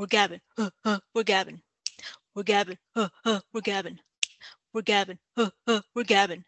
We're 0.00 0.06
gabbing. 0.06 0.40
Uh, 0.56 0.70
uh, 0.82 0.98
we're 1.14 1.24
gabbing. 1.24 1.60
We're 2.34 2.42
gabbing. 2.42 2.78
Uh, 2.96 3.10
uh, 3.22 3.40
we're 3.52 3.60
gabbing. 3.60 3.98
We're 4.72 4.80
gabbing. 4.80 5.18
Uh, 5.36 5.50
uh, 5.66 5.82
we're 5.94 6.04
gabbing. 6.04 6.44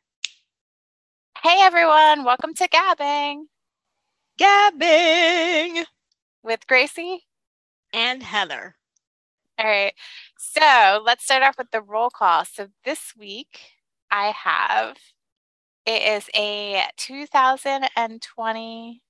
Hey 1.43 1.59
everyone, 1.61 2.25
welcome 2.25 2.55
to 2.55 2.67
Gabbing 2.67 3.45
Gabbing 4.39 5.85
with 6.43 6.67
Greicy. 6.67 7.19
and 7.93 8.23
Heather. 8.23 8.77
All 9.59 9.67
right, 9.67 9.93
so 10.39 11.03
let's 11.05 11.23
start 11.23 11.43
off 11.43 11.59
with 11.59 11.73
the 11.73 11.83
roll 11.83 12.09
call. 12.09 12.47
So 12.47 12.69
this 12.87 13.13
week 13.19 13.61
I 14.11 14.29
have 14.29 14.97
it 15.85 16.01
is 16.01 16.31
a 16.35 16.85
2020 16.97 19.03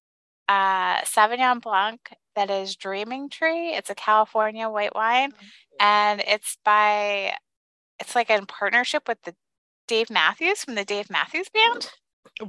uh, 0.49 1.01
Sauvignon 1.03 1.63
Blanc 1.63 2.01
that 2.37 2.51
is 2.51 2.77
Dreaming 2.77 3.29
Tree. 3.29 3.75
It's 3.75 3.91
a 3.91 3.95
California 3.95 4.69
white 4.69 4.95
wine, 4.95 5.33
and 5.81 6.23
it's 6.27 6.59
by 6.65 7.35
it's 8.01 8.15
like 8.15 8.31
in 8.31 8.47
partnership 8.47 9.09
with 9.09 9.23
the 9.23 9.35
Dave 9.89 10.11
Matthews 10.11 10.65
from 10.65 10.75
the 10.75 10.85
Dave 10.85 11.11
Matthews 11.11 11.49
Band. 11.49 11.91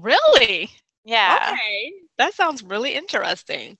Really? 0.02 0.70
Yeah. 1.04 1.50
Okay. 1.52 1.92
That 2.18 2.34
sounds 2.34 2.64
really 2.64 2.94
interesting. 2.96 3.78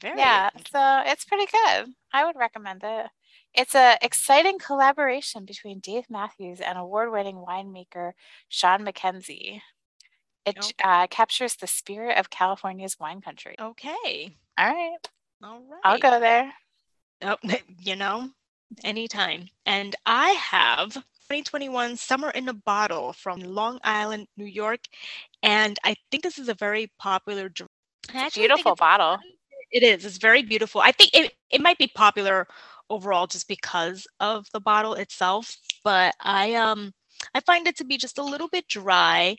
Very. 0.00 0.18
Yeah, 0.18 0.50
so 0.70 1.02
it's 1.06 1.24
pretty 1.24 1.46
good. 1.46 1.88
I 2.12 2.24
would 2.24 2.36
recommend 2.36 2.82
it. 2.84 3.06
It's 3.54 3.74
a 3.74 3.96
exciting 4.02 4.58
collaboration 4.58 5.44
between 5.44 5.78
Dave 5.80 6.04
Matthews 6.10 6.60
and 6.60 6.76
award-winning 6.76 7.36
winemaker 7.36 8.12
Sean 8.48 8.84
McKenzie. 8.84 9.60
It 10.44 10.58
Okay. 10.58 10.74
uh, 10.82 11.06
captures 11.06 11.56
the 11.56 11.66
spirit 11.66 12.18
of 12.18 12.30
California's 12.30 12.98
wine 13.00 13.20
country. 13.20 13.54
Okay. 13.58 14.36
All 14.58 14.66
right, 14.66 14.98
All 15.42 15.60
right. 15.70 15.80
I'll 15.84 15.98
go 15.98 16.20
there. 16.20 16.52
Oh, 17.22 17.36
you 17.80 17.96
know, 17.96 18.30
anytime. 18.82 19.48
And 19.66 19.94
I 20.06 20.30
have 20.30 20.94
2021 20.94 21.96
Summer 21.96 22.30
in 22.30 22.48
a 22.48 22.54
Bottle 22.54 23.12
from 23.12 23.40
Long 23.40 23.78
Island, 23.84 24.26
New 24.36 24.46
York. 24.46 24.80
And 25.42 25.78
I 25.84 25.96
think 26.10 26.22
this 26.22 26.38
is 26.38 26.48
a 26.48 26.54
very 26.54 26.90
popular 26.98 27.48
drink. 27.48 27.70
I 28.12 28.18
actually 28.18 28.42
think 28.42 28.56
Beautiful 28.56 28.74
bottle. 28.76 29.18
It 29.70 29.82
is. 29.82 30.04
It's 30.04 30.18
very 30.18 30.42
beautiful. 30.42 30.80
I 30.80 30.92
think 30.92 31.10
it, 31.14 31.32
it 31.50 31.60
might 31.60 31.78
be 31.78 31.88
popular 31.88 32.46
overall 32.90 33.26
just 33.26 33.48
because 33.48 34.06
of 34.20 34.46
the 34.52 34.60
bottle 34.60 34.94
itself, 34.94 35.56
but 35.82 36.14
I 36.20 36.54
um 36.54 36.92
I 37.34 37.40
find 37.40 37.66
it 37.66 37.76
to 37.78 37.84
be 37.84 37.96
just 37.96 38.18
a 38.18 38.22
little 38.22 38.48
bit 38.48 38.68
dry. 38.68 39.36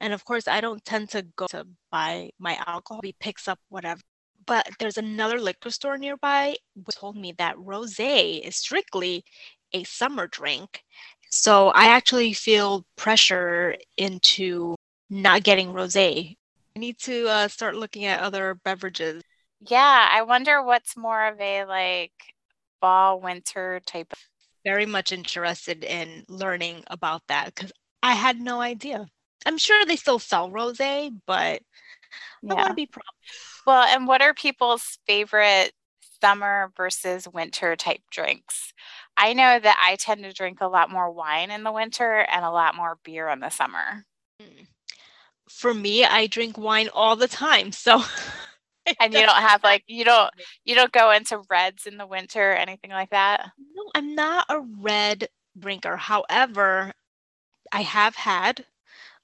And 0.00 0.12
of 0.12 0.24
course, 0.24 0.48
I 0.48 0.60
don't 0.60 0.84
tend 0.84 1.10
to 1.10 1.22
go 1.36 1.46
to 1.48 1.66
buy 1.90 2.30
my 2.38 2.58
alcohol. 2.66 3.00
He 3.02 3.14
picks 3.20 3.48
up 3.48 3.58
whatever. 3.68 4.00
But 4.48 4.68
there's 4.80 4.98
another 4.98 5.38
liquor 5.38 5.70
store 5.70 5.98
nearby 5.98 6.56
which 6.74 6.96
told 6.96 7.16
me 7.16 7.32
that 7.38 7.54
rosé 7.56 8.40
is 8.40 8.56
strictly 8.56 9.24
a 9.72 9.84
summer 9.84 10.26
drink. 10.26 10.82
So 11.30 11.68
I 11.68 11.88
actually 11.88 12.32
feel 12.32 12.84
pressure 12.96 13.76
into 13.96 14.74
not 15.10 15.44
getting 15.44 15.74
rosé. 15.74 16.36
I 16.74 16.78
need 16.80 16.98
to 17.00 17.28
uh, 17.28 17.48
start 17.48 17.76
looking 17.76 18.06
at 18.06 18.20
other 18.20 18.58
beverages. 18.64 19.22
Yeah, 19.60 20.08
I 20.10 20.22
wonder 20.22 20.62
what's 20.62 20.96
more 20.96 21.26
of 21.26 21.40
a 21.40 21.64
like 21.66 22.12
fall 22.80 23.20
winter 23.20 23.80
type. 23.86 24.12
Of... 24.12 24.18
very 24.64 24.86
much 24.86 25.12
interested 25.12 25.84
in 25.84 26.24
learning 26.28 26.84
about 26.86 27.22
that 27.28 27.54
because 27.54 27.72
I 28.02 28.14
had 28.14 28.40
no 28.40 28.60
idea. 28.60 29.06
I'm 29.44 29.58
sure 29.58 29.84
they 29.84 29.96
still 29.96 30.18
sell 30.18 30.50
rosé, 30.50 31.10
but 31.26 31.60
yeah. 32.42 32.52
I 32.52 32.54
want 32.54 32.68
to 32.68 32.74
be 32.74 32.86
proud. 32.86 33.04
Well, 33.68 33.82
and 33.82 34.06
what 34.06 34.22
are 34.22 34.32
people's 34.32 34.98
favorite 35.06 35.72
summer 36.22 36.72
versus 36.74 37.28
winter 37.28 37.76
type 37.76 38.00
drinks? 38.10 38.72
I 39.18 39.34
know 39.34 39.58
that 39.58 39.78
I 39.86 39.96
tend 39.96 40.22
to 40.24 40.32
drink 40.32 40.62
a 40.62 40.68
lot 40.68 40.90
more 40.90 41.10
wine 41.10 41.50
in 41.50 41.64
the 41.64 41.70
winter 41.72 42.26
and 42.32 42.46
a 42.46 42.50
lot 42.50 42.74
more 42.74 42.96
beer 43.04 43.28
in 43.28 43.40
the 43.40 43.50
summer. 43.50 44.06
Hmm. 44.40 44.62
For 45.50 45.74
me, 45.74 46.02
I 46.02 46.28
drink 46.28 46.56
wine 46.56 46.88
all 46.94 47.14
the 47.14 47.28
time, 47.28 47.72
so 47.72 48.02
And 49.00 49.12
you 49.12 49.20
don't 49.20 49.36
have 49.36 49.62
like 49.62 49.84
you 49.86 50.02
don't 50.02 50.30
you 50.64 50.74
don't 50.74 50.90
go 50.90 51.10
into 51.10 51.42
reds 51.50 51.86
in 51.86 51.98
the 51.98 52.06
winter 52.06 52.52
or 52.52 52.54
anything 52.54 52.90
like 52.90 53.10
that. 53.10 53.50
No, 53.74 53.90
I'm 53.94 54.14
not 54.14 54.46
a 54.48 54.60
red 54.80 55.28
drinker. 55.58 55.98
However, 55.98 56.94
I 57.70 57.82
have 57.82 58.14
had, 58.14 58.64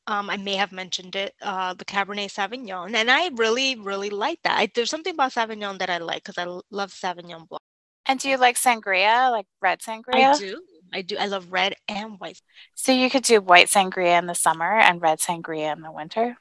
um, 0.06 0.28
I 0.30 0.36
may 0.36 0.54
have 0.56 0.72
mentioned 0.72 1.16
it, 1.16 1.34
uh, 1.42 1.74
the 1.74 1.84
Cabernet 1.84 2.30
Sauvignon, 2.30 2.94
and 2.94 3.10
I 3.10 3.30
really, 3.34 3.76
really 3.76 4.10
like 4.10 4.40
that. 4.44 4.58
I, 4.58 4.70
there's 4.74 4.90
something 4.90 5.14
about 5.14 5.32
Sauvignon 5.32 5.78
that 5.78 5.90
I 5.90 5.98
like 5.98 6.24
because 6.24 6.38
I 6.38 6.44
l- 6.44 6.64
love 6.70 6.92
Sauvignon 6.92 7.48
Blanc. 7.48 7.62
And 8.06 8.20
do 8.20 8.28
you 8.28 8.36
like 8.36 8.56
sangria, 8.56 9.30
like 9.30 9.46
red 9.62 9.80
sangria? 9.80 10.34
I 10.34 10.38
do. 10.38 10.62
I 10.92 11.02
do. 11.02 11.16
I 11.18 11.26
love 11.26 11.50
red 11.50 11.74
and 11.88 12.20
white. 12.20 12.40
So 12.74 12.92
you 12.92 13.08
could 13.08 13.22
do 13.22 13.40
white 13.40 13.68
sangria 13.68 14.18
in 14.18 14.26
the 14.26 14.34
summer 14.34 14.78
and 14.78 15.00
red 15.00 15.20
sangria 15.20 15.74
in 15.74 15.82
the 15.82 15.90
winter. 15.90 16.36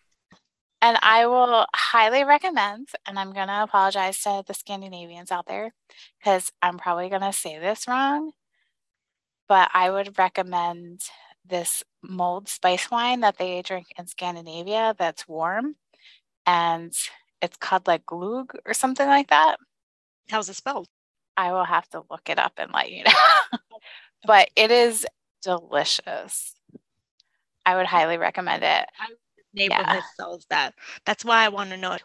And 0.81 0.97
I 1.01 1.25
will 1.27 1.65
highly 1.73 2.25
recommend, 2.25 2.89
and 3.07 3.17
I'm 3.17 3.31
going 3.31 3.47
to 3.47 3.63
apologize 3.63 4.21
to 4.23 4.43
the 4.45 4.53
Scandinavians 4.53 5.31
out 5.31 5.45
there 5.47 5.73
because 6.19 6.51
I'm 6.61 6.77
probably 6.77 7.07
going 7.07 7.21
to 7.21 7.31
say 7.31 7.57
this 7.57 7.87
wrong, 7.87 8.33
but 9.47 9.71
I 9.73 9.89
would 9.89 10.19
recommend 10.19 10.99
this 11.45 11.83
mulled 12.01 12.47
spice 12.47 12.89
wine 12.89 13.21
that 13.21 13.37
they 13.37 13.61
drink 13.61 13.87
in 13.97 14.07
Scandinavia 14.07 14.95
that's 14.97 15.27
warm 15.27 15.75
and 16.45 16.93
it's 17.41 17.57
called 17.57 17.87
like 17.87 18.05
glug 18.05 18.55
or 18.65 18.73
something 18.73 19.07
like 19.07 19.29
that. 19.29 19.57
How's 20.29 20.49
it 20.49 20.55
spelled? 20.55 20.87
I 21.35 21.51
will 21.51 21.65
have 21.65 21.87
to 21.89 22.03
look 22.09 22.29
it 22.29 22.39
up 22.39 22.53
and 22.57 22.71
let 22.71 22.91
you 22.91 23.03
know. 23.03 23.11
but 24.25 24.49
it 24.55 24.71
is 24.71 25.05
delicious. 25.41 26.53
I 27.65 27.75
would 27.75 27.85
highly 27.85 28.17
recommend 28.17 28.63
it. 28.63 28.85
neighborhood 29.53 30.03
sells 30.17 30.45
that. 30.49 30.73
That's 31.05 31.23
why 31.25 31.45
I 31.45 31.49
want 31.49 31.69
to 31.71 31.77
know. 31.77 31.97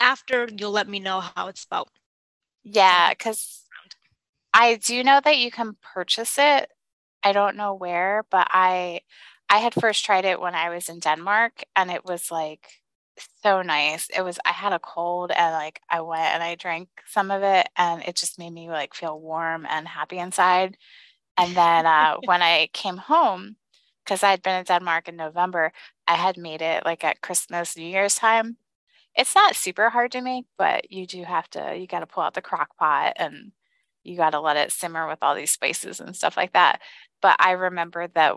After 0.00 0.48
you'll 0.56 0.70
let 0.70 0.88
me 0.88 1.00
know 1.00 1.20
how 1.20 1.48
it's 1.48 1.60
spelled. 1.60 1.90
Yeah, 2.62 3.10
because 3.10 3.64
I 4.52 4.76
do 4.76 5.02
know 5.02 5.20
that 5.24 5.38
you 5.38 5.50
can 5.50 5.76
purchase 5.94 6.36
it. 6.38 6.70
I 7.22 7.32
don't 7.32 7.56
know 7.56 7.74
where, 7.74 8.24
but 8.30 8.48
I 8.50 9.00
I 9.50 9.58
had 9.58 9.74
first 9.74 10.04
tried 10.04 10.24
it 10.24 10.40
when 10.40 10.54
I 10.54 10.68
was 10.70 10.88
in 10.88 11.00
Denmark 11.00 11.64
and 11.76 11.90
it 11.90 12.04
was 12.04 12.30
like 12.30 12.68
so 13.42 13.62
nice. 13.62 14.08
It 14.16 14.22
was 14.22 14.38
I 14.44 14.52
had 14.52 14.72
a 14.72 14.78
cold 14.78 15.30
and 15.32 15.52
like 15.54 15.80
I 15.90 16.00
went 16.02 16.22
and 16.34 16.42
I 16.42 16.54
drank 16.54 16.88
some 17.06 17.30
of 17.30 17.42
it 17.42 17.68
and 17.76 18.02
it 18.04 18.16
just 18.16 18.38
made 18.38 18.52
me 18.52 18.68
like 18.70 18.94
feel 18.94 19.18
warm 19.20 19.66
and 19.68 19.88
happy 19.88 20.18
inside. 20.18 20.76
And 21.38 21.56
then 21.56 21.86
uh, 21.86 22.18
when 22.24 22.42
I 22.42 22.68
came 22.72 22.98
home, 22.98 23.56
because 24.04 24.22
I 24.24 24.30
had 24.30 24.42
been 24.42 24.56
in 24.58 24.64
Denmark 24.64 25.08
in 25.08 25.16
November, 25.16 25.72
I 26.08 26.14
had 26.16 26.36
made 26.38 26.62
it 26.62 26.84
like 26.86 27.04
at 27.04 27.22
Christmas, 27.22 27.76
New 27.76 27.86
Year's 27.86 28.16
time. 28.16 28.58
It's 29.14 29.34
not 29.34 29.56
super 29.56 29.90
hard 29.90 30.12
to 30.12 30.20
make, 30.22 30.46
but 30.58 30.90
you 30.92 31.06
do 31.06 31.24
have 31.24 31.50
to, 31.50 31.76
you 31.76 31.86
got 31.86 32.00
to 32.00 32.06
pull 32.06 32.22
out 32.22 32.34
the 32.34 32.42
crock 32.42 32.76
pot 32.78 33.14
and 33.16 33.52
you 34.04 34.16
got 34.16 34.30
to 34.30 34.40
let 34.40 34.56
it 34.56 34.72
simmer 34.72 35.06
with 35.08 35.18
all 35.22 35.34
these 35.34 35.50
spices 35.50 36.00
and 36.00 36.14
stuff 36.16 36.36
like 36.36 36.52
that. 36.52 36.80
But 37.20 37.36
I 37.38 37.52
remember 37.52 38.06
that 38.08 38.34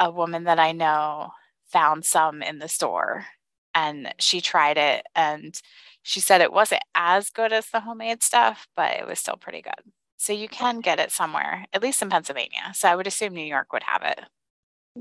a 0.00 0.10
woman 0.10 0.44
that 0.44 0.58
I 0.58 0.72
know 0.72 1.30
found 1.66 2.04
some 2.04 2.42
in 2.42 2.58
the 2.58 2.68
store 2.68 3.26
and 3.74 4.12
she 4.18 4.40
tried 4.40 4.78
it 4.78 5.04
and 5.14 5.60
she 6.02 6.20
said 6.20 6.40
it 6.40 6.52
wasn't 6.52 6.82
as 6.94 7.30
good 7.30 7.52
as 7.52 7.66
the 7.66 7.80
homemade 7.80 8.22
stuff, 8.22 8.66
but 8.76 8.92
it 8.92 9.06
was 9.06 9.18
still 9.18 9.36
pretty 9.36 9.62
good. 9.62 9.92
So 10.16 10.32
you 10.32 10.48
can 10.48 10.80
get 10.80 10.98
it 10.98 11.12
somewhere, 11.12 11.66
at 11.72 11.82
least 11.82 12.02
in 12.02 12.08
Pennsylvania. 12.08 12.72
So 12.74 12.88
I 12.88 12.96
would 12.96 13.06
assume 13.06 13.34
New 13.34 13.44
York 13.44 13.72
would 13.72 13.84
have 13.84 14.02
it. 14.02 14.20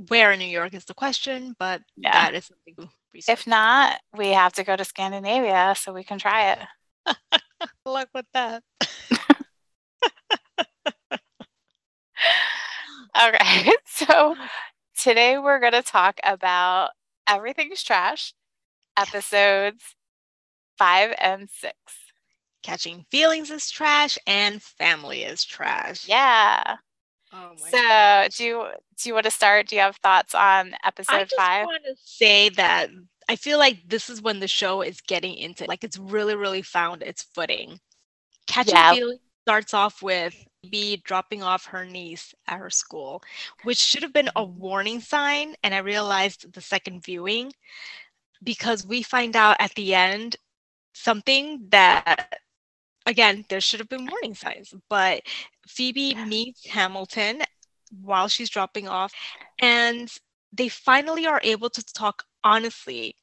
Where 0.09 0.31
in 0.31 0.39
New 0.39 0.45
York 0.45 0.73
is 0.73 0.85
the 0.85 0.93
question, 0.93 1.55
but 1.57 1.81
Yeah. 1.95 2.11
that 2.29 2.35
is. 2.35 2.51
If 3.27 3.47
not, 3.47 3.99
we 4.15 4.29
have 4.29 4.53
to 4.53 4.63
go 4.63 4.75
to 4.75 4.85
Scandinavia 4.85 5.73
so 5.75 5.91
we 5.91 6.03
can 6.03 6.19
try 6.19 6.51
it. 6.51 6.59
Good 7.31 7.69
luck 7.85 8.09
with 8.13 8.25
that. 8.33 8.63
Okay, 13.17 13.71
so 13.85 14.35
today 14.97 15.37
we're 15.37 15.59
going 15.59 15.73
to 15.73 15.81
talk 15.81 16.19
about 16.23 16.91
Everything's 17.27 17.83
Trash, 17.83 18.33
episodes 18.97 19.95
five 20.77 21.13
and 21.19 21.49
six. 21.49 21.75
Catching 22.63 23.05
feelings 23.11 23.49
is 23.49 23.69
trash 23.71 24.17
and 24.27 24.61
family 24.61 25.23
is 25.23 25.43
trash. 25.45 26.07
Yeah. 26.07 26.77
Oh 27.33 27.51
my 27.61 27.69
So 27.71 27.77
gosh. 27.77 28.37
do 28.37 28.43
you 28.43 28.65
do 29.01 29.09
you 29.09 29.13
want 29.13 29.25
to 29.25 29.31
start? 29.31 29.67
Do 29.67 29.75
you 29.75 29.81
have 29.81 29.95
thoughts 29.97 30.35
on 30.35 30.75
episode 30.83 31.15
I 31.15 31.23
just 31.23 31.35
five? 31.35 31.65
want 31.65 31.83
to 31.85 31.95
say 32.03 32.49
that 32.49 32.89
I 33.29 33.35
feel 33.35 33.57
like 33.57 33.77
this 33.87 34.09
is 34.09 34.21
when 34.21 34.39
the 34.39 34.47
show 34.47 34.81
is 34.81 35.01
getting 35.01 35.35
into 35.35 35.65
like 35.65 35.83
it's 35.83 35.97
really, 35.97 36.35
really 36.35 36.61
found 36.61 37.03
its 37.03 37.23
footing. 37.23 37.79
Catching 38.47 38.75
Yeah. 38.75 38.93
feelings 38.93 39.19
starts 39.45 39.73
off 39.73 40.01
with 40.01 40.35
B 40.67 40.97
dropping 40.97 41.43
off 41.43 41.65
her 41.65 41.85
niece 41.85 42.33
at 42.47 42.59
her 42.59 42.69
school, 42.69 43.23
which 43.63 43.77
should 43.77 44.03
have 44.03 44.13
been 44.13 44.29
a 44.29 44.41
mm-hmm. 44.41 44.59
warning 44.59 45.01
sign. 45.01 45.55
And 45.63 45.73
I 45.73 45.79
realized 45.79 46.53
the 46.53 46.61
second 46.61 47.03
viewing 47.03 47.53
because 48.43 48.85
we 48.85 49.01
find 49.01 49.35
out 49.35 49.57
at 49.59 49.73
the 49.75 49.95
end 49.95 50.35
something 50.93 51.67
that 51.69 52.39
again, 53.07 53.45
there 53.49 53.61
should 53.61 53.79
have 53.79 53.89
been 53.89 54.05
warning 54.05 54.35
signs, 54.35 54.73
but 54.89 55.21
Phoebe 55.65 56.13
meets 56.13 56.67
Hamilton 56.67 57.41
while 58.01 58.27
she's 58.27 58.49
dropping 58.49 58.87
off, 58.87 59.13
and 59.61 60.11
they 60.51 60.67
finally 60.67 61.25
are 61.25 61.41
able 61.43 61.69
to 61.69 61.83
talk 61.93 62.23
honestly 62.43 63.15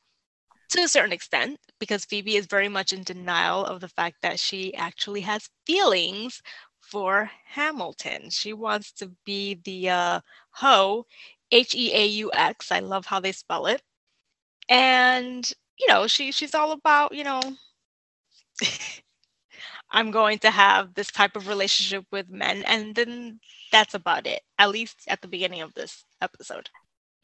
to 0.71 0.81
a 0.83 0.89
certain 0.89 1.13
extent 1.13 1.59
because 1.79 2.05
Phoebe 2.07 2.37
is 2.37 2.47
very 2.47 2.69
much 2.69 2.93
in 2.93 3.03
denial 3.03 3.65
of 3.65 3.81
the 3.81 3.89
fact 3.89 4.17
that 4.23 4.41
she 4.41 4.75
actually 4.75 5.21
has 5.21 5.51
feelings 5.67 6.43
for 6.95 7.29
Hamilton. 7.47 8.31
She 8.31 8.53
wants 8.53 8.93
to 8.93 9.11
be 9.25 9.55
the 9.65 9.91
uh, 9.91 10.21
Ho, 10.53 11.07
H 11.51 11.75
E 11.75 11.93
A 11.93 12.07
U 12.07 12.31
X. 12.33 12.71
I 12.71 12.79
love 12.79 13.05
how 13.05 13.19
they 13.19 13.33
spell 13.33 13.67
it. 13.67 13.83
And 14.69 15.53
you 15.77 15.89
know, 15.89 16.07
she 16.07 16.31
she's 16.31 16.55
all 16.55 16.71
about, 16.71 17.13
you 17.13 17.25
know, 17.25 17.41
I'm 19.91 20.13
going 20.13 20.39
to 20.39 20.53
have 20.53 20.95
this 20.95 21.11
type 21.11 21.35
of 21.35 21.49
relationship 21.49 22.05
with 22.13 22.31
men 22.31 22.63
and 22.65 22.95
then 22.95 23.41
that's 23.73 23.95
about 23.95 24.29
it. 24.29 24.43
At 24.61 24.71
least 24.71 25.03
at 25.09 25.21
the 25.21 25.27
beginning 25.27 25.63
of 25.63 25.75
this 25.75 26.05
episode. 26.23 26.71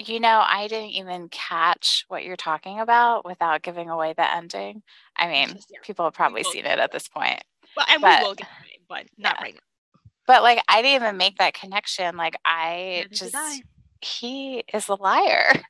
You 0.00 0.18
know, 0.18 0.42
I 0.44 0.66
didn't 0.66 0.90
even 0.90 1.28
catch 1.28 2.06
what 2.08 2.24
you're 2.24 2.34
talking 2.34 2.80
about 2.80 3.24
without 3.24 3.62
giving 3.62 3.88
away 3.88 4.14
the 4.16 4.28
ending. 4.28 4.82
I 5.16 5.28
mean, 5.28 5.50
yeah. 5.70 5.78
people 5.84 6.06
have 6.06 6.14
probably 6.14 6.42
seen 6.42 6.66
it 6.66 6.80
at 6.80 6.90
this 6.90 7.06
point. 7.06 7.44
Well, 7.76 7.86
and 7.88 8.02
but, 8.02 8.20
we 8.20 8.26
will 8.26 8.34
get 8.34 8.48
but 8.90 9.06
not 9.16 9.36
yeah. 9.38 9.42
right 9.42 9.54
now. 9.54 10.00
But 10.26 10.42
like, 10.42 10.62
I 10.68 10.82
didn't 10.82 11.02
even 11.02 11.16
make 11.16 11.38
that 11.38 11.54
connection. 11.54 12.16
Like, 12.16 12.36
I 12.44 13.04
Neither 13.04 13.14
just, 13.14 13.34
I. 13.34 13.62
he 14.02 14.64
is 14.74 14.88
a 14.88 14.96
liar. 14.96 15.52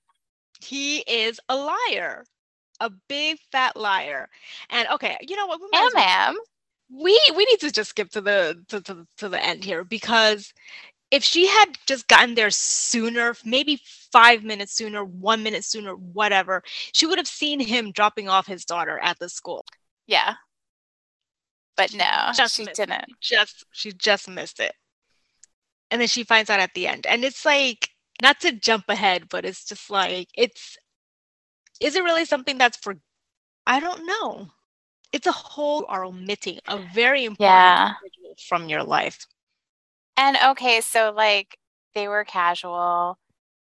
He 0.62 0.98
is 0.98 1.40
a 1.48 1.56
liar, 1.56 2.26
a 2.80 2.90
big 3.08 3.38
fat 3.50 3.78
liar. 3.78 4.28
And 4.68 4.86
okay, 4.88 5.16
you 5.22 5.34
know 5.34 5.46
what? 5.46 5.58
We 5.58 5.68
ma'am. 5.94 6.36
We 6.94 7.18
we 7.34 7.46
need 7.46 7.60
to 7.60 7.72
just 7.72 7.88
skip 7.88 8.10
to 8.10 8.20
the 8.20 8.62
to, 8.68 8.82
to, 8.82 9.06
to 9.16 9.30
the 9.30 9.42
end 9.42 9.64
here 9.64 9.84
because 9.84 10.52
if 11.10 11.24
she 11.24 11.46
had 11.46 11.78
just 11.86 12.08
gotten 12.08 12.34
there 12.34 12.50
sooner, 12.50 13.34
maybe 13.42 13.80
five 14.12 14.44
minutes 14.44 14.74
sooner, 14.74 15.02
one 15.02 15.42
minute 15.42 15.64
sooner, 15.64 15.94
whatever, 15.94 16.62
she 16.92 17.06
would 17.06 17.16
have 17.16 17.26
seen 17.26 17.58
him 17.58 17.90
dropping 17.90 18.28
off 18.28 18.46
his 18.46 18.66
daughter 18.66 18.98
at 18.98 19.18
the 19.18 19.30
school. 19.30 19.64
Yeah. 20.06 20.34
But 21.80 21.94
no, 21.94 22.32
just 22.34 22.56
she 22.56 22.66
didn't. 22.66 23.06
Just 23.22 23.64
she 23.72 23.90
just 23.92 24.28
missed 24.28 24.60
it. 24.60 24.74
And 25.90 25.98
then 25.98 26.08
she 26.08 26.24
finds 26.24 26.50
out 26.50 26.60
at 26.60 26.74
the 26.74 26.86
end. 26.86 27.06
And 27.06 27.24
it's 27.24 27.46
like 27.46 27.88
not 28.20 28.38
to 28.40 28.52
jump 28.52 28.84
ahead, 28.90 29.30
but 29.30 29.46
it's 29.46 29.64
just 29.64 29.88
like 29.88 30.28
it's 30.36 30.76
is 31.80 31.96
it 31.96 32.04
really 32.04 32.26
something 32.26 32.58
that's 32.58 32.76
for 32.76 32.96
I 33.66 33.80
don't 33.80 34.04
know. 34.04 34.48
It's 35.10 35.26
a 35.26 35.32
whole 35.32 35.86
are 35.88 36.04
omitting 36.04 36.58
a 36.68 36.76
very 36.92 37.24
important 37.24 37.40
yeah. 37.46 37.94
from 38.46 38.68
your 38.68 38.82
life. 38.82 39.26
And 40.18 40.36
okay, 40.48 40.82
so 40.82 41.14
like 41.16 41.56
they 41.94 42.08
were 42.08 42.24
casual. 42.24 43.16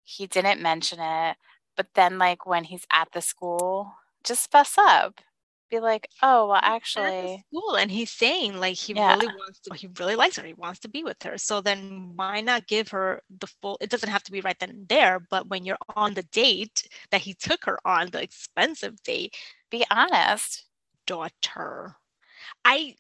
He 0.05 0.28
didn't 0.28 0.62
mention 0.62 1.00
it, 1.00 1.37
but 1.76 1.88
then 1.96 2.19
like 2.19 2.46
when 2.46 2.62
he's 2.62 2.87
at 2.93 3.08
the 3.10 3.20
school, 3.20 3.93
just 4.22 4.52
fess 4.52 4.78
up. 4.78 5.20
Be 5.75 5.81
like, 5.81 6.09
oh 6.23 6.47
well, 6.47 6.61
actually, 6.62 7.44
school, 7.49 7.75
and 7.75 7.91
he's 7.91 8.12
saying 8.12 8.61
like 8.61 8.76
he 8.76 8.93
yeah. 8.93 9.15
really 9.15 9.26
wants 9.26 9.59
to, 9.61 9.75
he 9.75 9.88
really 9.99 10.15
likes 10.15 10.37
her, 10.37 10.47
he 10.47 10.55
wants 10.55 10.79
to 10.81 10.88
be 10.88 11.03
with 11.03 11.21
her. 11.25 11.37
So 11.37 11.61
then 11.61 12.12
why 12.15 12.41
not 12.43 12.69
give 12.69 12.91
her 12.91 13.21
the 13.41 13.49
full? 13.61 13.76
It 13.81 13.91
doesn't 13.91 14.09
have 14.09 14.23
to 14.25 14.32
be 14.32 14.41
right 14.41 14.56
then 14.61 14.71
and 14.71 14.88
there, 14.88 15.26
but 15.31 15.49
when 15.49 15.65
you're 15.65 15.79
on 15.97 16.15
the 16.15 16.23
date 16.23 16.87
that 17.11 17.23
he 17.23 17.35
took 17.35 17.65
her 17.65 17.81
on, 17.85 18.11
the 18.11 18.23
expensive 18.23 19.03
date, 19.03 19.37
be 19.69 19.85
honest, 19.91 20.65
daughter. 21.09 21.97
I 22.65 22.94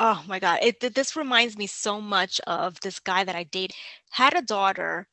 oh 0.00 0.24
my 0.26 0.40
god 0.40 0.58
it 0.62 0.80
this 0.94 1.14
reminds 1.14 1.56
me 1.56 1.66
so 1.68 2.00
much 2.00 2.40
of 2.46 2.78
this 2.80 2.98
guy 2.98 3.24
that 3.24 3.36
i 3.36 3.44
date 3.44 3.72
had 4.10 4.34
a 4.34 4.42
daughter 4.42 5.06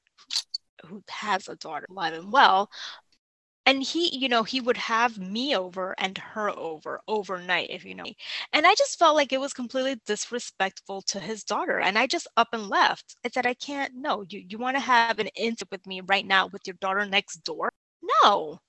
who 0.86 1.02
has 1.10 1.48
a 1.48 1.56
daughter 1.56 1.86
alive 1.90 2.14
and 2.14 2.32
well 2.32 2.70
and 3.66 3.84
he 3.84 4.16
you 4.18 4.28
know 4.30 4.44
he 4.44 4.60
would 4.62 4.78
have 4.78 5.18
me 5.18 5.56
over 5.56 5.96
and 5.98 6.18
her 6.18 6.50
over 6.52 7.02
overnight 7.08 7.70
if 7.70 7.86
you 7.86 7.96
know 7.96 8.06
and 8.54 8.66
i 8.68 8.74
just 8.76 8.98
felt 9.00 9.16
like 9.16 9.32
it 9.34 9.40
was 9.40 9.54
completely 9.54 9.96
disrespectful 10.06 11.02
to 11.02 11.20
his 11.20 11.44
daughter 11.44 11.80
and 11.80 11.98
i 11.98 12.06
just 12.08 12.28
up 12.38 12.50
and 12.54 12.68
left 12.70 13.16
i 13.26 13.30
said 13.30 13.46
i 13.46 13.54
can't 13.54 13.94
no 13.96 14.24
you, 14.30 14.44
you 14.48 14.58
want 14.58 14.76
to 14.76 14.82
have 14.82 15.20
an 15.20 15.28
instant 15.36 15.70
with 15.72 15.86
me 15.88 16.02
right 16.02 16.26
now 16.26 16.48
with 16.48 16.62
your 16.66 16.76
daughter 16.82 17.06
next 17.06 17.38
door 17.44 17.70
no 18.24 18.60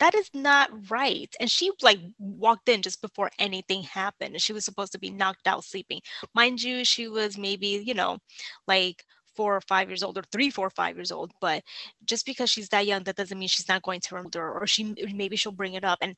that 0.00 0.14
is 0.14 0.28
not 0.34 0.70
right. 0.90 1.32
And 1.40 1.50
she 1.50 1.70
like 1.82 1.98
walked 2.18 2.68
in 2.68 2.82
just 2.82 3.00
before 3.00 3.30
anything 3.38 3.82
happened. 3.84 4.40
She 4.40 4.52
was 4.52 4.64
supposed 4.64 4.92
to 4.92 4.98
be 4.98 5.10
knocked 5.10 5.46
out 5.46 5.64
sleeping. 5.64 6.00
Mind 6.34 6.60
you, 6.62 6.84
she 6.84 7.08
was 7.08 7.38
maybe, 7.38 7.82
you 7.84 7.94
know, 7.94 8.18
like 8.66 9.04
four 9.36 9.56
or 9.56 9.60
five 9.62 9.88
years 9.88 10.02
old 10.02 10.18
or 10.18 10.24
three, 10.32 10.50
four, 10.50 10.70
five 10.70 10.96
years 10.96 11.12
old. 11.12 11.32
But 11.40 11.62
just 12.04 12.26
because 12.26 12.50
she's 12.50 12.68
that 12.70 12.86
young, 12.86 13.04
that 13.04 13.16
doesn't 13.16 13.38
mean 13.38 13.48
she's 13.48 13.68
not 13.68 13.82
going 13.82 14.00
to 14.00 14.14
remember 14.14 14.52
or 14.58 14.66
she 14.66 14.94
maybe 15.14 15.36
she'll 15.36 15.52
bring 15.52 15.74
it 15.74 15.84
up. 15.84 15.98
And 16.02 16.16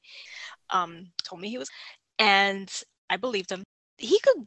um 0.71 1.09
told 1.25 1.41
me 1.41 1.49
he 1.51 1.59
was 1.59 1.71
and 2.19 2.71
I 3.11 3.17
believed 3.17 3.51
him 3.53 3.65
he 3.99 4.19
could 4.21 4.47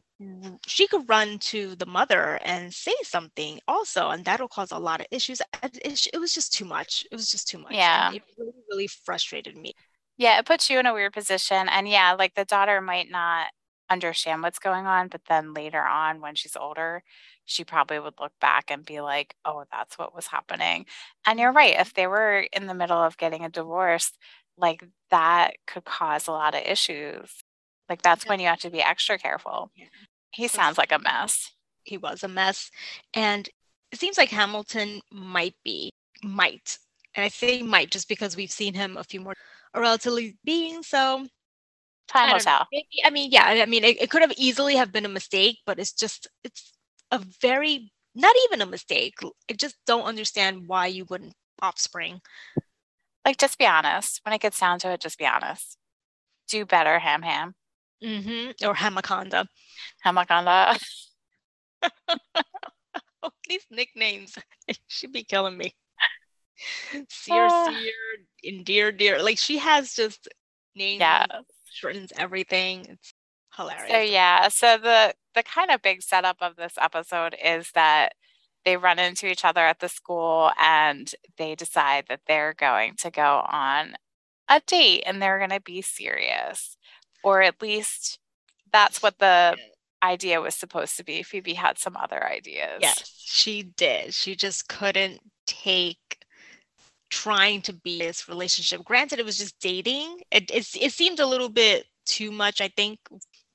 she 0.66 0.86
could 0.86 1.08
run 1.08 1.38
to 1.38 1.74
the 1.76 1.86
mother 1.86 2.38
and 2.44 2.72
say 2.72 2.94
something 3.02 3.58
also 3.66 4.10
and 4.10 4.24
that'll 4.24 4.48
cause 4.48 4.70
a 4.70 4.78
lot 4.78 5.00
of 5.00 5.06
issues 5.10 5.40
it, 5.62 6.06
it 6.12 6.18
was 6.18 6.34
just 6.34 6.52
too 6.52 6.64
much 6.64 7.04
it 7.10 7.14
was 7.14 7.30
just 7.30 7.48
too 7.48 7.58
much 7.58 7.72
yeah 7.72 8.08
and 8.08 8.16
it 8.16 8.22
really 8.38 8.52
really 8.70 8.86
frustrated 8.86 9.56
me 9.56 9.72
yeah 10.18 10.38
it 10.38 10.46
puts 10.46 10.70
you 10.70 10.78
in 10.78 10.86
a 10.86 10.94
weird 10.94 11.12
position 11.12 11.68
and 11.68 11.88
yeah 11.88 12.14
like 12.18 12.34
the 12.34 12.44
daughter 12.44 12.80
might 12.80 13.10
not 13.10 13.48
understand 13.88 14.42
what's 14.42 14.60
going 14.60 14.86
on 14.86 15.08
but 15.08 15.22
then 15.28 15.52
later 15.52 15.82
on 15.82 16.20
when 16.20 16.34
she's 16.36 16.56
older 16.56 17.02
she 17.50 17.64
probably 17.64 17.98
would 17.98 18.14
look 18.20 18.32
back 18.40 18.70
and 18.70 18.84
be 18.84 19.00
like 19.00 19.34
oh 19.44 19.64
that's 19.72 19.98
what 19.98 20.14
was 20.14 20.26
happening 20.26 20.86
and 21.26 21.38
you're 21.38 21.50
mm-hmm. 21.50 21.56
right 21.56 21.80
if 21.80 21.94
they 21.94 22.06
were 22.06 22.46
in 22.52 22.66
the 22.66 22.74
middle 22.74 22.98
of 22.98 23.16
getting 23.16 23.44
a 23.44 23.48
divorce 23.48 24.12
like 24.56 24.84
that 25.10 25.54
could 25.66 25.84
cause 25.84 26.28
a 26.28 26.32
lot 26.32 26.54
of 26.54 26.62
issues 26.64 27.42
like 27.90 28.02
that's 28.02 28.24
when 28.24 28.38
you 28.38 28.46
have 28.46 28.60
to 28.60 28.70
be 28.70 28.80
extra 28.80 29.18
careful. 29.18 29.72
He 30.30 30.46
sounds 30.46 30.78
like 30.78 30.92
a 30.92 31.00
mess. 31.00 31.50
He 31.82 31.98
was 31.98 32.22
a 32.22 32.28
mess. 32.28 32.70
And 33.14 33.48
it 33.90 33.98
seems 33.98 34.16
like 34.16 34.28
Hamilton 34.28 35.00
might 35.10 35.56
be, 35.64 35.90
might. 36.22 36.78
And 37.16 37.24
I 37.24 37.28
say 37.28 37.62
might 37.62 37.90
just 37.90 38.08
because 38.08 38.36
we've 38.36 38.52
seen 38.52 38.74
him 38.74 38.96
a 38.96 39.02
few 39.02 39.20
more 39.20 39.34
relatively 39.74 40.38
being 40.44 40.84
so 40.84 41.26
time 42.06 42.32
will 42.32 42.38
tell. 42.38 42.68
Maybe, 42.72 42.86
I 43.04 43.10
mean, 43.10 43.32
yeah, 43.32 43.46
I 43.46 43.66
mean, 43.66 43.82
it, 43.82 44.00
it 44.00 44.10
could 44.10 44.22
have 44.22 44.32
easily 44.36 44.76
have 44.76 44.92
been 44.92 45.04
a 45.04 45.08
mistake, 45.08 45.58
but 45.66 45.80
it's 45.80 45.92
just, 45.92 46.28
it's 46.44 46.72
a 47.10 47.18
very, 47.40 47.92
not 48.14 48.34
even 48.46 48.60
a 48.60 48.66
mistake. 48.66 49.14
I 49.50 49.54
just 49.54 49.76
don't 49.86 50.04
understand 50.04 50.66
why 50.66 50.86
you 50.86 51.04
wouldn't 51.08 51.34
offspring. 51.62 52.20
Like, 53.24 53.38
just 53.38 53.58
be 53.58 53.66
honest. 53.66 54.20
When 54.24 54.32
it 54.32 54.40
gets 54.40 54.58
down 54.58 54.78
to 54.80 54.90
it, 54.92 55.00
just 55.00 55.18
be 55.18 55.26
honest. 55.26 55.76
Do 56.48 56.64
better, 56.64 56.98
Ham 56.98 57.22
Ham. 57.22 57.54
Mm-hmm. 58.02 58.66
Or 58.66 58.74
Hamaconda. 58.74 59.46
Hamaconda. 60.04 60.78
oh, 63.22 63.30
these 63.48 63.66
nicknames 63.70 64.36
should 64.88 65.12
be 65.12 65.24
killing 65.24 65.56
me. 65.56 65.74
Sear, 67.08 67.46
uh, 67.46 67.70
Sear, 67.70 67.92
Endear, 68.44 68.92
Dear. 68.96 69.22
Like 69.22 69.38
she 69.38 69.58
has 69.58 69.94
just 69.94 70.28
names. 70.74 71.00
Yeah. 71.00 71.26
Shortens 71.72 72.12
everything. 72.16 72.86
It's 72.88 73.09
hilarious. 73.60 73.90
So 73.90 73.98
yeah. 74.00 74.48
So 74.48 74.78
the 74.78 75.14
the 75.34 75.42
kind 75.42 75.70
of 75.70 75.82
big 75.82 76.02
setup 76.02 76.38
of 76.40 76.56
this 76.56 76.74
episode 76.80 77.34
is 77.42 77.70
that 77.72 78.14
they 78.64 78.76
run 78.76 78.98
into 78.98 79.26
each 79.26 79.44
other 79.44 79.60
at 79.60 79.80
the 79.80 79.88
school 79.88 80.50
and 80.60 81.12
they 81.38 81.54
decide 81.54 82.04
that 82.08 82.20
they're 82.26 82.54
going 82.54 82.94
to 82.98 83.10
go 83.10 83.44
on 83.50 83.94
a 84.48 84.60
date 84.66 85.04
and 85.06 85.22
they're 85.22 85.38
going 85.38 85.50
to 85.50 85.60
be 85.60 85.80
serious 85.80 86.76
or 87.22 87.42
at 87.42 87.62
least 87.62 88.18
that's 88.72 89.02
what 89.02 89.18
the 89.18 89.56
idea 90.02 90.40
was 90.40 90.54
supposed 90.54 90.96
to 90.96 91.04
be. 91.04 91.22
Phoebe 91.22 91.54
had 91.54 91.78
some 91.78 91.96
other 91.96 92.26
ideas. 92.26 92.78
Yes, 92.80 93.12
she 93.16 93.62
did. 93.62 94.14
She 94.14 94.34
just 94.34 94.68
couldn't 94.68 95.20
take 95.46 96.18
trying 97.10 97.60
to 97.62 97.72
be 97.72 97.98
this 97.98 98.28
relationship. 98.28 98.84
Granted, 98.84 99.18
it 99.18 99.24
was 99.24 99.38
just 99.38 99.58
dating. 99.60 100.20
It, 100.30 100.50
it, 100.50 100.68
it 100.80 100.92
seemed 100.92 101.20
a 101.20 101.26
little 101.26 101.48
bit 101.48 101.86
too 102.06 102.30
much, 102.30 102.60
I 102.60 102.68
think, 102.68 102.98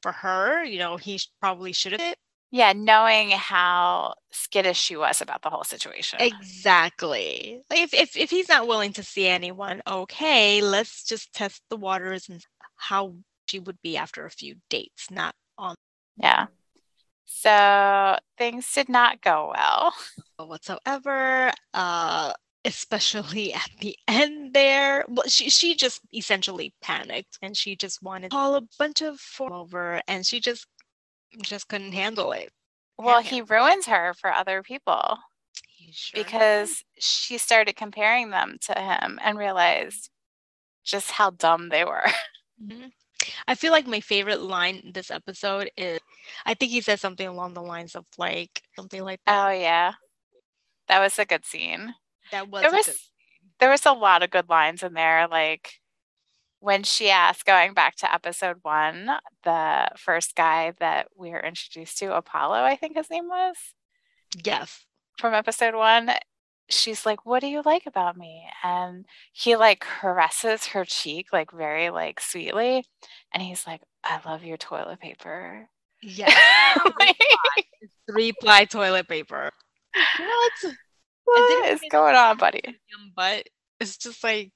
for 0.05 0.11
her. 0.11 0.63
You 0.63 0.77
know, 0.77 0.97
he 0.97 1.19
probably 1.41 1.73
should 1.73 1.99
have 1.99 2.15
yeah, 2.51 2.73
knowing 2.73 3.31
how 3.31 4.13
skittish 4.31 4.79
she 4.79 4.95
was 4.95 5.19
about 5.19 5.41
the 5.41 5.49
whole 5.49 5.63
situation. 5.63 6.19
Exactly. 6.21 7.59
Like 7.69 7.79
if, 7.79 7.93
if 7.93 8.15
if 8.15 8.29
he's 8.29 8.47
not 8.47 8.67
willing 8.67 8.93
to 8.93 9.03
see 9.03 9.27
anyone, 9.27 9.81
okay, 9.85 10.61
let's 10.61 11.03
just 11.03 11.33
test 11.33 11.63
the 11.69 11.75
waters 11.75 12.29
and 12.29 12.45
how 12.75 13.15
she 13.47 13.59
would 13.59 13.81
be 13.81 13.97
after 13.97 14.25
a 14.25 14.29
few 14.29 14.55
dates, 14.69 15.09
not 15.09 15.33
on. 15.57 15.75
Yeah. 16.17 16.45
So 17.25 18.17
things 18.37 18.71
did 18.71 18.89
not 18.89 19.21
go 19.21 19.51
well 19.57 19.93
whatsoever. 20.47 21.51
Uh, 21.73 22.33
especially 22.65 23.53
at 23.53 23.69
the 23.79 23.95
end 24.07 24.53
there. 24.53 25.05
Well, 25.07 25.27
she 25.27 25.49
she 25.49 25.75
just 25.75 26.01
essentially 26.13 26.73
panicked 26.81 27.37
and 27.41 27.55
she 27.55 27.75
just 27.75 28.01
wanted 28.01 28.31
to 28.31 28.35
call 28.35 28.55
a 28.55 28.63
bunch 28.77 29.01
of 29.01 29.19
for 29.19 29.53
over 29.53 30.01
and 30.07 30.25
she 30.25 30.39
just 30.39 30.67
just 31.41 31.67
couldn't 31.67 31.93
handle 31.93 32.31
it. 32.31 32.51
Well, 32.97 33.21
he 33.21 33.41
ruins 33.41 33.85
her 33.87 34.13
for 34.13 34.31
other 34.31 34.63
people 34.63 35.17
sure 35.91 36.23
because 36.23 36.83
she 36.97 37.37
started 37.37 37.75
comparing 37.75 38.29
them 38.29 38.57
to 38.61 38.73
him 38.73 39.19
and 39.23 39.37
realized 39.37 40.09
just 40.83 41.11
how 41.11 41.31
dumb 41.31 41.69
they 41.69 41.83
were. 41.83 42.05
Mm-hmm. 42.63 42.87
I 43.49 43.55
feel 43.55 43.73
like 43.73 43.85
my 43.85 43.99
favorite 43.99 44.39
line 44.39 44.93
this 44.93 45.11
episode 45.11 45.69
is 45.75 45.99
I 46.45 46.53
think 46.53 46.71
he 46.71 46.79
says 46.79 47.01
something 47.01 47.27
along 47.27 47.53
the 47.53 47.61
lines 47.61 47.95
of 47.95 48.05
like 48.17 48.61
something 48.77 49.03
like 49.03 49.19
that. 49.25 49.47
Oh 49.47 49.51
yeah. 49.51 49.91
That 50.87 51.01
was 51.01 51.19
a 51.19 51.25
good 51.25 51.43
scene. 51.43 51.93
That 52.31 52.49
was 52.49 52.61
there 52.61 52.71
was 52.71 53.11
there 53.59 53.69
was 53.69 53.85
a 53.85 53.93
lot 53.93 54.23
of 54.23 54.31
good 54.31 54.49
lines 54.49 54.83
in 54.83 54.93
there 54.93 55.27
like 55.27 55.73
when 56.59 56.83
she 56.83 57.09
asked 57.09 57.45
going 57.45 57.73
back 57.73 57.95
to 57.97 58.11
episode 58.11 58.57
1 58.63 59.09
the 59.43 59.89
first 59.97 60.35
guy 60.35 60.73
that 60.79 61.07
we 61.15 61.29
were 61.29 61.39
introduced 61.39 61.97
to 61.99 62.15
Apollo 62.15 62.63
I 62.63 62.75
think 62.75 62.97
his 62.97 63.09
name 63.09 63.27
was 63.27 63.55
yes 64.43 64.85
from 65.17 65.33
episode 65.33 65.75
1 65.75 66.11
she's 66.69 67.05
like, 67.05 67.25
What 67.25 67.41
do 67.41 67.47
you 67.47 67.61
like 67.65 67.85
about 67.85 68.17
me? 68.17 68.47
And 68.63 69.05
he 69.33 69.55
like 69.55 69.79
caresses 69.79 70.67
her 70.67 70.85
cheek, 70.85 71.27
like 71.31 71.51
very 71.51 71.89
like 71.89 72.19
sweetly. 72.19 72.85
And 73.33 73.43
he's 73.43 73.65
like, 73.67 73.81
I 74.03 74.19
love 74.25 74.43
your 74.43 74.57
toilet 74.57 74.99
paper. 74.99 75.69
Yeah. 76.01 76.33
three 78.11 78.33
ply 78.39 78.65
toilet 78.65 79.07
paper. 79.07 79.51
What? 80.19 80.75
What 81.25 81.69
is 81.69 81.81
going 81.89 82.15
on, 82.15 82.37
buddy? 82.37 82.61
But 83.15 83.47
it's 83.79 83.97
just 83.97 84.23
like, 84.23 84.51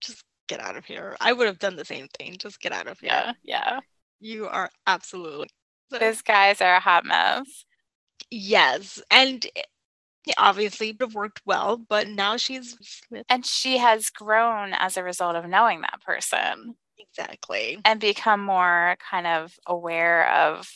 just 0.00 0.24
get 0.48 0.60
out 0.60 0.76
of 0.76 0.84
here. 0.84 1.16
I 1.20 1.32
would 1.32 1.46
have 1.46 1.58
done 1.58 1.76
the 1.76 1.84
same 1.84 2.08
thing. 2.18 2.36
Just 2.38 2.60
get 2.60 2.72
out 2.72 2.86
of 2.86 2.98
here. 3.00 3.10
Yeah. 3.10 3.32
Yeah. 3.42 3.80
You 4.20 4.46
are 4.46 4.70
absolutely. 4.86 5.48
These 5.90 6.22
guys 6.22 6.60
are 6.60 6.76
a 6.76 6.80
hot 6.80 7.04
mess. 7.04 7.64
Yes. 8.30 9.02
And 9.10 9.46
yeah, 10.26 10.34
obviously 10.38 10.88
it 10.88 10.96
would 11.00 11.08
have 11.08 11.14
worked 11.14 11.42
well, 11.44 11.76
but 11.76 12.08
now 12.08 12.36
she's 12.36 12.76
and 13.28 13.44
she 13.46 13.78
has 13.78 14.10
grown 14.10 14.72
as 14.72 14.96
a 14.96 15.04
result 15.04 15.36
of 15.36 15.48
knowing 15.48 15.82
that 15.82 16.00
person. 16.04 16.74
Exactly. 16.98 17.78
And 17.84 18.00
become 18.00 18.40
more 18.40 18.96
kind 19.10 19.26
of 19.26 19.54
aware 19.66 20.28
of 20.32 20.68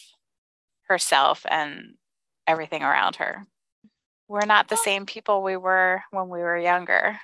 herself 0.88 1.44
and 1.48 1.94
everything 2.46 2.82
around 2.82 3.16
her. 3.16 3.46
We're 4.30 4.46
not 4.46 4.68
the 4.68 4.76
oh. 4.76 4.82
same 4.84 5.06
people 5.06 5.42
we 5.42 5.56
were 5.56 6.04
when 6.12 6.28
we 6.28 6.38
were 6.38 6.56
younger. 6.56 7.18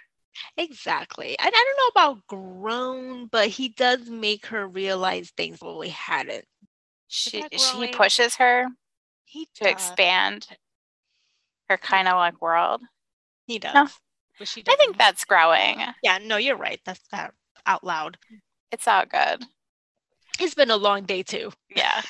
Exactly. 0.57 1.39
And 1.39 1.47
I 1.47 1.51
don't 1.51 1.77
know 1.79 2.11
about 2.11 2.27
grown, 2.27 3.27
but 3.29 3.47
he 3.47 3.69
does 3.69 4.11
make 4.11 4.47
her 4.47 4.67
realize 4.67 5.31
things 5.31 5.61
we 5.63 5.91
hadn't. 5.91 6.45
She 7.07 7.45
she 7.57 7.93
pushes 7.93 8.35
her 8.37 8.67
he 9.25 9.47
to 9.55 9.71
expand 9.71 10.49
her 11.69 11.77
kind 11.77 12.09
of 12.09 12.15
like 12.15 12.43
world. 12.43 12.83
He 13.47 13.61
does. 13.61 13.73
No. 13.73 13.87
But 14.41 14.49
she 14.49 14.65
I 14.69 14.75
think 14.75 14.99
that's 14.99 15.25
growing. 15.25 15.81
Yeah, 16.03 16.19
no, 16.21 16.39
you're 16.39 16.57
right. 16.57 16.81
That's 16.85 17.01
that 17.13 17.33
out 17.67 17.85
loud. 17.85 18.19
It's 18.73 18.89
all 18.89 19.05
good. 19.07 19.45
It's 20.41 20.55
been 20.55 20.73
a 20.73 20.77
long 20.77 21.05
day 21.05 21.23
too. 21.23 21.53
Yeah. 21.75 22.03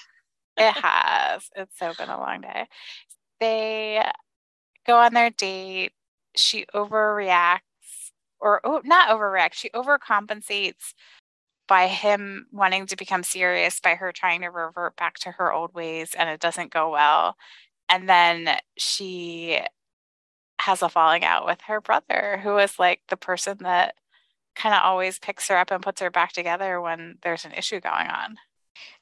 It 0.57 0.73
has. 0.73 1.51
It's 1.55 1.79
so 1.79 1.93
been 1.99 2.09
a 2.09 2.19
long 2.19 2.41
day. 2.41 2.67
They 3.41 4.03
go 4.87 4.99
on 4.99 5.15
their 5.15 5.31
date. 5.31 5.93
She 6.35 6.67
overreacts 6.75 7.61
or 8.41 8.61
oh, 8.65 8.83
not 8.85 9.09
overreacts. 9.09 9.55
She 9.55 9.71
overcompensates 9.71 10.95
by 11.67 11.89
him 11.89 12.47
wanting 12.53 12.87
to 12.87 12.97
become 12.97 13.23
serious 13.23 13.81
by 13.81 13.95
her 13.95 14.13
trying 14.13 14.41
to 14.43 14.49
revert 14.49 14.97
back 14.97 15.19
to 15.19 15.33
her 15.33 15.53
old 15.53 15.75
ways 15.75 16.15
and 16.17 16.29
it 16.31 16.41
doesn't 16.41 16.73
go 16.73 16.91
well 16.91 17.37
and 17.89 18.09
then 18.09 18.57
she 18.77 19.61
has 20.61 20.83
a 20.83 20.89
falling 20.89 21.25
out 21.25 21.45
with 21.45 21.61
her 21.63 21.81
brother 21.81 22.41
who 22.43 22.57
is 22.59 22.79
like 22.79 23.01
the 23.09 23.17
person 23.17 23.59
that 23.61 23.95
kind 24.55 24.75
of 24.75 24.81
always 24.83 25.19
picks 25.19 25.49
her 25.49 25.57
up 25.57 25.71
and 25.71 25.83
puts 25.83 26.01
her 26.01 26.11
back 26.11 26.33
together 26.33 26.81
when 26.81 27.19
there's 27.23 27.45
an 27.45 27.53
issue 27.53 27.81
going 27.81 28.07
on 28.07 28.37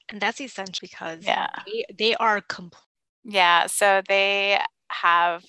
and 0.09 0.21
that's 0.21 0.41
essentially 0.41 0.88
because 0.91 1.25
yeah 1.25 1.49
they, 1.67 1.85
they 1.97 2.14
are 2.17 2.41
complete 2.41 2.81
yeah 3.25 3.67
so 3.67 4.03
they 4.09 4.59
have 4.88 5.45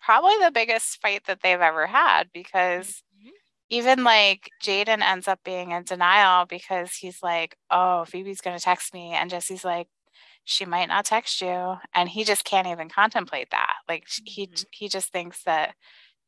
probably 0.00 0.34
the 0.42 0.50
biggest 0.50 1.00
fight 1.00 1.22
that 1.26 1.40
they've 1.42 1.60
ever 1.60 1.86
had 1.86 2.28
because 2.32 3.02
mm-hmm. 3.18 3.30
even 3.70 4.04
like 4.04 4.50
Jayden 4.62 5.02
ends 5.02 5.28
up 5.28 5.40
being 5.44 5.72
in 5.72 5.84
denial 5.84 6.46
because 6.46 6.92
he's 6.94 7.22
like, 7.22 7.56
oh, 7.70 8.04
Phoebe's 8.04 8.40
going 8.40 8.56
to 8.56 8.62
text 8.62 8.94
me. 8.94 9.12
And 9.12 9.30
Jesse's 9.30 9.64
like, 9.64 9.88
she 10.48 10.64
might 10.64 10.88
not 10.88 11.04
text 11.04 11.42
you 11.42 11.76
and 11.94 12.08
he 12.08 12.24
just 12.24 12.42
can't 12.42 12.66
even 12.66 12.88
contemplate 12.88 13.50
that 13.50 13.74
like 13.86 14.06
mm-hmm. 14.06 14.22
he 14.24 14.48
he 14.70 14.88
just 14.88 15.12
thinks 15.12 15.42
that 15.44 15.74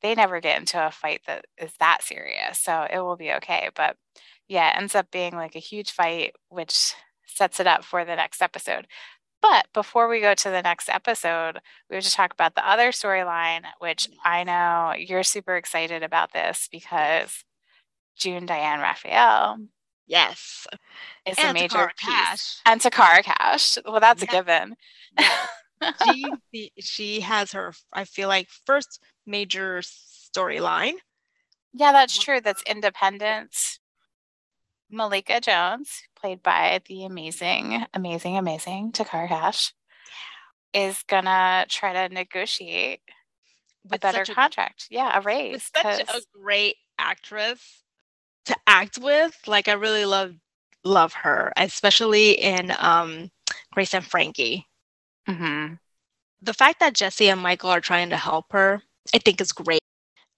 they 0.03 0.15
never 0.15 0.41
get 0.41 0.61
into 0.61 0.85
a 0.87 0.91
fight 0.91 1.23
that 1.27 1.47
is 1.57 1.73
that 1.81 2.03
serious 2.03 2.59
so 2.59 2.87
it 2.93 3.01
will 3.01 3.17
be 3.17 3.33
okay 3.33 3.71
but 3.75 3.97
yeah 4.47 4.71
it 4.71 4.77
ends 4.77 4.95
up 4.95 5.11
being 5.11 5.35
like 5.35 5.57
a 5.57 5.61
huge 5.61 5.91
fight 5.91 6.35
which 6.51 6.93
sets 7.27 7.61
it 7.61 7.67
up 7.67 7.83
for 7.83 8.05
the 8.05 8.15
next 8.15 8.43
episode 8.43 8.87
but 9.43 9.67
before 9.73 10.09
we 10.09 10.21
go 10.21 10.35
to 10.35 10.51
the 10.51 10.63
next 10.63 10.89
episode 10.89 11.61
we 11.89 11.97
have 11.97 12.05
to 12.05 12.11
talk 12.11 12.33
about 12.33 12.55
the 12.55 12.69
other 12.69 12.91
storyline 12.91 13.63
which 13.79 14.09
mm. 14.09 14.15
i 14.25 14.45
know 14.45 14.95
you're 14.99 15.23
super 15.23 15.57
excited 15.57 16.03
about 16.03 16.33
this 16.33 16.69
because 16.71 17.45
june 18.17 18.47
diane 18.47 18.81
raphael 18.81 19.59
Yes. 20.11 20.67
It's 21.25 21.39
and 21.39 21.57
a 21.57 21.61
major 21.61 21.93
piece. 21.97 22.09
Cash. 22.09 22.57
And 22.67 22.81
Toccarra 22.81 23.23
Cash. 23.23 23.79
Well, 23.85 24.01
that's 24.01 24.25
yeah. 24.25 24.29
a 24.29 24.33
given. 24.33 24.75
Yeah. 25.17 25.93
she, 26.53 26.73
she 26.81 27.21
has 27.21 27.53
her, 27.53 27.73
I 27.93 28.05
feel 28.05 28.27
like, 28.27 28.49
first 28.67 29.01
major 29.25 29.83
storyline. 29.83 30.95
Yeah, 31.73 31.93
that's 31.93 32.19
true. 32.19 32.41
That's 32.41 32.63
independent. 32.69 33.79
Malika 34.91 35.41
Jones, 35.41 36.03
played 36.17 36.43
by 36.43 36.81
the 36.87 37.05
amazing, 37.05 37.85
amazing, 37.95 38.37
amazing 38.37 38.93
Toccarra 38.93 39.29
Cash, 39.29 39.73
is 40.73 41.03
gonna 41.07 41.67
try 41.69 41.93
to 41.93 42.15
negotiate 42.15 43.01
with 43.85 43.95
a 43.95 43.99
better 43.99 44.25
contract. 44.25 44.89
A, 44.91 44.95
yeah, 44.95 45.19
a 45.19 45.21
raise. 45.21 45.71
Such 45.75 46.01
a 46.01 46.21
great 46.33 46.77
actress 46.99 47.83
to 48.47 48.57
act 48.67 48.99
with. 48.99 49.37
Like 49.47 49.69
I 49.69 49.73
really 49.73 50.05
love 50.05 50.35
love 50.85 51.13
her, 51.13 51.53
especially 51.57 52.33
in 52.33 52.73
um, 52.79 53.31
Grace 53.73 53.95
and 53.95 54.05
Frankie. 54.05 54.67
Mm-hmm. 55.29 55.75
The 56.43 56.55
fact 56.55 56.81
that 56.81 56.95
Jesse 56.95 57.29
and 57.29 57.41
Michael 57.41 57.71
are 57.71 57.81
trying 57.81 58.11
to 58.11 58.17
help 58.17 58.47
her, 58.53 58.83
I 59.15 59.19
think 59.19 59.41
is 59.41 59.53
great. 59.53 59.80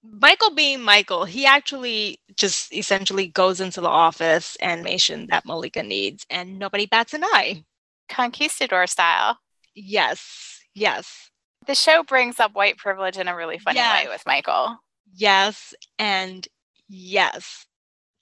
Michael 0.03 0.55
being 0.55 0.83
Michael, 0.83 1.25
he 1.25 1.47
actually 1.47 2.19
just 2.37 2.73
essentially 2.75 3.29
goes 3.29 3.61
into 3.61 3.81
the 3.81 3.89
office 3.89 4.57
and 4.61 4.83
nation 4.83 5.27
that 5.31 5.45
Malika 5.47 5.83
needs, 5.83 6.27
and 6.29 6.59
nobody 6.59 6.87
bats 6.87 7.15
an 7.15 7.25
eye. 7.25 7.65
Conquistador 8.09 8.87
style. 8.87 9.39
Yes, 9.75 10.61
yes. 10.75 11.31
The 11.67 11.75
show 11.75 12.03
brings 12.03 12.41
up 12.41 12.55
white 12.55 12.79
privilege 12.79 13.17
in 13.17 13.29
a 13.29 13.37
really 13.37 13.59
funny 13.59 13.79
yes. 13.79 14.05
way 14.05 14.11
with 14.11 14.25
Michael. 14.27 14.79
Yes, 15.15 15.75
and 15.99 16.47
yes 16.89 17.67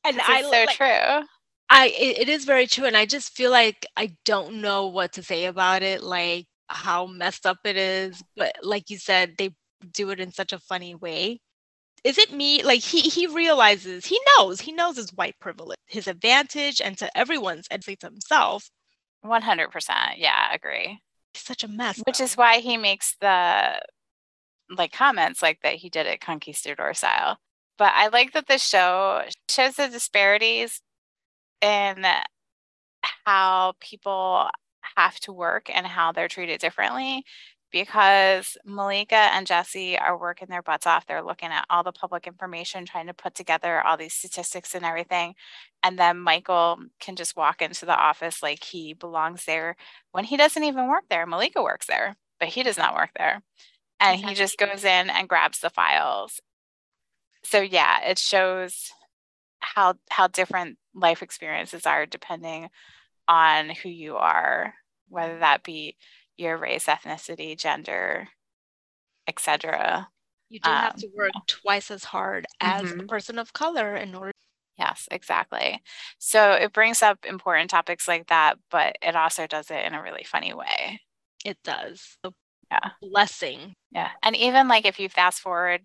and 0.05 0.21
I 0.21 0.43
so 0.43 0.49
like, 0.51 0.71
true. 0.71 1.27
I 1.71 1.89
it, 1.89 2.19
it 2.21 2.29
is 2.29 2.45
very 2.45 2.67
true, 2.67 2.87
and 2.87 2.97
I 2.97 3.07
just 3.07 3.35
feel 3.35 3.51
like 3.51 3.87
I 3.97 4.17
don't 4.25 4.61
know 4.61 4.87
what 4.89 5.13
to 5.15 5.23
say 5.23 5.47
about 5.47 5.83
it, 5.83 6.03
like 6.03 6.47
how 6.69 7.07
messed 7.07 7.47
up 7.47 7.59
it 7.65 7.77
is. 7.77 8.23
But 8.37 8.57
like 8.63 8.91
you 8.91 8.99
said, 8.99 9.35
they 9.39 9.55
do 9.93 10.11
it 10.11 10.21
in 10.21 10.33
such 10.33 10.53
a 10.53 10.59
funny 10.59 10.95
way. 10.95 11.41
Is 12.05 12.19
it 12.19 12.33
me? 12.33 12.63
Like 12.63 12.81
he 12.81 13.01
he 13.01 13.27
realizes 13.27 14.07
he 14.07 14.19
knows 14.37 14.61
he 14.61 14.73
knows 14.73 14.97
his 14.97 15.13
white 15.13 15.39
privilege, 15.41 15.79
his 15.87 16.07
advantage, 16.07 16.81
and 16.81 16.97
to 16.99 17.17
everyone's 17.17 17.67
and 17.71 17.83
to 17.83 17.97
himself. 18.03 18.71
One 19.23 19.43
hundred 19.43 19.71
percent. 19.71 20.19
Yeah, 20.19 20.53
agree. 20.53 21.01
He's 21.35 21.43
such 21.43 21.63
a 21.63 21.69
mess. 21.69 22.01
Which 22.07 22.19
though. 22.19 22.25
is 22.25 22.37
why 22.37 22.59
he 22.61 22.77
makes 22.77 23.17
the 23.21 23.81
like 24.71 24.93
comments 24.93 25.43
like 25.43 25.61
that 25.63 25.75
he 25.75 25.91
did 25.91 26.07
it 26.07 26.21
conquistador 26.21 26.95
style. 26.95 27.39
But 27.77 27.93
I 27.95 28.09
like 28.09 28.33
that 28.33 28.47
the 28.47 28.59
show 28.59 29.23
shows 29.49 29.77
the 29.77 29.89
disparities 29.89 30.81
in 31.61 32.05
how 33.25 33.75
people 33.81 34.49
have 34.97 35.19
to 35.21 35.33
work 35.33 35.71
and 35.73 35.87
how 35.87 36.13
they're 36.13 36.29
treated 36.29 36.61
differently 36.61 37.25
because 37.71 38.57
Malika 38.65 39.15
and 39.15 39.47
Jesse 39.47 39.99
are 39.99 40.19
working 40.19 40.49
their 40.49 40.63
butts 40.63 40.87
off. 40.87 41.07
They're 41.07 41.23
looking 41.23 41.51
at 41.51 41.67
all 41.71 41.83
the 41.83 41.93
public 41.93 42.27
information, 42.27 42.85
trying 42.85 43.07
to 43.07 43.15
put 43.15 43.35
together 43.35 43.81
all 43.81 43.97
these 43.97 44.15
statistics 44.15 44.75
and 44.75 44.85
everything. 44.85 45.35
And 45.83 45.99
then 45.99 46.19
Michael 46.19 46.79
can 47.01 47.17
just 47.17 47.37
walk 47.37 47.63
into 47.63 47.87
the 47.87 47.97
office 47.97 48.43
like 48.43 48.65
he 48.65 48.95
belongs 48.95 49.45
there 49.45 49.77
when 50.13 50.25
he 50.25 50.37
doesn't 50.37 50.65
even 50.65 50.89
work 50.89 51.05
there. 51.09 51.27
Malika 51.27 51.63
works 51.63 51.87
there, 51.87 52.17
but 52.39 52.49
he 52.49 52.63
does 52.63 52.79
not 52.79 52.95
work 52.95 53.11
there. 53.17 53.43
And 54.01 54.15
exactly. 54.15 54.29
he 54.29 54.35
just 54.35 54.59
goes 54.59 54.85
in 54.85 55.11
and 55.11 55.29
grabs 55.29 55.61
the 55.61 55.71
files 55.71 56.41
so 57.43 57.61
yeah, 57.61 58.01
it 58.03 58.19
shows 58.19 58.93
how 59.61 59.95
how 60.09 60.27
different 60.27 60.79
life 60.95 61.23
experiences 61.23 61.87
are 61.87 62.07
depending 62.07 62.69
on 63.29 63.71
who 63.71 63.89
you 63.89 64.17
are 64.17 64.75
whether 65.09 65.41
that 65.41 65.63
be 65.63 65.97
your 66.41 66.57
race, 66.57 66.87
ethnicity, 66.87 67.57
gender, 67.57 68.29
etc. 69.29 70.09
You 70.49 70.61
do 70.61 70.69
um, 70.69 70.77
have 70.77 70.97
to 70.97 71.09
work 71.17 71.31
twice 71.47 71.91
as 71.91 72.05
hard 72.05 72.47
as 72.61 72.83
mm-hmm. 72.83 73.01
a 73.01 73.07
person 73.07 73.39
of 73.39 73.53
color 73.53 73.95
in 73.95 74.15
order. 74.15 74.33
Yes, 74.77 75.09
exactly. 75.11 75.83
So 76.19 76.53
it 76.53 76.73
brings 76.73 77.03
up 77.03 77.25
important 77.25 77.71
topics 77.71 78.09
like 78.09 78.29
that, 78.29 78.59
but 78.71 78.97
it 79.03 79.15
also 79.15 79.47
does 79.47 79.71
it 79.71 79.85
in 79.85 79.95
a 79.95 80.03
really 80.03 80.25
funny 80.25 80.55
way. 80.55 81.01
It 81.45 81.59
does. 81.63 82.17
yeah. 82.71 82.91
Blessing. 83.03 83.75
Yeah. 83.93 84.11
And 84.23 84.35
even 84.35 84.69
like 84.69 84.87
if 84.87 84.99
you 84.99 85.09
fast 85.09 85.41
forward 85.41 85.83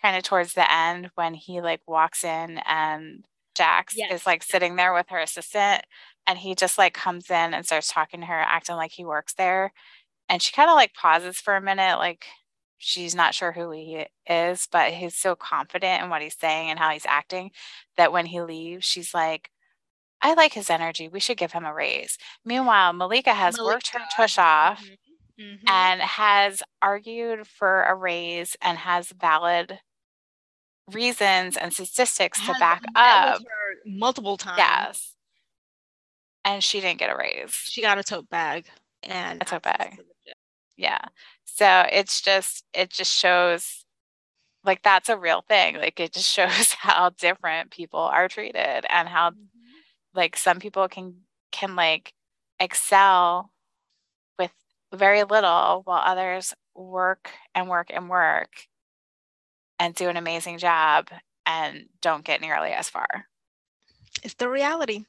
kind 0.00 0.16
of 0.16 0.22
towards 0.22 0.54
the 0.54 0.70
end 0.72 1.10
when 1.16 1.34
he 1.34 1.60
like 1.60 1.80
walks 1.86 2.22
in 2.24 2.60
and 2.66 3.24
Jax 3.56 3.94
yes. 3.96 4.12
is 4.12 4.26
like 4.26 4.42
sitting 4.42 4.76
there 4.76 4.92
with 4.92 5.06
her 5.08 5.18
assistant 5.18 5.82
and 6.26 6.38
he 6.38 6.54
just 6.54 6.78
like 6.78 6.94
comes 6.94 7.30
in 7.30 7.54
and 7.54 7.64
starts 7.64 7.92
talking 7.92 8.20
to 8.20 8.26
her, 8.26 8.40
acting 8.40 8.76
like 8.76 8.92
he 8.92 9.04
works 9.04 9.34
there. 9.34 9.72
And 10.28 10.42
she 10.42 10.52
kind 10.52 10.70
of 10.70 10.74
like 10.76 10.94
pauses 10.94 11.38
for 11.38 11.56
a 11.56 11.60
minute, 11.60 11.98
like 11.98 12.26
she's 12.78 13.14
not 13.14 13.34
sure 13.34 13.52
who 13.52 13.70
he 13.70 14.06
is, 14.28 14.68
but 14.70 14.92
he's 14.92 15.16
so 15.16 15.34
confident 15.34 16.02
in 16.02 16.10
what 16.10 16.22
he's 16.22 16.36
saying 16.38 16.70
and 16.70 16.78
how 16.78 16.90
he's 16.90 17.06
acting 17.06 17.50
that 17.96 18.12
when 18.12 18.26
he 18.26 18.40
leaves, 18.40 18.84
she's 18.84 19.14
like, 19.14 19.50
I 20.22 20.34
like 20.34 20.52
his 20.52 20.70
energy. 20.70 21.08
We 21.08 21.20
should 21.20 21.36
give 21.36 21.52
him 21.52 21.64
a 21.64 21.74
raise. 21.74 22.18
Meanwhile, 22.44 22.92
Malika 22.94 23.34
has 23.34 23.56
Malika. 23.56 23.74
worked 23.74 23.88
her 23.92 24.00
tush 24.14 24.38
off 24.38 24.82
mm-hmm. 24.82 25.42
Mm-hmm. 25.42 25.68
and 25.68 26.00
has 26.00 26.62
argued 26.80 27.46
for 27.46 27.84
a 27.84 27.94
raise 27.94 28.56
and 28.62 28.78
has 28.78 29.12
valid 29.12 29.78
reasons 30.92 31.56
and 31.56 31.72
statistics 31.72 32.44
to 32.46 32.54
back 32.58 32.82
up 32.94 33.42
multiple 33.84 34.36
times. 34.36 34.58
Yes. 34.58 35.12
And 36.44 36.62
she 36.62 36.80
didn't 36.80 36.98
get 36.98 37.10
a 37.10 37.16
raise. 37.16 37.50
She 37.50 37.82
got 37.82 37.98
a 37.98 38.04
tote 38.04 38.30
bag 38.30 38.66
and 39.06 39.42
a 39.42 39.44
tote 39.44 39.62
bag. 39.62 39.98
Yeah. 40.76 41.00
So 41.44 41.86
it's 41.90 42.20
just 42.20 42.64
it 42.74 42.90
just 42.90 43.12
shows 43.12 43.84
like 44.64 44.82
that's 44.82 45.08
a 45.08 45.16
real 45.16 45.42
thing. 45.48 45.76
Like 45.76 45.98
it 46.00 46.12
just 46.12 46.30
shows 46.32 46.72
how 46.72 47.10
different 47.10 47.70
people 47.70 48.00
are 48.00 48.28
treated 48.28 48.84
and 48.90 49.08
how 49.08 49.30
mm-hmm. 49.30 49.40
like 50.14 50.36
some 50.36 50.58
people 50.58 50.88
can 50.88 51.14
can 51.52 51.76
like 51.76 52.12
excel 52.60 53.50
with 54.38 54.50
very 54.94 55.24
little 55.24 55.82
while 55.84 56.02
others 56.04 56.54
work 56.74 57.30
and 57.54 57.68
work 57.68 57.90
and 57.92 58.10
work 58.10 58.66
and 59.78 59.94
do 59.94 60.08
an 60.08 60.16
amazing 60.16 60.58
job 60.58 61.08
and 61.46 61.86
don't 62.02 62.24
get 62.24 62.40
nearly 62.40 62.70
as 62.70 62.88
far. 62.88 63.06
It's 64.22 64.34
the 64.34 64.48
reality. 64.48 65.04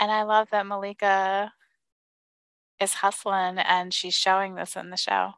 And 0.00 0.10
I 0.10 0.22
love 0.22 0.48
that 0.50 0.66
Malika 0.66 1.52
is 2.80 2.94
hustling 2.94 3.58
and 3.58 3.92
she's 3.92 4.14
showing 4.14 4.54
this 4.54 4.76
in 4.76 4.90
the 4.90 4.96
show. 4.96 5.32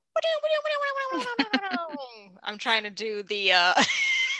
I'm 2.42 2.58
trying 2.58 2.82
to 2.84 2.90
do 2.90 3.22
the 3.22 3.52
uh 3.52 3.74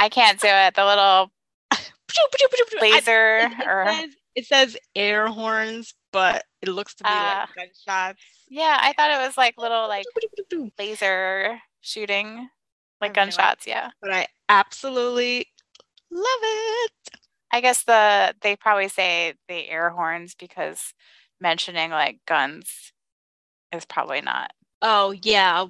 I 0.00 0.09
can't 0.09 0.40
do 0.40 0.49
it. 0.49 0.75
The 0.75 0.85
little 0.85 1.30
laser 2.80 3.40
I, 3.40 3.45
it, 3.45 3.66
or 3.66 3.85
says, 3.87 4.11
it 4.35 4.47
says 4.47 4.76
air 4.97 5.26
horns, 5.28 5.95
but 6.12 6.45
it 6.62 6.69
looks 6.69 6.95
to 6.97 7.04
be 7.04 7.11
uh, 7.11 7.47
like 7.57 7.69
gunshots. 7.87 8.23
Yeah, 8.49 8.78
I 8.80 8.92
thought 8.95 9.11
it 9.11 9.26
was 9.26 9.37
like 9.37 9.54
little 9.59 9.88
like 9.88 10.04
laser 10.78 11.61
shooting 11.80 12.49
like 13.00 13.14
gunshots, 13.14 13.66
yeah. 13.66 13.90
But 14.02 14.12
I 14.12 14.26
absolutely 14.49 15.47
love 16.11 16.25
it. 16.42 16.92
I 17.52 17.61
guess 17.61 17.85
the 17.85 18.35
they 18.42 18.57
probably 18.57 18.88
say 18.88 19.35
the 19.49 19.69
air 19.69 19.90
horns 19.90 20.35
because 20.35 20.92
mentioning 21.40 21.90
like 21.90 22.18
guns 22.26 22.92
is 23.73 23.85
probably 23.85 24.20
not. 24.20 24.52
Oh 24.82 25.12
yeah, 25.23 25.66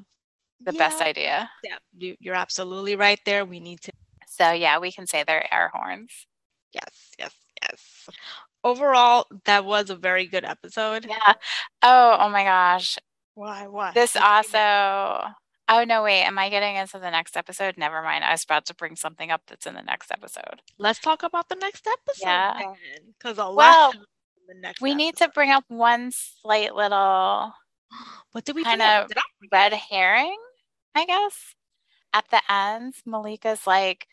the 0.65 0.73
yeah. 0.73 0.79
best 0.79 1.01
idea. 1.01 1.51
Yeah, 1.65 2.13
you're 2.21 2.35
absolutely 2.35 2.97
right 2.97 3.21
there. 3.25 3.45
We 3.45 3.61
need 3.61 3.81
to. 3.83 3.93
So 4.27 4.53
yeah, 4.53 4.79
we 4.79 4.93
can 4.93 5.07
say 5.07 5.25
they're 5.27 5.53
air 5.53 5.71
horns. 5.73 6.27
Yes, 6.73 7.11
yes, 7.19 7.35
yes. 7.63 8.09
Overall, 8.63 9.27
that 9.47 9.65
was 9.65 9.91
a 9.91 9.97
very 9.97 10.27
good 10.27 10.45
episode. 10.45 11.07
Yeah. 11.09 11.35
Oh, 11.83 12.17
oh 12.21 12.29
my 12.29 12.45
gosh. 12.45 12.99
Why? 13.35 13.67
What? 13.67 13.95
This 13.95 14.17
also 14.17 15.21
Oh 15.73 15.85
no, 15.85 16.03
wait. 16.03 16.25
Am 16.25 16.37
I 16.37 16.51
getting 16.51 16.75
into 16.75 16.99
the 16.99 17.11
next 17.11 17.37
episode? 17.37 17.79
Never 17.79 18.03
mind. 18.03 18.25
I 18.25 18.33
was 18.33 18.43
about 18.43 18.67
to 18.67 18.75
bring 18.75 18.97
something 18.97 19.31
up 19.31 19.43
that's 19.47 19.67
in 19.67 19.75
the 19.75 19.83
next 19.83 20.11
episode. 20.11 20.63
Let's 20.79 20.99
talk 20.99 21.23
about 21.23 21.49
the 21.49 21.55
next 21.55 21.87
episode. 21.87 22.27
Yeah. 22.27 22.75
Because 23.17 23.39
a 23.39 23.53
well, 23.53 23.93
we 24.81 24.91
episode. 24.91 24.97
need 24.97 25.17
to 25.17 25.29
bring 25.29 25.51
up 25.51 25.65
one 25.69 26.11
slight 26.13 26.75
little 26.75 27.53
what 28.33 28.45
did 28.45 28.55
we 28.57 28.65
kind 28.65 28.83
of 28.83 29.11
red 29.53 29.73
herring, 29.73 30.39
I 30.95 31.07
guess. 31.07 31.55
At 32.13 32.25
the 32.31 32.41
end, 32.53 32.95
Malika's 33.07 33.67
like, 33.67 34.07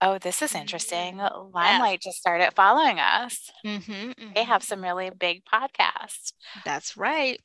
Oh, 0.00 0.18
this 0.18 0.42
is 0.42 0.54
interesting. 0.54 1.16
Mm-hmm. 1.16 1.54
Limelight 1.54 2.00
yeah. 2.04 2.10
just 2.10 2.18
started 2.18 2.52
following 2.54 2.98
us. 2.98 3.50
Mm-hmm, 3.64 3.92
mm-hmm. 3.92 4.32
They 4.34 4.44
have 4.44 4.62
some 4.62 4.82
really 4.82 5.10
big 5.10 5.42
podcasts. 5.44 6.32
That's 6.64 6.96
right. 6.96 7.40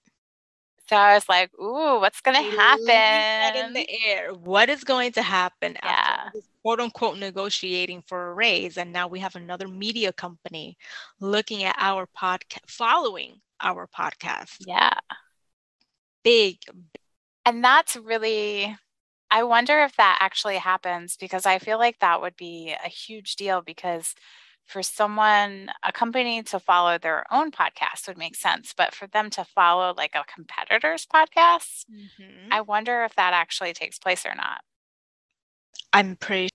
So 0.89 0.95
I 0.95 1.13
was 1.13 1.29
like, 1.29 1.51
ooh, 1.59 1.99
what's 1.99 2.19
going 2.19 2.35
to 2.35 2.57
happen? 2.57 3.67
In 3.67 3.73
the 3.73 3.87
air. 4.07 4.33
What 4.33 4.69
is 4.69 4.83
going 4.83 5.11
to 5.11 5.21
happen 5.21 5.77
yeah. 5.83 6.29
quote 6.63 6.79
unquote 6.79 7.19
negotiating 7.19 8.01
for 8.07 8.31
a 8.31 8.33
raise? 8.33 8.75
And 8.75 8.91
now 8.91 9.07
we 9.07 9.19
have 9.19 9.35
another 9.35 9.67
media 9.67 10.11
company 10.11 10.79
looking 11.19 11.63
at 11.63 11.75
our 11.77 12.07
podcast, 12.19 12.67
following 12.67 13.35
our 13.61 13.87
podcast. 13.87 14.55
Yeah. 14.65 14.95
Big. 16.23 16.57
And 17.45 17.63
that's 17.63 17.95
really, 17.95 18.75
I 19.29 19.43
wonder 19.43 19.83
if 19.83 19.95
that 19.97 20.17
actually 20.21 20.57
happens 20.57 21.17
because 21.17 21.45
I 21.45 21.59
feel 21.59 21.77
like 21.77 21.99
that 21.99 22.19
would 22.19 22.35
be 22.35 22.73
a 22.83 22.89
huge 22.89 23.35
deal 23.35 23.61
because 23.61 24.15
for 24.69 24.83
someone, 24.83 25.71
a 25.83 25.91
company 25.91 26.43
to 26.43 26.59
follow 26.59 26.99
their 26.99 27.25
own 27.33 27.51
podcast 27.51 28.07
would 28.07 28.19
make 28.19 28.35
sense, 28.35 28.71
but 28.77 28.93
for 28.93 29.07
them 29.07 29.31
to 29.31 29.43
follow 29.43 29.95
like 29.97 30.13
a 30.13 30.23
competitor's 30.31 31.07
podcast, 31.07 31.85
mm-hmm. 31.91 32.51
I 32.51 32.61
wonder 32.61 33.03
if 33.03 33.15
that 33.15 33.33
actually 33.33 33.73
takes 33.73 33.97
place 33.97 34.27
or 34.27 34.35
not. 34.35 34.61
I'm 35.91 36.15
pretty. 36.15 36.49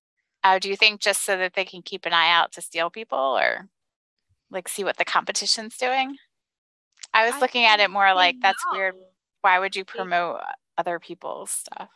Uh, 0.44 0.61
do 0.61 0.68
you 0.68 0.77
think 0.77 1.00
just 1.00 1.24
so 1.24 1.37
that 1.37 1.55
they 1.55 1.64
can 1.64 1.83
keep 1.83 2.07
an 2.07 2.12
eye 2.12 2.31
out 2.31 2.53
to 2.53 2.61
steal 2.61 2.88
people 2.88 3.18
or 3.18 3.68
like 4.48 4.68
see 4.68 4.85
what 4.85 4.96
the 4.96 5.05
competition's 5.05 5.77
doing? 5.77 6.16
I 7.12 7.27
was 7.27 7.35
I 7.35 7.40
looking 7.40 7.64
at 7.64 7.81
it 7.81 7.90
more 7.90 8.14
like 8.14 8.37
that's 8.40 8.64
know. 8.70 8.79
weird. 8.79 8.94
Why 9.40 9.59
would 9.59 9.74
you 9.74 9.85
promote 9.85 10.40
other 10.79 11.00
people's 11.00 11.50
stuff? 11.50 11.90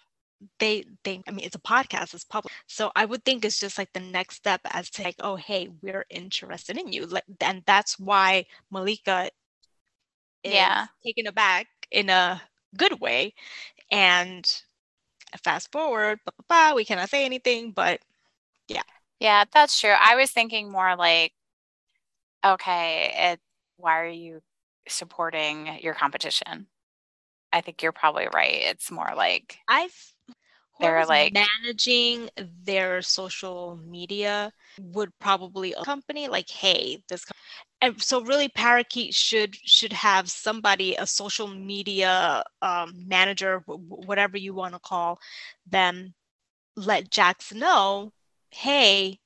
They 0.60 0.84
think 1.02 1.24
i 1.26 1.30
mean 1.30 1.44
it's 1.44 1.56
a 1.56 1.60
podcast 1.60 2.14
it's 2.14 2.24
public. 2.24 2.52
So 2.66 2.92
i 2.94 3.04
would 3.04 3.24
think 3.24 3.44
it's 3.44 3.58
just 3.58 3.78
like 3.78 3.92
the 3.92 4.00
next 4.00 4.36
step 4.36 4.60
as 4.66 4.88
to 4.90 5.02
like 5.02 5.16
oh 5.20 5.36
hey 5.36 5.68
we're 5.82 6.06
interested 6.10 6.78
in 6.78 6.92
you 6.92 7.06
like 7.06 7.24
and 7.40 7.62
that's 7.66 7.98
why 7.98 8.46
malika 8.70 9.30
yeah. 10.44 10.86
taken 11.04 11.26
aback 11.26 11.66
in 11.90 12.08
a 12.08 12.40
good 12.76 13.00
way. 13.00 13.34
And 13.90 14.44
fast 15.42 15.72
forward 15.72 16.20
blah, 16.24 16.32
blah, 16.48 16.70
blah, 16.70 16.76
we 16.76 16.84
cannot 16.84 17.10
say 17.10 17.24
anything 17.24 17.72
but 17.72 18.00
yeah. 18.68 18.82
Yeah 19.20 19.44
that's 19.52 19.78
true. 19.78 19.94
I 19.98 20.16
was 20.16 20.30
thinking 20.30 20.70
more 20.70 20.96
like 20.96 21.32
okay 22.44 23.12
it 23.14 23.40
why 23.76 24.00
are 24.00 24.08
you 24.08 24.40
supporting 24.88 25.78
your 25.82 25.94
competition? 25.94 26.66
I 27.52 27.60
think 27.60 27.82
you're 27.82 27.92
probably 27.92 28.28
right. 28.32 28.60
It's 28.62 28.90
more 28.90 29.12
like 29.16 29.58
I've 29.68 30.12
they're 30.80 31.06
like 31.06 31.32
managing 31.32 32.28
their 32.64 33.02
social 33.02 33.78
media 33.86 34.52
would 34.80 35.10
probably 35.18 35.72
a 35.74 35.82
company 35.84 36.28
like 36.28 36.48
hey 36.48 37.02
this 37.08 37.24
and 37.80 38.00
so 38.00 38.22
really 38.22 38.48
parakeet 38.48 39.14
should 39.14 39.56
should 39.56 39.92
have 39.92 40.30
somebody 40.30 40.94
a 40.96 41.06
social 41.06 41.46
media 41.46 42.42
um, 42.62 42.92
manager 43.06 43.62
whatever 43.66 44.36
you 44.36 44.54
want 44.54 44.74
to 44.74 44.80
call 44.80 45.18
them 45.66 46.14
let 46.76 47.10
jax 47.10 47.52
know 47.52 48.12
hey 48.50 49.18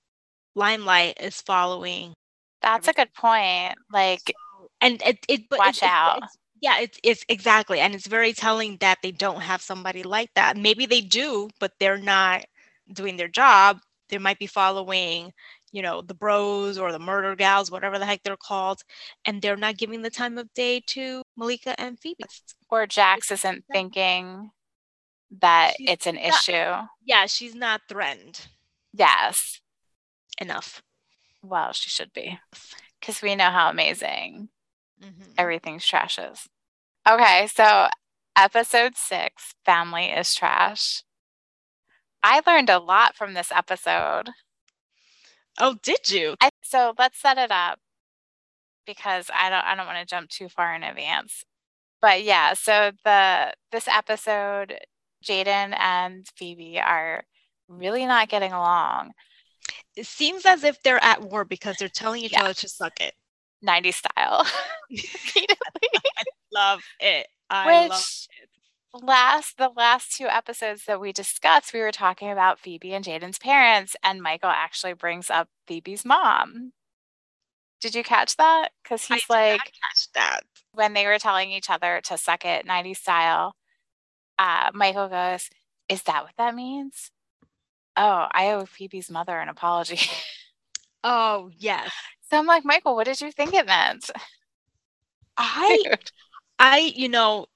limelight 0.55 1.17
is 1.21 1.41
following 1.41 2.13
that's 2.61 2.89
a 2.89 2.93
good 2.93 3.13
point 3.15 3.75
like 3.93 4.33
and 4.81 5.01
it, 5.03 5.25
it 5.29 5.43
watch 5.51 5.79
it, 5.79 5.85
out. 5.85 6.23
it's, 6.25 6.39
yeah, 6.63 6.79
it's 6.81 6.99
it's 7.03 7.25
exactly, 7.29 7.81
and 7.81 7.93
it's 7.93 8.07
very 8.07 8.33
telling 8.33 8.77
that 8.79 8.99
they 9.03 9.11
don't 9.11 9.41
have 9.41 9.61
somebody 9.61 10.05
like 10.05 10.31
that. 10.35 10.57
Maybe 10.57 10.87
they 10.87 11.01
do, 11.01 11.51
but 11.59 11.73
they're 11.81 11.99
not 11.99 12.45
doing 12.93 13.17
their 13.17 13.29
job. 13.29 13.81
They 14.11 14.19
might 14.19 14.39
be 14.39 14.47
following, 14.47 15.33
you 15.73 15.83
know, 15.83 16.03
the 16.03 16.15
bros 16.15 16.79
or 16.79 16.93
the 16.93 17.01
murder 17.01 17.35
gals, 17.35 17.71
whatever 17.73 17.99
the 17.99 18.07
heck 18.07 18.23
they're 18.23 18.37
called, 18.37 18.83
and 19.27 19.43
they're 19.43 19.57
not 19.57 19.77
giving 19.77 20.03
the 20.03 20.11
time 20.11 20.39
of 20.39 20.55
day 20.55 20.81
to 20.87 21.23
Malika 21.37 21.79
and 21.81 21.99
Phoebe. 21.99 22.25
Or 22.71 22.87
Jax 22.87 23.33
isn't 23.33 23.65
thinking 23.73 24.53
that 25.41 25.75
she's 25.79 25.91
it's 25.91 26.07
an 26.07 26.15
not, 26.15 26.25
issue. 26.27 26.87
Yeah, 27.05 27.27
she's 27.27 27.57
not 27.57 27.81
threatened. 27.89 28.47
Yes. 28.93 29.61
Enough. 30.39 30.81
Well, 31.43 31.73
she 31.73 31.91
should 31.91 32.13
be. 32.13 32.39
Because 33.01 33.21
we 33.21 33.35
know 33.35 33.51
how 33.51 33.69
amazing 33.69 34.49
mm-hmm. 35.03 35.33
everything's 35.37 35.85
trashes. 35.85 36.47
Okay, 37.09 37.49
so 37.53 37.89
episode 38.37 38.93
six 38.95 39.55
Family 39.67 40.07
is 40.07 40.37
Trash. 40.37 41.03
I 42.23 42.43
learned 42.47 42.71
a 42.71 42.79
lot 42.79 43.17
from 43.17 43.35
this 43.35 43.51
episode. 43.51 44.31
Oh, 45.59 45.75
did 45.83 46.13
you? 46.13 46.37
I, 46.41 46.51
so 46.63 46.95
let's 46.97 47.21
set 47.21 47.39
it 47.39 47.51
up 47.51 47.81
because 48.87 49.31
I 49.35 49.51
don't 49.51 49.65
I 49.65 49.75
don't 49.75 49.87
want 49.87 49.99
to 49.99 50.07
jump 50.15 50.31
too 50.31 50.49
far 50.49 50.77
in 50.77 50.85
advance. 50.85 51.45
But 52.01 52.23
yeah, 52.23 52.55
so 52.55 52.93
the 53.05 53.53
this 53.73 53.89
episode, 53.89 54.79
Jayden 55.25 55.77
and 55.77 56.25
Phoebe 56.37 56.79
are 56.79 57.25
really 57.67 58.07
not 58.07 58.29
getting 58.29 58.53
along. 58.53 59.11
It 59.97 60.07
seems 60.07 60.47
as 60.47 60.63
if 60.63 60.81
they're 60.83 61.03
at 61.03 61.23
war 61.23 61.45
because 61.45 61.79
they're 61.79 61.89
telling 61.89 62.23
each 62.23 62.33
yeah. 62.33 62.45
other 62.45 62.55
to 62.55 62.69
suck 62.69 63.01
it. 63.01 63.15
90 63.61 63.91
style. 63.93 64.47
love 66.53 66.83
it. 67.01 67.27
I 67.51 67.83
Which, 67.83 67.91
love 67.91 68.05
it 68.43 68.49
last 69.01 69.57
the 69.57 69.71
last 69.75 70.17
two 70.17 70.27
episodes 70.27 70.85
that 70.85 71.01
we 71.01 71.13
discussed, 71.13 71.73
we 71.73 71.81
were 71.81 71.93
talking 71.93 72.31
about 72.31 72.59
Phoebe 72.59 72.95
and 72.95 73.05
Jayden's 73.05 73.39
parents, 73.39 73.97
and 74.03 74.23
Michael 74.23 74.51
actually 74.51 74.93
brings 74.93 75.31
up 75.31 75.49
Phoebe's 75.67 76.05
mom. 76.05 76.73
Did 77.81 77.95
you 77.95 78.05
catch 78.05 78.37
that? 78.37 78.69
Because 78.83 79.05
he's 79.05 79.25
I 79.29 79.33
like, 79.35 79.61
catch 79.61 80.13
that 80.15 80.41
when 80.73 80.93
they 80.93 81.07
were 81.07 81.19
telling 81.19 81.51
each 81.51 81.71
other 81.71 82.01
to 82.05 82.17
suck 82.17 82.45
it 82.45 82.67
90s 82.67 82.99
style. 82.99 83.55
Uh, 84.39 84.71
Michael 84.75 85.09
goes, 85.09 85.49
"Is 85.89 86.03
that 86.05 86.25
what 86.25 86.33
that 86.39 86.55
means?" 86.55 87.11
Oh, 87.97 88.27
I 88.33 88.53
owe 88.53 88.65
Phoebe's 88.67 89.11
mother 89.11 89.39
an 89.39 89.49
apology. 89.49 90.01
oh 91.05 91.51
yes. 91.57 91.91
So 92.31 92.39
I'm 92.39 92.47
like, 92.47 92.65
Michael, 92.65 92.95
what 92.95 93.05
did 93.05 93.21
you 93.21 93.31
think 93.31 93.53
it 93.53 93.67
meant? 93.67 94.11
I, 95.37 95.85
I, 96.63 96.93
you 96.95 97.09
know, 97.09 97.47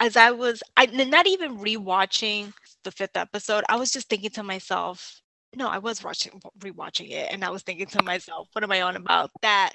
as 0.00 0.16
I 0.16 0.30
was, 0.30 0.62
I 0.74 0.86
not 0.86 1.26
even 1.26 1.58
rewatching 1.58 2.54
the 2.82 2.90
fifth 2.90 3.16
episode, 3.16 3.62
I 3.68 3.76
was 3.76 3.92
just 3.92 4.08
thinking 4.08 4.30
to 4.30 4.42
myself, 4.42 5.20
no, 5.54 5.68
I 5.68 5.76
was 5.76 6.02
watching 6.02 6.40
rewatching 6.58 7.10
it, 7.10 7.28
and 7.30 7.44
I 7.44 7.50
was 7.50 7.62
thinking 7.62 7.86
to 7.88 8.02
myself, 8.02 8.48
what 8.52 8.64
am 8.64 8.72
I 8.72 8.80
on 8.80 8.96
about? 8.96 9.30
That 9.42 9.74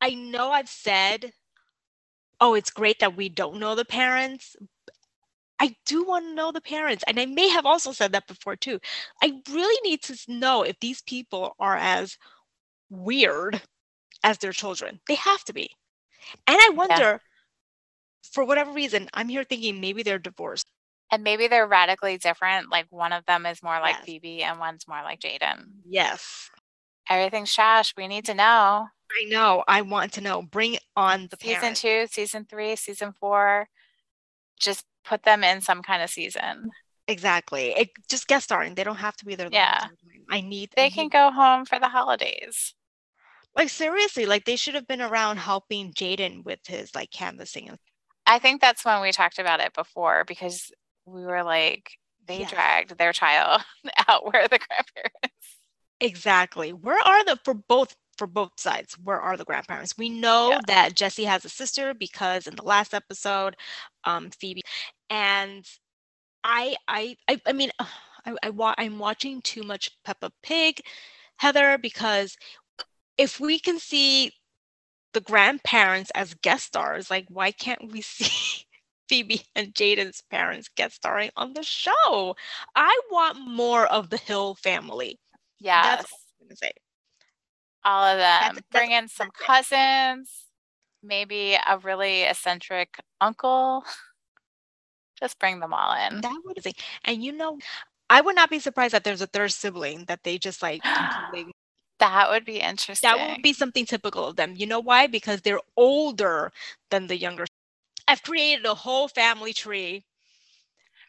I 0.00 0.14
know 0.14 0.52
I've 0.52 0.68
said, 0.68 1.32
oh, 2.40 2.54
it's 2.54 2.70
great 2.70 3.00
that 3.00 3.16
we 3.16 3.28
don't 3.28 3.58
know 3.58 3.74
the 3.74 3.84
parents. 3.84 4.54
I 5.58 5.74
do 5.86 6.04
want 6.04 6.26
to 6.26 6.34
know 6.34 6.52
the 6.52 6.60
parents, 6.60 7.02
and 7.08 7.18
I 7.18 7.26
may 7.26 7.48
have 7.48 7.66
also 7.66 7.90
said 7.90 8.12
that 8.12 8.28
before 8.28 8.54
too. 8.54 8.78
I 9.20 9.42
really 9.50 9.90
need 9.90 10.02
to 10.04 10.16
know 10.28 10.62
if 10.62 10.78
these 10.78 11.02
people 11.02 11.56
are 11.58 11.76
as 11.76 12.16
weird 12.90 13.60
as 14.22 14.38
their 14.38 14.52
children. 14.52 15.00
They 15.08 15.16
have 15.16 15.42
to 15.46 15.52
be. 15.52 15.70
And 16.46 16.58
I 16.60 16.70
wonder, 16.70 17.02
yeah 17.02 17.18
for 18.36 18.44
whatever 18.44 18.70
reason, 18.70 19.08
I'm 19.14 19.30
here 19.30 19.44
thinking 19.44 19.80
maybe 19.80 20.02
they're 20.02 20.18
divorced. 20.18 20.66
And 21.10 21.24
maybe 21.24 21.48
they're 21.48 21.66
radically 21.66 22.18
different. 22.18 22.70
Like 22.70 22.84
one 22.90 23.14
of 23.14 23.24
them 23.24 23.46
is 23.46 23.62
more 23.62 23.80
like 23.80 23.96
yes. 23.96 24.04
Phoebe 24.04 24.42
and 24.42 24.60
one's 24.60 24.86
more 24.86 25.00
like 25.02 25.20
Jayden. 25.20 25.64
Yes. 25.88 26.50
Everything's 27.08 27.54
trash. 27.54 27.94
We 27.96 28.06
need 28.06 28.26
to 28.26 28.34
know. 28.34 28.88
I 29.10 29.24
know. 29.28 29.64
I 29.66 29.80
want 29.80 30.12
to 30.14 30.20
know. 30.20 30.42
Bring 30.42 30.76
on 30.94 31.28
the 31.30 31.38
season 31.40 31.60
parents. 31.60 31.80
two, 31.80 32.06
season 32.10 32.44
three, 32.44 32.76
season 32.76 33.14
four. 33.18 33.68
Just 34.60 34.84
put 35.02 35.22
them 35.22 35.42
in 35.42 35.62
some 35.62 35.80
kind 35.82 36.02
of 36.02 36.10
season. 36.10 36.68
Exactly. 37.08 37.70
It 37.70 37.88
just 38.10 38.26
guest 38.26 38.44
starring. 38.44 38.74
They 38.74 38.84
don't 38.84 38.96
have 38.96 39.16
to 39.16 39.24
be 39.24 39.34
there. 39.34 39.48
yeah. 39.50 39.86
I 40.28 40.42
need. 40.42 40.72
They 40.76 40.86
I 40.86 40.90
can 40.90 41.08
go 41.08 41.30
home 41.30 41.64
for 41.64 41.78
the 41.78 41.88
holidays. 41.88 42.74
Like 43.54 43.70
seriously, 43.70 44.26
like 44.26 44.44
they 44.44 44.56
should 44.56 44.74
have 44.74 44.86
been 44.86 45.00
around 45.00 45.38
helping 45.38 45.94
Jayden 45.94 46.44
with 46.44 46.58
his 46.66 46.94
like 46.94 47.10
canvassing 47.10 47.70
I 48.26 48.38
think 48.38 48.60
that's 48.60 48.84
when 48.84 49.00
we 49.00 49.12
talked 49.12 49.38
about 49.38 49.60
it 49.60 49.72
before 49.72 50.24
because 50.26 50.70
we 51.04 51.24
were 51.24 51.44
like, 51.44 51.92
they 52.26 52.40
yeah. 52.40 52.48
dragged 52.48 52.98
their 52.98 53.12
child 53.12 53.62
out 54.08 54.24
where 54.32 54.48
the 54.48 54.58
grandparents. 54.58 55.56
Exactly. 56.00 56.72
Where 56.72 56.98
are 56.98 57.24
the 57.24 57.38
for 57.44 57.54
both 57.54 57.94
for 58.18 58.26
both 58.26 58.58
sides? 58.58 58.96
Where 59.02 59.20
are 59.20 59.36
the 59.36 59.44
grandparents? 59.44 59.96
We 59.96 60.08
know 60.08 60.50
yeah. 60.50 60.60
that 60.66 60.94
Jesse 60.94 61.24
has 61.24 61.44
a 61.44 61.48
sister 61.48 61.94
because 61.94 62.46
in 62.46 62.56
the 62.56 62.64
last 62.64 62.94
episode, 62.94 63.56
um, 64.04 64.30
Phoebe 64.30 64.62
and 65.08 65.64
I 66.44 66.76
I 66.88 67.16
I, 67.28 67.40
I 67.46 67.52
mean 67.52 67.70
I, 68.26 68.34
I 68.42 68.50
wa- 68.50 68.74
I'm 68.76 68.98
watching 68.98 69.40
too 69.42 69.62
much 69.62 69.90
Peppa 70.04 70.32
Pig, 70.42 70.80
Heather, 71.36 71.78
because 71.78 72.36
if 73.16 73.38
we 73.38 73.58
can 73.58 73.78
see 73.78 74.32
the 75.16 75.20
grandparents 75.22 76.10
as 76.14 76.34
guest 76.34 76.66
stars. 76.66 77.10
Like, 77.10 77.24
why 77.30 77.50
can't 77.50 77.90
we 77.90 78.00
see 78.02 78.66
Phoebe 79.08 79.40
and 79.54 79.74
Jayden's 79.74 80.22
parents 80.30 80.68
guest 80.76 80.96
starring 80.96 81.30
on 81.36 81.54
the 81.54 81.62
show? 81.62 82.36
I 82.74 83.00
want 83.10 83.38
more 83.40 83.86
of 83.86 84.10
the 84.10 84.18
Hill 84.18 84.56
family. 84.56 85.18
Yes. 85.58 85.84
That's 85.86 86.12
all 86.12 86.18
I'm 86.42 86.46
gonna 86.48 86.56
say. 86.56 86.72
All 87.82 88.04
of 88.04 88.18
them. 88.18 88.54
That's, 88.56 88.66
Bring 88.70 88.90
in 88.90 89.08
some 89.08 89.30
cousins, 89.30 90.44
maybe 91.02 91.54
a 91.54 91.78
really 91.78 92.24
eccentric 92.24 93.00
uncle. 93.18 93.84
Just 95.18 95.38
bring 95.38 95.60
them 95.60 95.72
all 95.72 95.94
in. 95.94 96.20
That 96.20 96.42
would 96.44 96.62
be, 96.62 96.74
and 97.06 97.24
you 97.24 97.32
know, 97.32 97.56
I 98.10 98.20
would 98.20 98.36
not 98.36 98.50
be 98.50 98.58
surprised 98.58 98.92
that 98.92 99.02
there's 99.02 99.22
a 99.22 99.26
third 99.26 99.50
sibling 99.50 100.04
that 100.08 100.24
they 100.24 100.36
just 100.36 100.60
like 100.60 100.82
completely 101.22 101.54
that 101.98 102.30
would 102.30 102.44
be 102.44 102.60
interesting. 102.60 103.08
That 103.08 103.30
would 103.30 103.42
be 103.42 103.52
something 103.52 103.86
typical 103.86 104.26
of 104.26 104.36
them. 104.36 104.54
You 104.56 104.66
know 104.66 104.80
why? 104.80 105.06
Because 105.06 105.40
they're 105.40 105.60
older 105.76 106.52
than 106.90 107.06
the 107.06 107.16
younger. 107.16 107.46
I've 108.08 108.22
created 108.22 108.66
a 108.66 108.74
whole 108.74 109.08
family 109.08 109.52
tree 109.52 110.04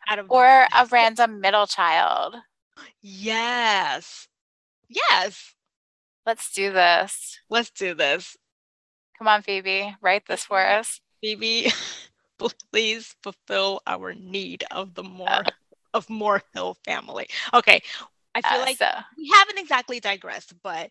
out 0.08 0.20
of 0.20 0.32
or 0.32 0.68
a 0.74 0.86
random 0.92 1.42
middle 1.42 1.68
child. 1.68 2.36
Yes. 3.02 4.28
Yes. 4.90 5.54
Let's 6.26 6.52
do 6.52 6.72
this. 6.72 7.40
Let's 7.50 7.70
do 7.70 7.94
this. 7.94 8.36
Come 9.18 9.28
on, 9.28 9.42
Phoebe, 9.42 9.96
write 10.02 10.28
this 10.28 10.44
for 10.44 10.64
us. 10.64 11.02
Phoebe, 11.22 11.72
please 12.72 13.16
fulfill 13.24 13.82
our 13.88 14.14
need 14.14 14.64
of 14.70 14.94
the 14.94 15.04
more 15.04 15.30
uh, 15.30 15.44
of 15.94 16.10
more 16.10 16.44
Hill 16.54 16.78
family. 16.86 17.28
Okay, 17.54 17.82
I 18.38 18.42
feel 18.42 18.62
uh, 18.62 18.66
like 18.66 18.78
so. 18.78 18.90
we 19.18 19.32
haven't 19.34 19.58
exactly 19.58 20.00
digressed, 20.00 20.54
but 20.64 20.90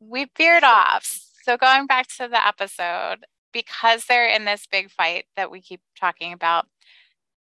we 0.00 0.26
veered 0.36 0.64
off. 0.64 1.20
So 1.44 1.56
going 1.56 1.86
back 1.86 2.08
to 2.16 2.28
the 2.28 2.44
episode, 2.44 3.24
because 3.52 4.06
they're 4.06 4.28
in 4.28 4.44
this 4.44 4.66
big 4.70 4.90
fight 4.90 5.26
that 5.36 5.50
we 5.50 5.60
keep 5.60 5.80
talking 5.98 6.32
about, 6.32 6.66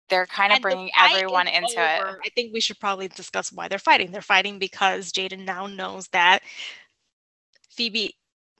they're 0.09 0.27
kind 0.27 0.53
of 0.53 0.61
bringing 0.61 0.91
everyone 0.99 1.47
into 1.47 1.79
over. 1.79 2.09
it. 2.09 2.17
I 2.25 2.29
think 2.35 2.53
we 2.53 2.61
should 2.61 2.79
probably 2.79 3.07
discuss 3.07 3.51
why 3.51 3.67
they're 3.67 3.79
fighting. 3.79 4.11
They're 4.11 4.21
fighting 4.21 4.59
because 4.59 5.11
Jayden 5.11 5.45
now 5.45 5.65
knows 5.65 6.07
that 6.09 6.43
Phoebe 7.71 8.15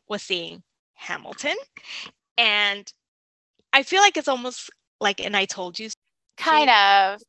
was 0.10 0.24
seeing 0.24 0.64
Hamilton. 0.96 1.56
And 2.38 2.92
I 3.74 3.84
feel 3.84 4.02
like 4.02 4.18
it's 4.18 4.28
almost 4.28 4.72
like 5.00 5.20
an 5.20 5.36
I 5.36 5.46
told 5.46 5.78
you. 5.78 5.90
Kind 6.38 6.70
of 6.70 7.22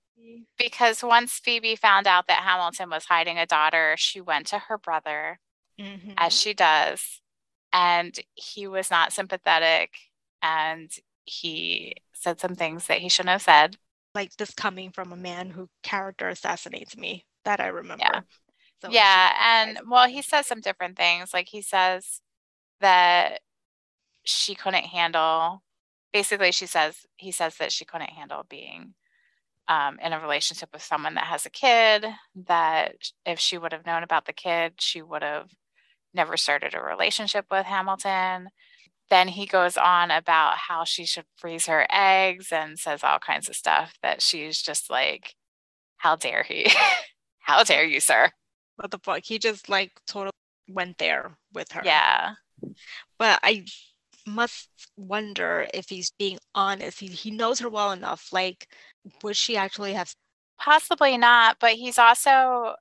because 0.58 1.02
once 1.02 1.32
Phoebe 1.32 1.76
found 1.76 2.06
out 2.06 2.26
that 2.28 2.42
Hamilton 2.42 2.90
was 2.90 3.04
hiding 3.04 3.38
a 3.38 3.46
daughter, 3.46 3.94
she 3.96 4.20
went 4.20 4.46
to 4.48 4.58
her 4.58 4.78
brother, 4.78 5.38
mm-hmm. 5.78 6.12
as 6.16 6.32
she 6.38 6.54
does, 6.54 7.20
and 7.72 8.18
he 8.34 8.66
was 8.66 8.90
not 8.90 9.12
sympathetic 9.12 9.90
and 10.42 10.90
he 11.24 11.94
said 12.12 12.40
some 12.40 12.54
things 12.54 12.86
that 12.86 12.98
he 12.98 13.08
shouldn't 13.08 13.32
have 13.32 13.42
said. 13.42 13.76
Like 14.14 14.36
this 14.36 14.54
coming 14.54 14.90
from 14.90 15.12
a 15.12 15.16
man 15.16 15.50
who 15.50 15.68
character 15.82 16.28
assassinates 16.28 16.96
me, 16.96 17.26
that 17.44 17.60
I 17.60 17.66
remember. 17.66 18.04
Yeah. 18.04 18.20
So 18.82 18.90
yeah. 18.90 19.32
And 19.42 19.80
well, 19.88 20.08
he 20.08 20.22
says 20.22 20.46
some 20.46 20.60
different 20.60 20.96
things. 20.96 21.34
Like 21.34 21.48
he 21.48 21.60
says 21.60 22.20
that 22.80 23.40
she 24.24 24.54
couldn't 24.54 24.84
handle, 24.84 25.62
basically, 26.12 26.52
she 26.52 26.66
says, 26.66 27.06
he 27.16 27.30
says 27.30 27.56
that 27.56 27.72
she 27.72 27.84
couldn't 27.84 28.10
handle 28.10 28.44
being 28.48 28.94
um, 29.68 29.98
in 30.02 30.12
a 30.12 30.20
relationship 30.20 30.68
with 30.72 30.82
someone 30.82 31.14
that 31.14 31.24
has 31.24 31.46
a 31.46 31.50
kid, 31.50 32.06
that 32.46 32.94
if 33.24 33.38
she 33.38 33.58
would 33.58 33.72
have 33.72 33.86
known 33.86 34.02
about 34.02 34.26
the 34.26 34.32
kid, 34.32 34.74
she 34.78 35.02
would 35.02 35.22
have 35.22 35.50
never 36.14 36.36
started 36.36 36.74
a 36.74 36.80
relationship 36.80 37.46
with 37.50 37.66
Hamilton. 37.66 38.48
Then 39.10 39.28
he 39.28 39.46
goes 39.46 39.76
on 39.76 40.10
about 40.10 40.56
how 40.56 40.84
she 40.84 41.04
should 41.04 41.26
freeze 41.36 41.66
her 41.66 41.86
eggs 41.90 42.50
and 42.50 42.78
says 42.78 43.04
all 43.04 43.18
kinds 43.18 43.48
of 43.48 43.54
stuff 43.54 43.94
that 44.02 44.20
she's 44.20 44.60
just 44.60 44.90
like, 44.90 45.34
how 45.98 46.16
dare 46.16 46.42
he? 46.42 46.70
how 47.38 47.62
dare 47.62 47.84
you, 47.84 48.00
sir? 48.00 48.30
What 48.76 48.90
the 48.90 48.98
fuck? 48.98 49.22
He 49.24 49.38
just 49.38 49.68
like 49.68 49.92
totally 50.06 50.32
went 50.68 50.98
there 50.98 51.36
with 51.52 51.72
her. 51.72 51.82
Yeah. 51.84 52.34
But 53.18 53.40
I 53.42 53.64
must 54.26 54.68
wonder 54.96 55.66
if 55.72 55.88
he's 55.88 56.10
being 56.18 56.38
honest. 56.54 56.98
He, 57.00 57.06
he 57.06 57.30
knows 57.30 57.60
her 57.60 57.68
well 57.68 57.92
enough. 57.92 58.28
Like, 58.32 58.68
would 59.22 59.36
she 59.36 59.56
actually 59.56 59.94
have? 59.94 60.14
Possibly 60.58 61.18
not, 61.18 61.58
but 61.60 61.72
he's 61.72 61.98
also 61.98 62.74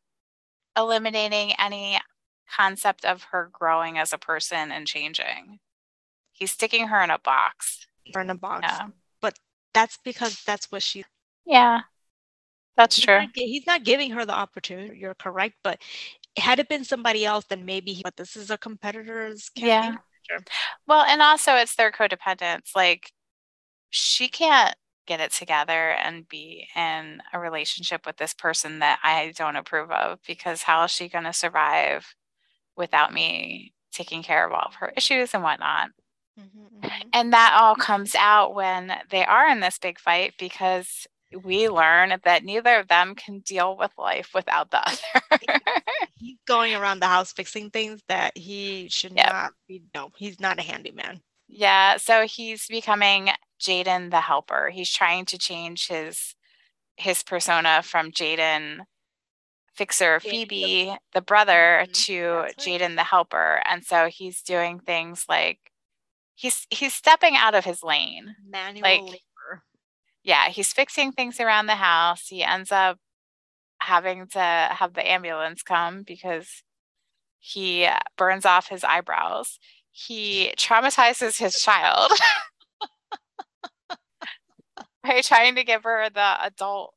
eliminating 0.77 1.53
any 1.59 1.99
concept 2.55 3.05
of 3.05 3.23
her 3.31 3.49
growing 3.51 3.97
as 3.97 4.13
a 4.13 4.17
person 4.17 4.71
and 4.71 4.87
changing. 4.87 5.59
He's 6.31 6.51
sticking 6.51 6.87
her 6.87 7.01
in 7.03 7.09
a 7.09 7.19
box. 7.19 7.87
Her 8.13 8.21
in 8.21 8.29
a 8.29 8.35
box. 8.35 8.65
Yeah. 8.67 8.87
that's 9.75 9.99
because 10.03 10.41
that's 10.45 10.71
what 10.71 10.81
she. 10.81 11.03
Yeah, 11.45 11.81
that's 12.75 12.95
he's 12.95 13.05
true. 13.05 13.19
Not, 13.19 13.29
he's 13.35 13.67
not 13.67 13.83
giving 13.83 14.11
her 14.11 14.25
the 14.25 14.33
opportunity. 14.33 14.97
You're 14.97 15.13
correct, 15.13 15.55
but 15.63 15.79
had 16.37 16.59
it 16.59 16.69
been 16.69 16.83
somebody 16.83 17.25
else, 17.25 17.45
then 17.45 17.65
maybe. 17.65 17.93
He, 17.93 18.01
but 18.01 18.15
this 18.15 18.35
is 18.35 18.49
a 18.49 18.57
competitor's. 18.57 19.51
Yeah. 19.55 19.81
Manager. 19.81 20.45
Well, 20.87 21.03
and 21.03 21.21
also 21.21 21.53
it's 21.53 21.75
their 21.75 21.91
codependence. 21.91 22.75
Like 22.75 23.11
she 23.89 24.27
can't 24.27 24.75
get 25.05 25.19
it 25.19 25.31
together 25.31 25.91
and 25.91 26.27
be 26.27 26.67
in 26.75 27.21
a 27.33 27.39
relationship 27.39 28.05
with 28.05 28.17
this 28.17 28.33
person 28.33 28.79
that 28.79 28.99
I 29.03 29.33
don't 29.35 29.55
approve 29.55 29.91
of 29.91 30.19
because 30.27 30.63
how 30.63 30.83
is 30.83 30.91
she 30.91 31.09
going 31.09 31.25
to 31.25 31.33
survive 31.33 32.15
without 32.75 33.13
me 33.13 33.73
taking 33.91 34.23
care 34.23 34.45
of 34.45 34.51
all 34.51 34.65
of 34.67 34.75
her 34.75 34.93
issues 34.95 35.33
and 35.33 35.43
whatnot? 35.43 35.89
Mm-hmm, 36.39 36.85
mm-hmm. 36.85 37.07
And 37.13 37.33
that 37.33 37.57
all 37.59 37.75
comes 37.75 38.15
out 38.15 38.55
when 38.55 38.91
they 39.09 39.25
are 39.25 39.47
in 39.47 39.59
this 39.61 39.77
big 39.77 39.99
fight 39.99 40.33
because 40.37 41.07
we 41.43 41.69
learn 41.69 42.13
that 42.23 42.43
neither 42.43 42.79
of 42.79 42.87
them 42.87 43.15
can 43.15 43.39
deal 43.39 43.77
with 43.77 43.91
life 43.97 44.31
without 44.33 44.71
the 44.71 44.79
other. 45.31 45.59
he's 46.15 46.37
going 46.47 46.75
around 46.75 46.99
the 46.99 47.07
house 47.07 47.31
fixing 47.31 47.69
things 47.69 48.01
that 48.07 48.37
he 48.37 48.87
should 48.89 49.13
yep. 49.15 49.31
not 49.31 49.53
be. 49.67 49.83
No, 49.93 50.09
he's 50.17 50.39
not 50.39 50.59
a 50.59 50.61
handyman. 50.61 51.21
Yeah, 51.47 51.97
so 51.97 52.25
he's 52.25 52.67
becoming 52.67 53.29
Jayden 53.59 54.11
the 54.11 54.21
helper. 54.21 54.69
He's 54.73 54.91
trying 54.91 55.25
to 55.25 55.37
change 55.37 55.87
his 55.87 56.35
his 56.97 57.23
persona 57.23 57.81
from 57.83 58.11
Jayden 58.11 58.79
fixer 59.75 60.19
Phoebe, 60.21 60.95
the 61.13 61.21
brother, 61.21 61.83
mm-hmm. 61.83 61.91
to 61.91 62.53
Jayden 62.61 62.95
the 62.95 63.03
helper. 63.03 63.61
And 63.67 63.83
so 63.83 64.07
he's 64.07 64.41
doing 64.41 64.79
things 64.79 65.25
like 65.27 65.59
he's 66.33 66.65
he's 66.69 66.93
stepping 66.93 67.35
out 67.35 67.55
of 67.55 67.65
his 67.65 67.83
lane. 67.83 68.35
Manual 68.47 68.83
like, 68.83 69.01
labor. 69.01 69.63
Yeah, 70.23 70.49
he's 70.49 70.73
fixing 70.73 71.11
things 71.11 71.39
around 71.39 71.67
the 71.67 71.75
house. 71.75 72.27
He 72.27 72.43
ends 72.43 72.71
up 72.71 72.97
having 73.79 74.27
to 74.27 74.39
have 74.39 74.93
the 74.93 75.07
ambulance 75.07 75.61
come 75.61 76.03
because 76.03 76.63
he 77.39 77.87
burns 78.17 78.45
off 78.45 78.69
his 78.69 78.83
eyebrows. 78.83 79.59
He 79.91 80.53
traumatizes 80.57 81.37
his 81.37 81.55
child. 81.61 82.11
trying 85.23 85.55
to 85.55 85.63
give 85.63 85.83
her 85.83 86.09
the 86.09 86.45
adult 86.45 86.93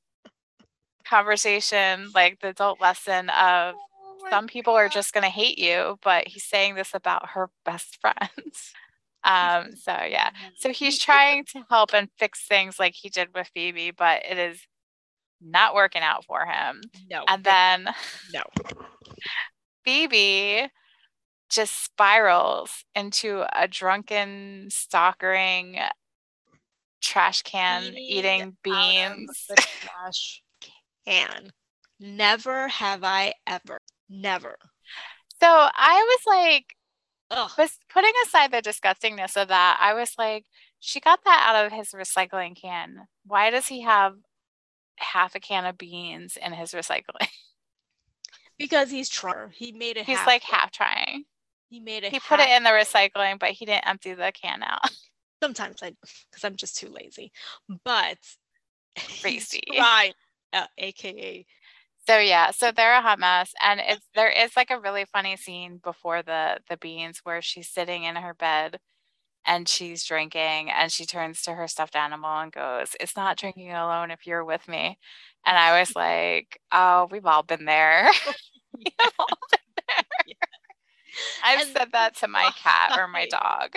conversation, 1.05 2.11
like 2.15 2.41
the 2.41 2.49
adult 2.49 2.81
lesson 2.81 3.31
of 3.31 3.75
oh 3.77 4.27
some 4.31 4.47
people 4.47 4.75
God. 4.75 4.79
are 4.81 4.89
just 4.89 5.13
going 5.13 5.25
to 5.25 5.31
hate 5.31 5.59
you, 5.59 5.99
but 6.03 6.29
he's 6.29 6.45
saying 6.45 6.75
this 6.75 6.95
about 6.95 7.31
her 7.31 7.51
best 7.65 7.99
friends. 8.01 8.73
Um, 9.25 9.75
so 9.83 9.93
yeah, 9.93 10.31
so 10.57 10.73
he's 10.73 10.97
trying 10.97 11.45
to 11.47 11.65
help 11.69 11.93
and 11.93 12.09
fix 12.19 12.47
things 12.47 12.79
like 12.79 12.95
he 12.95 13.09
did 13.09 13.29
with 13.35 13.51
Phoebe, 13.53 13.91
but 13.91 14.23
it 14.25 14.39
is 14.39 14.61
not 15.41 15.75
working 15.75 16.03
out 16.03 16.25
for 16.25 16.47
him. 16.47 16.83
No. 17.11 17.25
And 17.29 17.45
then 17.45 17.89
no. 18.33 18.43
Phoebe 19.85 20.69
just 21.51 21.85
spirals 21.85 22.85
into 22.95 23.45
a 23.59 23.67
drunken, 23.67 24.69
stalkering, 24.71 25.79
trash 27.01 27.43
can 27.43 27.95
eating, 27.97 27.99
eating 27.99 28.57
beans. 28.63 29.47
trash 29.57 30.43
can. 31.07 31.51
Never 32.01 32.69
have 32.69 33.03
I 33.05 33.35
ever. 33.47 33.79
Never. 34.09 34.57
So 35.41 35.47
I 35.47 36.17
was 36.17 36.21
like, 36.27 36.75
Ugh. 37.31 37.51
was 37.59 37.79
putting 37.93 38.13
aside 38.27 38.53
the 38.53 38.63
disgustingness 38.63 39.41
of 39.41 39.49
that, 39.49 39.79
I 39.81 39.95
was 39.95 40.13
like, 40.19 40.45
she 40.81 41.01
got 41.01 41.21
that 41.25 41.55
out 41.55 41.67
of 41.67 41.73
his 41.73 41.91
recycling 41.91 42.61
can. 42.61 43.07
Why 43.27 43.51
does 43.51 43.67
he 43.67 43.83
have 43.83 44.15
half 44.97 45.35
a 45.35 45.41
can 45.41 45.65
of 45.67 45.79
beans 45.79 46.37
in 46.41 46.53
his 46.53 46.73
recycling? 46.73 47.29
Because 48.59 48.91
he's 48.91 49.09
trying. 49.09 49.51
He 49.55 49.71
made 49.71 49.97
it. 49.97 50.05
He's 50.05 50.19
like 50.27 50.43
half 50.43 50.73
trying. 50.73 51.27
He 51.71 51.79
made 51.79 52.03
it. 52.03 52.13
He 52.13 52.19
put 52.19 52.41
it 52.41 52.49
in 52.49 52.65
the 52.65 52.71
recycling, 52.71 53.39
but 53.39 53.51
he 53.51 53.65
didn't 53.65 53.87
empty 53.87 54.15
the 54.15 54.33
can 54.33 54.65
out. 54.65 54.81
Sometimes 55.43 55.83
I, 55.83 55.93
because 56.31 56.45
I'm 56.45 56.57
just 56.57 56.77
too 56.77 56.89
lazy. 56.89 57.33
But 57.85 58.19
crazy, 59.23 59.63
right? 59.79 60.15
Uh, 60.53 60.67
AKA. 60.79 61.47
So 62.09 62.19
yeah, 62.19 62.51
so 62.53 62.73
they're 62.73 62.95
a 62.97 63.03
hot 63.03 63.19
mess, 63.19 63.53
and 63.63 63.81
it's 63.81 64.07
there 64.15 64.31
is 64.31 64.57
like 64.57 64.71
a 64.71 64.81
really 64.81 65.05
funny 65.05 65.37
scene 65.37 65.79
before 65.83 66.23
the 66.23 66.59
the 66.69 66.77
beans 66.79 67.21
where 67.25 67.43
she's 67.43 67.69
sitting 67.69 68.05
in 68.05 68.17
her 68.17 68.35
bed 68.35 68.79
and 69.47 69.69
she's 69.69 70.05
drinking 70.05 70.71
and 70.71 70.93
she 70.93 71.07
turns 71.07 71.43
to 71.43 71.55
her 71.55 71.67
stuffed 71.69 71.97
animal 71.97 72.31
and 72.41 72.53
goes, 72.53 72.95
It's 73.01 73.17
not 73.17 73.39
drinking 73.39 73.73
alone 73.73 74.11
if 74.11 74.27
you're 74.27 74.45
with 74.45 74.69
me. 74.69 74.99
And 75.47 75.57
I 75.59 75.81
was 75.81 75.95
like, 75.97 76.61
Oh, 76.73 77.09
we've 77.11 77.27
all 77.27 77.43
been 77.43 77.65
there. 77.65 78.11
I've 81.43 81.61
and 81.61 81.69
said 81.77 81.89
that 81.93 82.17
to 82.17 82.29
my 82.29 82.51
cat 82.63 82.93
or 82.97 83.09
my 83.09 83.27
dog 83.27 83.75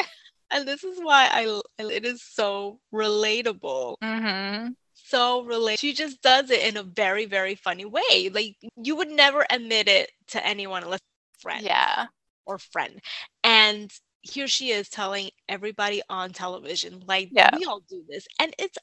and 0.52 0.68
this 0.68 0.84
is 0.84 1.00
why 1.00 1.30
I 1.32 1.62
it 1.80 2.06
is 2.06 2.22
so 2.22 2.80
relatable. 2.94 3.96
Mm-hmm. 4.04 4.70
So 4.94 5.44
relate. 5.44 5.80
She 5.80 5.94
just 5.94 6.22
does 6.22 6.50
it 6.52 6.62
in 6.62 6.78
a 6.78 6.84
very 6.84 7.26
very 7.26 7.56
funny 7.56 7.86
way. 7.86 8.30
Like 8.32 8.58
you 8.76 8.96
would 8.96 9.10
never 9.10 9.46
admit 9.50 9.88
it 9.88 10.12
to 10.30 10.46
anyone 10.46 10.84
unless 10.84 11.00
friend. 11.40 11.66
Yeah. 11.66 12.08
Or 12.46 12.58
friend. 12.58 13.02
And 13.44 13.92
here 14.22 14.48
she 14.48 14.70
is 14.70 14.90
telling 14.90 15.32
everybody 15.50 16.02
on 16.10 16.32
television, 16.32 17.04
like 17.08 17.30
yeah. 17.32 17.50
we 17.58 17.66
all 17.66 17.82
do 17.90 18.04
this, 18.08 18.28
and 18.40 18.54
it's 18.60 18.78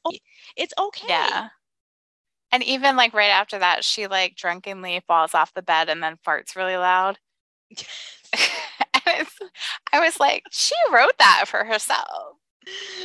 it's 0.56 0.74
okay. 0.78 1.06
Yeah. 1.08 1.48
And 2.50 2.62
even 2.62 2.96
like 2.96 3.14
right 3.14 3.28
after 3.28 3.58
that, 3.58 3.84
she 3.84 4.06
like 4.06 4.36
drunkenly 4.36 5.02
falls 5.06 5.34
off 5.34 5.54
the 5.54 5.62
bed 5.62 5.88
and 5.88 6.02
then 6.02 6.16
farts 6.26 6.56
really 6.56 6.76
loud. 6.76 7.18
I 9.92 10.00
was 10.00 10.18
like, 10.20 10.44
she 10.50 10.74
wrote 10.92 11.16
that 11.18 11.44
for 11.46 11.64
herself. 11.64 12.36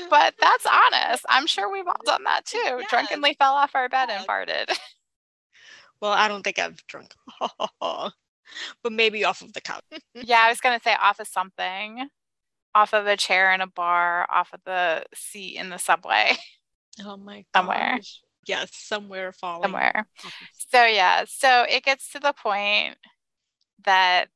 But 0.09 0.33
that's 0.39 0.65
honest. 0.65 1.25
I'm 1.29 1.47
sure 1.47 1.71
we've 1.71 1.87
all 1.87 1.95
done 2.05 2.23
that 2.25 2.45
too. 2.45 2.57
Yes. 2.57 2.89
Drunkenly 2.89 3.35
fell 3.39 3.53
off 3.53 3.75
our 3.75 3.89
bed 3.89 4.09
and 4.09 4.27
farted. 4.27 4.77
Well, 6.01 6.11
I 6.11 6.27
don't 6.27 6.43
think 6.43 6.59
I've 6.59 6.85
drunk. 6.87 7.13
but 7.79 8.13
maybe 8.91 9.23
off 9.23 9.41
of 9.41 9.53
the 9.53 9.61
couch. 9.61 9.85
yeah, 10.13 10.41
I 10.43 10.49
was 10.49 10.59
going 10.59 10.77
to 10.77 10.83
say 10.83 10.93
off 11.01 11.21
of 11.21 11.29
something. 11.29 12.09
Off 12.75 12.93
of 12.93 13.07
a 13.07 13.15
chair 13.15 13.53
in 13.53 13.61
a 13.61 13.67
bar, 13.67 14.27
off 14.29 14.51
of 14.51 14.59
the 14.65 15.05
seat 15.13 15.55
in 15.55 15.69
the 15.69 15.77
subway. 15.77 16.35
Oh 17.05 17.15
my 17.15 17.45
god. 17.53 17.59
Somewhere. 17.61 17.99
Yes, 18.45 18.69
somewhere 18.73 19.31
falling. 19.31 19.63
Somewhere. 19.63 20.05
So 20.69 20.85
yeah, 20.85 21.23
so 21.25 21.65
it 21.69 21.83
gets 21.83 22.11
to 22.11 22.19
the 22.19 22.33
point 22.33 22.97
that 23.85 24.27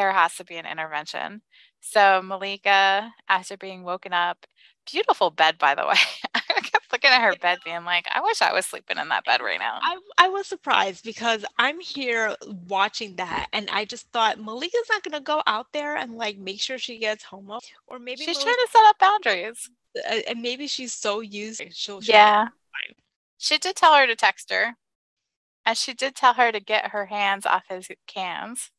there 0.00 0.12
has 0.12 0.34
to 0.36 0.44
be 0.44 0.56
an 0.56 0.64
intervention. 0.66 1.42
So 1.80 2.22
Malika, 2.22 3.12
after 3.28 3.56
being 3.58 3.82
woken 3.84 4.14
up, 4.14 4.46
beautiful 4.90 5.30
bed, 5.30 5.58
by 5.58 5.74
the 5.74 5.82
way. 5.86 5.94
I 6.34 6.40
kept 6.40 6.90
looking 6.90 7.10
at 7.10 7.20
her 7.20 7.36
bed, 7.36 7.58
being 7.64 7.84
like, 7.84 8.06
I 8.10 8.22
wish 8.22 8.40
I 8.40 8.52
was 8.54 8.64
sleeping 8.64 8.96
in 8.96 9.08
that 9.08 9.24
bed 9.26 9.42
right 9.42 9.58
now. 9.58 9.78
I, 9.82 9.98
I 10.18 10.28
was 10.28 10.46
surprised 10.46 11.04
because 11.04 11.44
I'm 11.58 11.80
here 11.80 12.34
watching 12.66 13.16
that, 13.16 13.48
and 13.52 13.68
I 13.70 13.84
just 13.84 14.10
thought 14.10 14.40
Malika's 14.40 14.88
not 14.90 15.02
going 15.02 15.18
to 15.18 15.24
go 15.24 15.42
out 15.46 15.66
there 15.72 15.96
and 15.96 16.14
like 16.14 16.38
make 16.38 16.60
sure 16.60 16.78
she 16.78 16.98
gets 16.98 17.24
home, 17.24 17.50
or 17.86 17.98
maybe 17.98 18.24
she's 18.24 18.38
Malika, 18.38 18.44
trying 18.44 18.66
to 18.66 18.68
set 18.72 18.84
up 18.86 18.98
boundaries, 18.98 19.70
uh, 20.10 20.20
and 20.28 20.40
maybe 20.40 20.66
she's 20.66 20.94
so 20.94 21.20
used. 21.20 21.62
She'll, 21.72 22.00
she'll 22.00 22.14
yeah. 22.14 22.48
She 23.36 23.58
did 23.58 23.76
tell 23.76 23.94
her 23.94 24.06
to 24.06 24.16
text 24.16 24.50
her, 24.50 24.76
and 25.64 25.76
she 25.76 25.94
did 25.94 26.14
tell 26.14 26.34
her 26.34 26.52
to 26.52 26.60
get 26.60 26.88
her 26.88 27.06
hands 27.06 27.44
off 27.46 27.64
his 27.68 27.88
cans. 28.06 28.70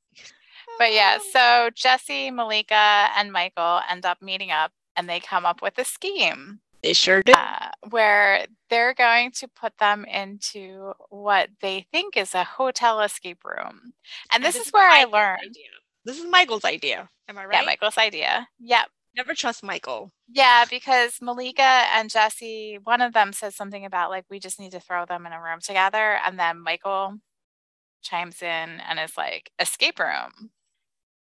But 0.80 0.94
yeah, 0.94 1.18
so 1.32 1.70
Jesse, 1.76 2.32
Malika, 2.32 3.10
and 3.18 3.32
Michael 3.32 3.82
end 3.90 4.06
up 4.06 4.22
meeting 4.22 4.52
up 4.52 4.72
and 4.96 5.10
they 5.10 5.20
come 5.20 5.46
up 5.46 5.62
with 5.62 5.78
a 5.78 5.86
scheme. 5.86 6.60
They 6.84 6.94
sure 6.94 7.22
do. 7.22 7.34
Uh, 7.34 7.70
where 7.90 8.48
they're 8.70 8.96
going 8.96 9.32
to 9.34 9.48
put 9.48 9.78
them 9.78 10.04
into 10.06 10.94
what 11.10 11.50
they 11.62 11.86
think 11.92 12.18
is 12.18 12.34
a 12.34 12.44
hotel 12.44 13.02
escape 13.02 13.44
room. 13.46 13.94
And 14.34 14.44
this, 14.44 14.56
this 14.56 14.68
is 14.68 14.74
where 14.74 14.90
I 14.90 15.04
learned. 15.04 15.42
Idea. 15.44 15.66
This 16.06 16.18
is 16.18 16.26
Michael's 16.26 16.66
idea. 16.66 17.10
Am 17.28 17.38
I 17.38 17.46
right? 17.46 17.60
Yeah, 17.60 17.66
Michael's 17.66 17.98
idea. 17.98 18.48
Yep. 18.60 18.88
Never 19.16 19.36
trust 19.36 19.62
Michael. 19.62 20.12
Yeah, 20.28 20.66
because 20.70 21.20
Malika 21.22 21.62
and 21.62 22.10
Jesse, 22.10 22.80
one 22.84 23.02
of 23.02 23.14
them 23.14 23.34
says 23.34 23.56
something 23.56 23.86
about 23.86 24.10
like, 24.10 24.26
we 24.30 24.40
just 24.40 24.60
need 24.60 24.72
to 24.72 24.80
throw 24.80 25.06
them 25.06 25.26
in 25.26 25.34
a 25.34 25.42
room 25.42 25.60
together. 25.62 26.18
And 26.26 26.40
then 26.40 26.62
Michael 26.62 27.18
chimes 28.02 28.42
in 28.42 28.48
and 28.48 29.00
is 29.00 29.18
like, 29.18 29.52
escape 29.60 30.00
room. 30.00 30.50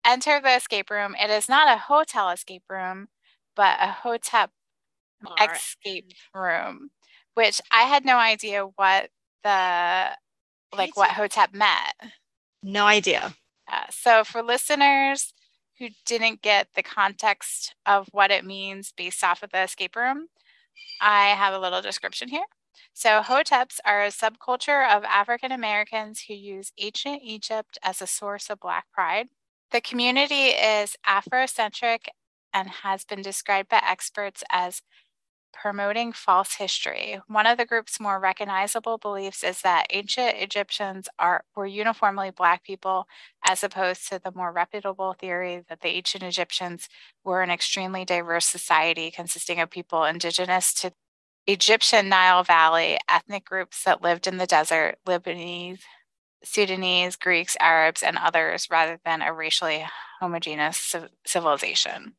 Enter 0.05 0.41
the 0.41 0.55
escape 0.55 0.91
room. 0.91 1.15
It 1.21 1.31
is 1.31 1.49
not 1.49 1.69
a 1.75 1.79
hotel 1.79 2.31
escape 2.31 2.65
room, 2.69 3.09
but 3.57 3.79
a 3.81 3.89
hotep 3.89 4.51
escape 5.41 6.13
room, 6.35 6.91
which 7.35 7.61
I 7.71 7.83
had 7.83 8.05
no 8.05 8.19
idea 8.19 8.65
what 8.77 9.11
the 9.43 10.11
like 10.77 10.97
what 10.97 11.11
hotep 11.13 11.55
meant. 11.55 12.13
No 12.63 12.87
idea. 12.87 13.35
Uh, 13.71 13.85
so 13.91 14.25
for 14.25 14.43
listeners 14.43 15.33
who 15.79 15.89
didn't 16.05 16.43
get 16.43 16.69
the 16.75 16.83
context 16.83 17.75
of 17.87 18.09
what 18.13 18.31
it 18.31 18.45
means 18.45 18.93
based 18.97 19.25
off 19.25 19.43
of 19.43 19.51
the 19.51 19.63
escape 19.63 19.97
room, 19.97 20.29
I 21.01 21.29
have 21.31 21.55
a 21.55 21.59
little 21.59 21.83
description 21.83 22.29
here. 22.29 22.45
So, 22.93 23.23
Hoteps 23.23 23.79
are 23.85 24.05
a 24.05 24.09
subculture 24.09 24.89
of 24.89 25.05
African 25.05 25.51
Americans 25.53 26.25
who 26.29 26.35
use 26.35 26.73
ancient 26.79 27.23
Egypt 27.25 27.77
as 27.83 28.01
a 28.01 28.07
source 28.07 28.51
of 28.51 28.61
Black 28.61 28.87
pride. 28.93 29.29
The 29.73 29.81
community 29.81 30.49
is 30.51 30.97
Afrocentric 31.07 32.07
and 32.53 32.69
has 32.69 33.05
been 33.05 33.23
described 33.23 33.69
by 33.69 33.83
experts 33.85 34.45
as 34.51 34.83
promoting 35.53 36.13
false 36.13 36.55
history. 36.57 37.21
One 37.29 37.47
of 37.47 37.59
the 37.59 37.67
group's 37.67 38.01
more 38.01 38.21
recognizable 38.21 38.99
beliefs 38.99 39.43
is 39.45 39.63
that 39.63 39.87
ancient 39.91 40.37
Egyptians 40.39 41.09
are 41.19 41.45
were 41.57 41.67
uniformly 41.67 42.31
black 42.31 42.65
people, 42.65 43.07
as 43.47 43.65
opposed 43.65 44.09
to 44.09 44.21
the 44.23 44.33
more 44.35 44.53
reputable 44.53 45.15
theory 45.15 45.65
that 45.69 45.81
the 45.81 45.89
ancient 45.89 46.25
Egyptians 46.25 46.89
were 47.25 47.43
an 47.43 47.51
extremely 47.51 48.05
diverse 48.05 48.47
society 48.47 49.11
consisting 49.11 49.61
of 49.61 49.71
people 49.71 50.05
indigenous 50.05 50.75
to 50.75 50.93
Egyptian 51.47 52.09
Nile 52.09 52.43
Valley 52.45 52.99
ethnic 53.09 53.45
groups 53.45 53.85
that 53.85 54.03
lived 54.03 54.27
in 54.27 54.39
the 54.39 54.47
desert, 54.47 54.99
Lebanese, 55.07 55.81
Sudanese, 56.45 57.17
Greeks, 57.17 57.57
Arabs, 57.61 58.03
and 58.03 58.19
others, 58.19 58.69
rather 58.71 58.99
than 59.05 59.23
a 59.23 59.33
racially 59.33 59.85
homogeneous 60.21 60.95
civilization. 61.27 62.15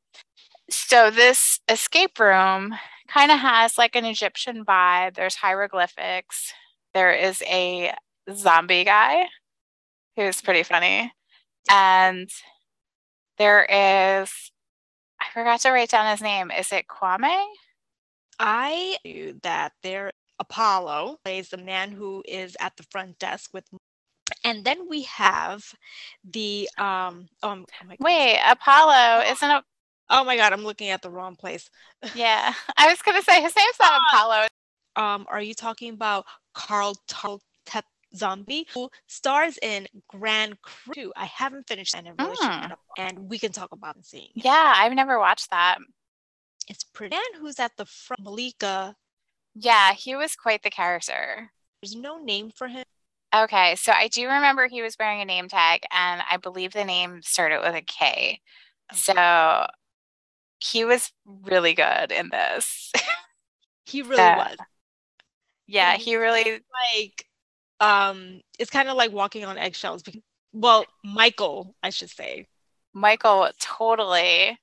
So, 0.70 1.12
this 1.12 1.60
escape 1.70 2.20
room 2.20 2.76
kind 3.08 3.32
of 3.32 3.40
has 3.40 3.78
like 3.78 3.96
an 3.96 4.06
Egyptian 4.06 4.66
vibe. 4.66 5.16
There's 5.16 5.36
hieroglyphics. 5.36 6.54
There 6.94 7.14
is 7.14 7.44
a 7.44 7.94
zombie 8.34 8.84
guy 8.84 9.28
who's 10.16 10.42
pretty 10.42 10.64
funny. 10.64 11.14
And 11.70 12.30
there 13.38 13.64
is, 13.64 14.32
I 15.20 15.26
forgot 15.34 15.62
to 15.62 15.72
write 15.72 15.90
down 15.90 16.10
his 16.10 16.22
name. 16.22 16.52
Is 16.52 16.72
it 16.72 16.86
Kwame? 16.88 17.46
I 18.40 18.98
knew 19.06 19.40
that 19.44 19.74
there 19.84 20.12
Apollo 20.40 21.18
plays 21.24 21.50
the 21.50 21.58
man 21.58 21.92
who 21.92 22.24
is 22.28 22.58
at 22.60 22.76
the 22.78 22.86
front 22.92 23.20
desk 23.20 23.52
with 23.54 23.66
and 24.44 24.66
then 24.66 24.90
we 24.90 25.04
have 25.04 25.64
the 26.24 26.70
um 26.78 27.28
oh, 27.44 27.64
oh 27.64 27.96
wait 28.00 28.40
apollo 28.48 29.24
isn't 29.30 29.52
it 29.52 29.64
Oh 30.10 30.24
my 30.24 30.38
god, 30.38 30.54
I'm 30.54 30.64
looking 30.64 30.90
at 30.90 31.02
the 31.02 31.10
wrong 31.10 31.36
place. 31.36 31.70
Yeah, 32.14 32.54
I 32.78 32.88
was 32.88 33.02
gonna 33.02 33.24
say 33.24 33.42
his 33.42 33.56
name's 33.56 33.80
not 33.80 34.00
Apollo. 34.14 34.46
Um, 34.96 35.26
are 35.28 35.42
you 35.42 35.56
talking 35.56 35.94
about 35.94 36.26
Carl 36.54 36.96
Tart 37.08 37.42
Zombie, 38.16 38.68
who 38.74 38.90
stars 39.08 39.58
in 39.62 39.88
Grand 40.08 40.62
Crew? 40.62 41.12
I 41.16 41.26
haven't 41.26 41.68
finished 41.68 41.96
and 41.96 42.08
really 42.20 42.36
mm. 42.38 42.76
and 42.98 43.30
we 43.30 43.40
can 43.40 43.52
talk 43.52 43.72
about 43.72 44.06
seeing. 44.06 44.30
Yeah, 44.36 44.74
I've 44.78 44.94
never 44.94 45.18
watched 45.18 45.50
that. 45.50 45.80
It's 46.68 46.84
pretty. 46.84 47.16
And 47.16 47.42
who's 47.42 47.60
at 47.60 47.76
the 47.76 47.86
front? 47.86 48.24
Malika. 48.24 48.96
Yeah, 49.56 49.94
he 49.94 50.16
was 50.16 50.36
quite 50.36 50.64
the 50.64 50.70
character. 50.70 51.52
There's 51.82 51.96
no 51.96 52.18
name 52.18 52.52
for 52.56 52.68
him. 52.68 52.86
Okay, 53.36 53.76
so 53.76 53.92
I 53.92 54.08
do 54.08 54.28
remember 54.28 54.68
he 54.68 54.82
was 54.82 54.96
wearing 54.98 55.20
a 55.20 55.26
name 55.26 55.50
tag, 55.50 55.82
and 55.92 56.22
I 56.30 56.38
believe 56.38 56.72
the 56.72 56.86
name 56.86 57.22
started 57.22 57.60
with 57.60 57.76
a 57.76 57.82
K. 57.82 58.40
Okay. 58.94 58.98
So 58.98 59.68
he 60.60 60.86
was 60.86 61.12
really 61.26 61.74
good 61.74 62.12
in 62.12 62.30
this. 62.30 62.94
he 63.86 64.04
really 64.04 64.22
was. 64.22 64.56
Yeah, 65.68 65.98
he 65.98 66.16
really 66.16 66.62
like 66.94 67.26
um 67.82 68.40
it's 68.58 68.72
kind 68.72 68.88
of 68.88 68.96
like 68.96 69.12
walking 69.12 69.44
on 69.44 69.58
eggshells 69.58 70.02
because 70.02 70.22
well, 70.54 70.86
Michael, 71.04 71.76
I 71.84 71.90
should 71.90 72.10
say. 72.10 72.48
Michael 72.94 73.50
totally. 73.60 74.58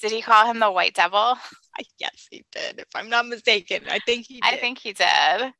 Did 0.00 0.12
he 0.12 0.20
call 0.20 0.44
him 0.44 0.58
the 0.58 0.70
white 0.70 0.94
devil? 0.94 1.36
Yes, 2.00 2.26
he 2.28 2.44
did. 2.50 2.80
If 2.80 2.88
I'm 2.96 3.08
not 3.08 3.28
mistaken, 3.28 3.84
I 3.88 4.00
think 4.00 4.26
he 4.26 4.40
did. 4.40 4.44
I 4.52 4.56
think 4.56 4.78
he 4.78 4.92
did 4.92 5.52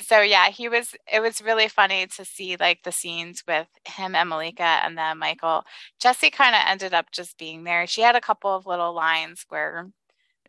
so 0.00 0.20
yeah, 0.20 0.50
he 0.50 0.68
was 0.68 0.94
it 1.12 1.20
was 1.20 1.40
really 1.42 1.68
funny 1.68 2.06
to 2.08 2.24
see 2.24 2.56
like 2.58 2.82
the 2.82 2.92
scenes 2.92 3.42
with 3.48 3.66
him 3.86 4.14
and 4.14 4.28
Malika 4.28 4.62
and 4.62 4.96
then 4.98 5.18
Michael. 5.18 5.64
Jesse 6.00 6.30
kind 6.30 6.54
of 6.54 6.62
ended 6.66 6.94
up 6.94 7.10
just 7.12 7.38
being 7.38 7.64
there. 7.64 7.86
She 7.86 8.02
had 8.02 8.16
a 8.16 8.20
couple 8.20 8.54
of 8.54 8.66
little 8.66 8.92
lines 8.94 9.44
where 9.48 9.88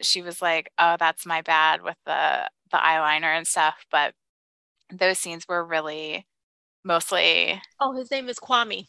she 0.01 0.21
was 0.23 0.41
like, 0.41 0.71
"Oh, 0.79 0.97
that's 0.99 1.25
my 1.25 1.41
bad 1.43 1.83
with 1.83 1.97
the 2.05 2.49
the 2.71 2.77
eyeliner 2.77 3.37
and 3.37 3.47
stuff," 3.47 3.85
but 3.91 4.15
those 4.91 5.19
scenes 5.19 5.47
were 5.49 5.65
really 5.65 6.27
mostly 6.85 7.61
Oh, 7.81 7.93
his 7.93 8.11
name 8.11 8.29
is 8.29 8.39
Kwame. 8.39 8.87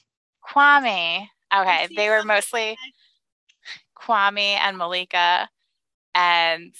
Kwame. 0.49 1.29
Okay, 1.55 1.89
they 1.97 2.09
were 2.11 2.25
mostly 2.25 2.77
Kwame 3.97 4.57
and 4.59 4.79
Malika 4.79 5.49
and 6.15 6.75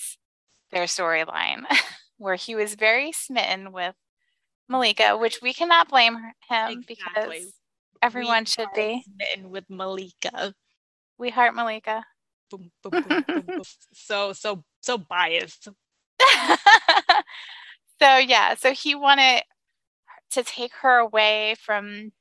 their 0.73 0.85
storyline. 0.85 1.65
where 2.19 2.35
he 2.35 2.55
was 2.55 2.75
very 2.75 3.13
smitten 3.13 3.73
with 3.73 3.95
Malika, 4.69 5.17
which 5.17 5.41
we 5.41 5.55
cannot 5.55 5.89
blame 5.89 6.17
him 6.49 6.85
exactly. 6.89 6.89
because 6.89 7.53
everyone 8.03 8.43
we 8.43 8.47
should 8.47 8.69
be 8.75 9.03
smitten 9.05 9.51
with 9.51 9.65
Malika. 9.69 10.55
We 11.17 11.31
heart 11.31 11.55
Malika. 11.55 12.05
Boom, 12.51 12.71
boom, 12.83 13.05
boom, 13.27 13.63
so 13.93 14.33
so 14.33 14.65
so 14.81 14.99
biased. 14.99 15.69
so 18.01 18.17
yeah, 18.19 18.55
so 18.55 18.73
he 18.73 18.95
wanted 18.95 19.43
to 20.33 20.43
take 20.43 20.73
her 20.75 20.99
away 20.99 21.55
from 21.61 22.13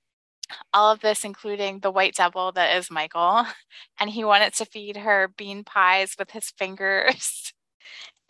all 0.74 0.92
of 0.92 1.02
this, 1.02 1.24
including 1.24 1.80
the 1.80 1.92
white 1.92 2.16
devil 2.16 2.52
that 2.54 2.78
is 2.78 2.92
Michael, 2.92 3.46
and 4.00 4.10
he 4.10 4.24
wanted 4.24 4.54
to 4.56 4.66
feed 4.66 4.98
her 4.98 5.30
bean 5.38 5.64
pies 5.64 6.16
with 6.18 6.32
his 6.32 6.50
fingers 6.52 7.54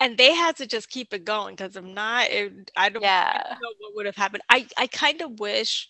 and 0.00 0.16
they 0.16 0.34
had 0.34 0.56
to 0.56 0.66
just 0.66 0.90
keep 0.90 1.12
it 1.12 1.24
going 1.24 1.56
because 1.56 1.76
if 1.76 1.84
not, 1.84 2.30
it, 2.30 2.70
I 2.76 2.88
don't, 2.88 3.02
yeah. 3.02 3.32
I 3.34 3.48
don't 3.48 3.60
know 3.60 3.68
what 3.80 3.96
would 3.96 4.06
have 4.06 4.16
happened. 4.16 4.42
I, 4.48 4.66
I 4.76 4.86
kind 4.86 5.20
of 5.20 5.40
wish 5.40 5.88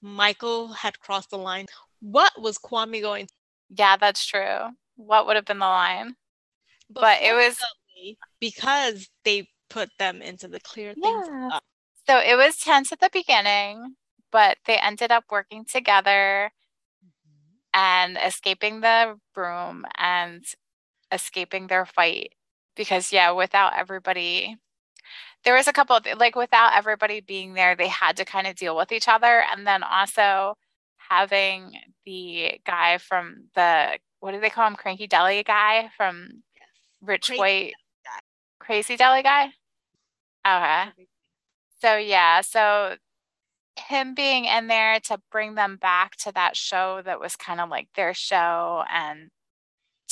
Michael 0.00 0.68
had 0.68 0.98
crossed 0.98 1.30
the 1.30 1.38
line. 1.38 1.66
What 2.00 2.32
was 2.40 2.58
Kwame 2.58 3.02
going? 3.02 3.26
To- 3.26 3.34
yeah, 3.70 3.96
that's 3.96 4.26
true. 4.26 4.68
What 4.96 5.26
would 5.26 5.36
have 5.36 5.44
been 5.44 5.58
the 5.58 5.66
line? 5.66 6.14
But, 6.90 7.00
but 7.00 7.22
it 7.22 7.34
was 7.34 7.58
because 8.40 9.08
they 9.24 9.48
put 9.70 9.90
them 9.98 10.22
into 10.22 10.48
the 10.48 10.60
clear 10.60 10.94
things. 10.94 11.26
Yeah. 11.28 11.58
So 12.06 12.18
it 12.18 12.36
was 12.36 12.56
tense 12.56 12.92
at 12.92 13.00
the 13.00 13.10
beginning, 13.12 13.94
but 14.30 14.58
they 14.66 14.76
ended 14.76 15.12
up 15.12 15.24
working 15.30 15.64
together 15.64 16.50
mm-hmm. 17.04 17.78
and 17.78 18.18
escaping 18.22 18.80
the 18.80 19.18
room 19.36 19.84
and 19.96 20.44
escaping 21.12 21.68
their 21.68 21.86
fight 21.86 22.32
because 22.76 23.12
yeah 23.12 23.30
without 23.30 23.72
everybody 23.76 24.56
there 25.44 25.54
was 25.54 25.68
a 25.68 25.72
couple 25.72 25.96
of 25.96 26.06
like 26.18 26.36
without 26.36 26.76
everybody 26.76 27.20
being 27.20 27.54
there 27.54 27.74
they 27.74 27.88
had 27.88 28.16
to 28.16 28.24
kind 28.24 28.46
of 28.46 28.54
deal 28.54 28.76
with 28.76 28.92
each 28.92 29.08
other. 29.08 29.44
And 29.50 29.66
then 29.66 29.82
also 29.82 30.56
having 30.96 31.72
the 32.06 32.60
guy 32.64 32.98
from 32.98 33.44
the 33.54 33.98
what 34.20 34.32
do 34.32 34.40
they 34.40 34.50
call 34.50 34.66
him? 34.66 34.76
Cranky 34.76 35.06
deli 35.06 35.42
guy 35.42 35.90
from 35.96 36.42
rich 37.00 37.28
crazy 37.28 37.38
white 37.38 37.72
crazy 38.60 38.96
deli 38.96 39.22
guy? 39.22 39.52
Okay. 40.46 40.90
So 41.80 41.96
yeah 41.96 42.40
so 42.40 42.96
him 43.76 44.14
being 44.14 44.44
in 44.44 44.66
there 44.68 45.00
to 45.00 45.18
bring 45.30 45.54
them 45.54 45.76
back 45.76 46.14
to 46.16 46.32
that 46.32 46.56
show 46.56 47.00
that 47.04 47.18
was 47.18 47.36
kind 47.36 47.60
of 47.60 47.70
like 47.70 47.88
their 47.96 48.14
show 48.14 48.84
and 48.90 49.30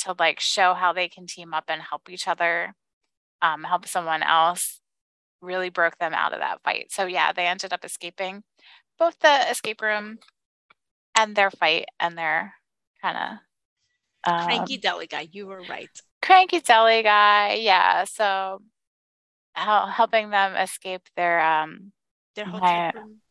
to 0.03 0.15
like 0.17 0.39
show 0.39 0.73
how 0.73 0.93
they 0.93 1.07
can 1.07 1.27
team 1.27 1.53
up 1.53 1.65
and 1.67 1.81
help 1.81 2.09
each 2.09 2.27
other, 2.27 2.73
um, 3.41 3.63
help 3.63 3.87
someone 3.87 4.23
else, 4.23 4.79
really 5.41 5.69
broke 5.69 5.97
them 5.97 6.13
out 6.13 6.33
of 6.33 6.39
that 6.39 6.61
fight. 6.63 6.91
So 6.91 7.05
yeah, 7.05 7.31
they 7.33 7.47
ended 7.47 7.73
up 7.73 7.85
escaping 7.85 8.43
both 8.97 9.17
the 9.19 9.49
escape 9.49 9.81
room 9.81 10.19
and 11.15 11.35
their 11.35 11.51
fight 11.51 11.85
and 11.99 12.17
their 12.17 12.53
kind 13.01 13.17
of 13.17 14.31
um, 14.31 14.45
cranky 14.45 14.77
deli 14.77 15.07
guy. 15.07 15.27
You 15.31 15.47
were 15.47 15.63
right. 15.69 15.89
Cranky 16.21 16.59
deli 16.59 17.03
guy. 17.03 17.55
Yeah. 17.55 18.03
So 18.05 18.61
helping 19.55 20.29
them 20.29 20.55
escape 20.55 21.01
their 21.15 21.39
um 21.41 21.91
their 22.35 22.45
hotel 22.45 22.91
room. 22.93 23.21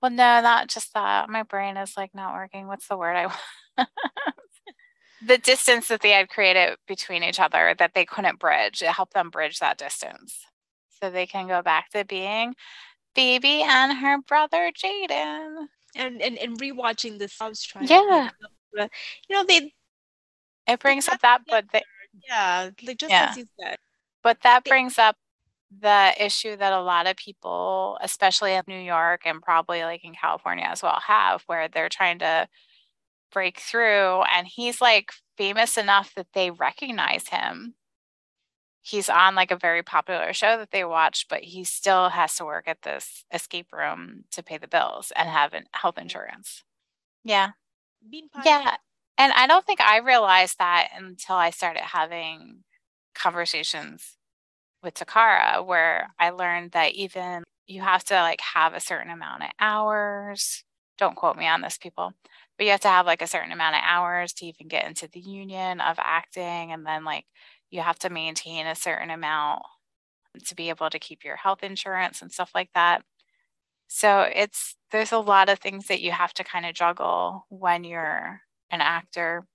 Well, 0.00 0.10
no, 0.10 0.40
not 0.40 0.68
just 0.68 0.92
that. 0.94 1.28
My 1.28 1.42
brain 1.42 1.76
is 1.76 1.96
like 1.96 2.14
not 2.14 2.34
working. 2.34 2.66
What's 2.66 2.86
the 2.86 2.96
word 2.96 3.16
I 3.16 3.26
want? 3.78 3.88
The 5.26 5.38
distance 5.38 5.88
that 5.88 6.02
they 6.02 6.10
had 6.10 6.28
created 6.28 6.76
between 6.86 7.24
each 7.24 7.40
other 7.40 7.74
that 7.78 7.94
they 7.94 8.04
couldn't 8.04 8.38
bridge. 8.38 8.82
It 8.82 8.88
helped 8.88 9.14
them 9.14 9.30
bridge 9.30 9.58
that 9.58 9.78
distance 9.78 10.38
so 11.00 11.10
they 11.10 11.26
can 11.26 11.48
go 11.48 11.62
back 11.62 11.90
to 11.90 12.04
being 12.04 12.54
Phoebe 13.14 13.62
and 13.62 13.98
her 13.98 14.18
brother 14.22 14.70
Jayden. 14.70 15.66
And 15.96 16.20
and, 16.20 16.38
and 16.38 16.60
rewatching 16.60 17.18
this, 17.18 17.40
I 17.40 17.48
was 17.48 17.62
trying. 17.62 17.88
Yeah, 17.88 18.30
to, 18.76 18.88
you 19.28 19.36
know 19.36 19.44
they. 19.44 19.72
It 20.68 20.80
brings 20.80 21.08
up 21.08 21.20
that, 21.22 21.42
but 21.48 21.64
they, 21.72 21.82
yeah, 22.28 22.70
like 22.86 22.98
just 22.98 23.10
yeah. 23.10 23.28
as 23.30 23.36
you 23.36 23.46
said. 23.60 23.76
But 24.22 24.38
that 24.42 24.64
brings 24.64 24.98
up 24.98 25.16
the 25.80 26.12
issue 26.18 26.56
that 26.56 26.72
a 26.72 26.82
lot 26.82 27.06
of 27.06 27.16
people, 27.16 27.98
especially 28.02 28.52
in 28.52 28.62
New 28.66 28.78
York 28.78 29.22
and 29.24 29.40
probably 29.40 29.82
like 29.84 30.04
in 30.04 30.14
California 30.14 30.66
as 30.68 30.82
well, 30.82 31.00
have, 31.06 31.42
where 31.46 31.68
they're 31.68 31.88
trying 31.88 32.18
to 32.18 32.48
break 33.32 33.58
through 33.60 34.22
and 34.32 34.46
he's 34.46 34.80
like 34.80 35.12
famous 35.36 35.76
enough 35.76 36.14
that 36.14 36.28
they 36.34 36.50
recognize 36.50 37.28
him. 37.28 37.74
he's 38.82 39.08
on 39.08 39.34
like 39.34 39.50
a 39.50 39.56
very 39.56 39.82
popular 39.82 40.32
show 40.32 40.56
that 40.58 40.70
they 40.70 40.84
watch, 40.84 41.26
but 41.28 41.42
he 41.42 41.64
still 41.64 42.10
has 42.10 42.34
to 42.36 42.44
work 42.44 42.68
at 42.68 42.82
this 42.82 43.24
escape 43.32 43.72
room 43.72 44.24
to 44.30 44.42
pay 44.42 44.58
the 44.58 44.68
bills 44.68 45.12
and 45.16 45.28
have 45.28 45.52
health 45.72 45.98
insurance. 45.98 46.62
Yeah. 47.24 47.50
Yeah. 48.44 48.76
And 49.18 49.32
I 49.32 49.46
don't 49.46 49.66
think 49.66 49.80
I 49.80 49.98
realized 49.98 50.58
that 50.58 50.88
until 50.96 51.36
I 51.36 51.50
started 51.50 51.82
having 51.82 52.64
conversations 53.14 54.16
with 54.82 54.94
Toccarra, 54.94 55.64
where 55.66 56.10
I 56.18 56.30
learned 56.30 56.72
that 56.72 56.92
even 56.92 57.42
you 57.66 57.82
have 57.82 58.04
to 58.04 58.14
like 58.14 58.40
have 58.40 58.74
a 58.74 58.80
certain 58.80 59.10
amount 59.10 59.42
of 59.44 59.50
hours. 59.60 60.64
Don't 60.98 61.16
quote 61.16 61.36
me 61.36 61.46
on 61.48 61.62
this, 61.62 61.78
people, 61.78 62.12
but 62.56 62.64
you 62.64 62.72
have 62.72 62.80
to 62.80 62.88
have 62.88 63.06
like 63.06 63.22
a 63.22 63.26
certain 63.26 63.52
amount 63.52 63.76
of 63.76 63.82
hours 63.84 64.32
to 64.34 64.46
even 64.46 64.68
get 64.68 64.86
into 64.86 65.08
the 65.08 65.20
union 65.20 65.80
of 65.80 65.96
acting. 65.98 66.72
And 66.72 66.86
then 66.86 67.04
like 67.04 67.26
you 67.70 67.80
have 67.82 67.98
to 68.00 68.10
maintain 68.10 68.66
a 68.66 68.74
certain 68.74 69.10
amount 69.10 69.62
to 70.46 70.54
be 70.54 70.68
able 70.70 70.90
to 70.90 70.98
keep 70.98 71.24
your 71.24 71.36
health 71.36 71.62
insurance 71.62 72.22
and 72.22 72.32
stuff 72.32 72.50
like 72.54 72.70
that. 72.74 73.02
So 73.88 74.22
it's 74.22 74.76
there's 74.92 75.12
a 75.12 75.18
lot 75.18 75.48
of 75.48 75.58
things 75.58 75.86
that 75.88 76.00
you 76.02 76.12
have 76.12 76.34
to 76.34 76.44
kind 76.44 76.66
of 76.66 76.74
juggle 76.74 77.46
when 77.50 77.84
you're 77.84 78.42
an 78.70 78.80
actor 78.80 79.46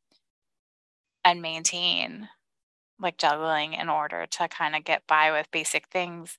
and 1.23 1.41
maintain 1.41 2.29
like 2.99 3.17
juggling 3.17 3.73
in 3.73 3.89
order 3.89 4.25
to 4.27 4.47
kind 4.47 4.75
of 4.75 4.83
get 4.83 5.05
by 5.07 5.31
with 5.31 5.49
basic 5.51 5.87
things 5.87 6.37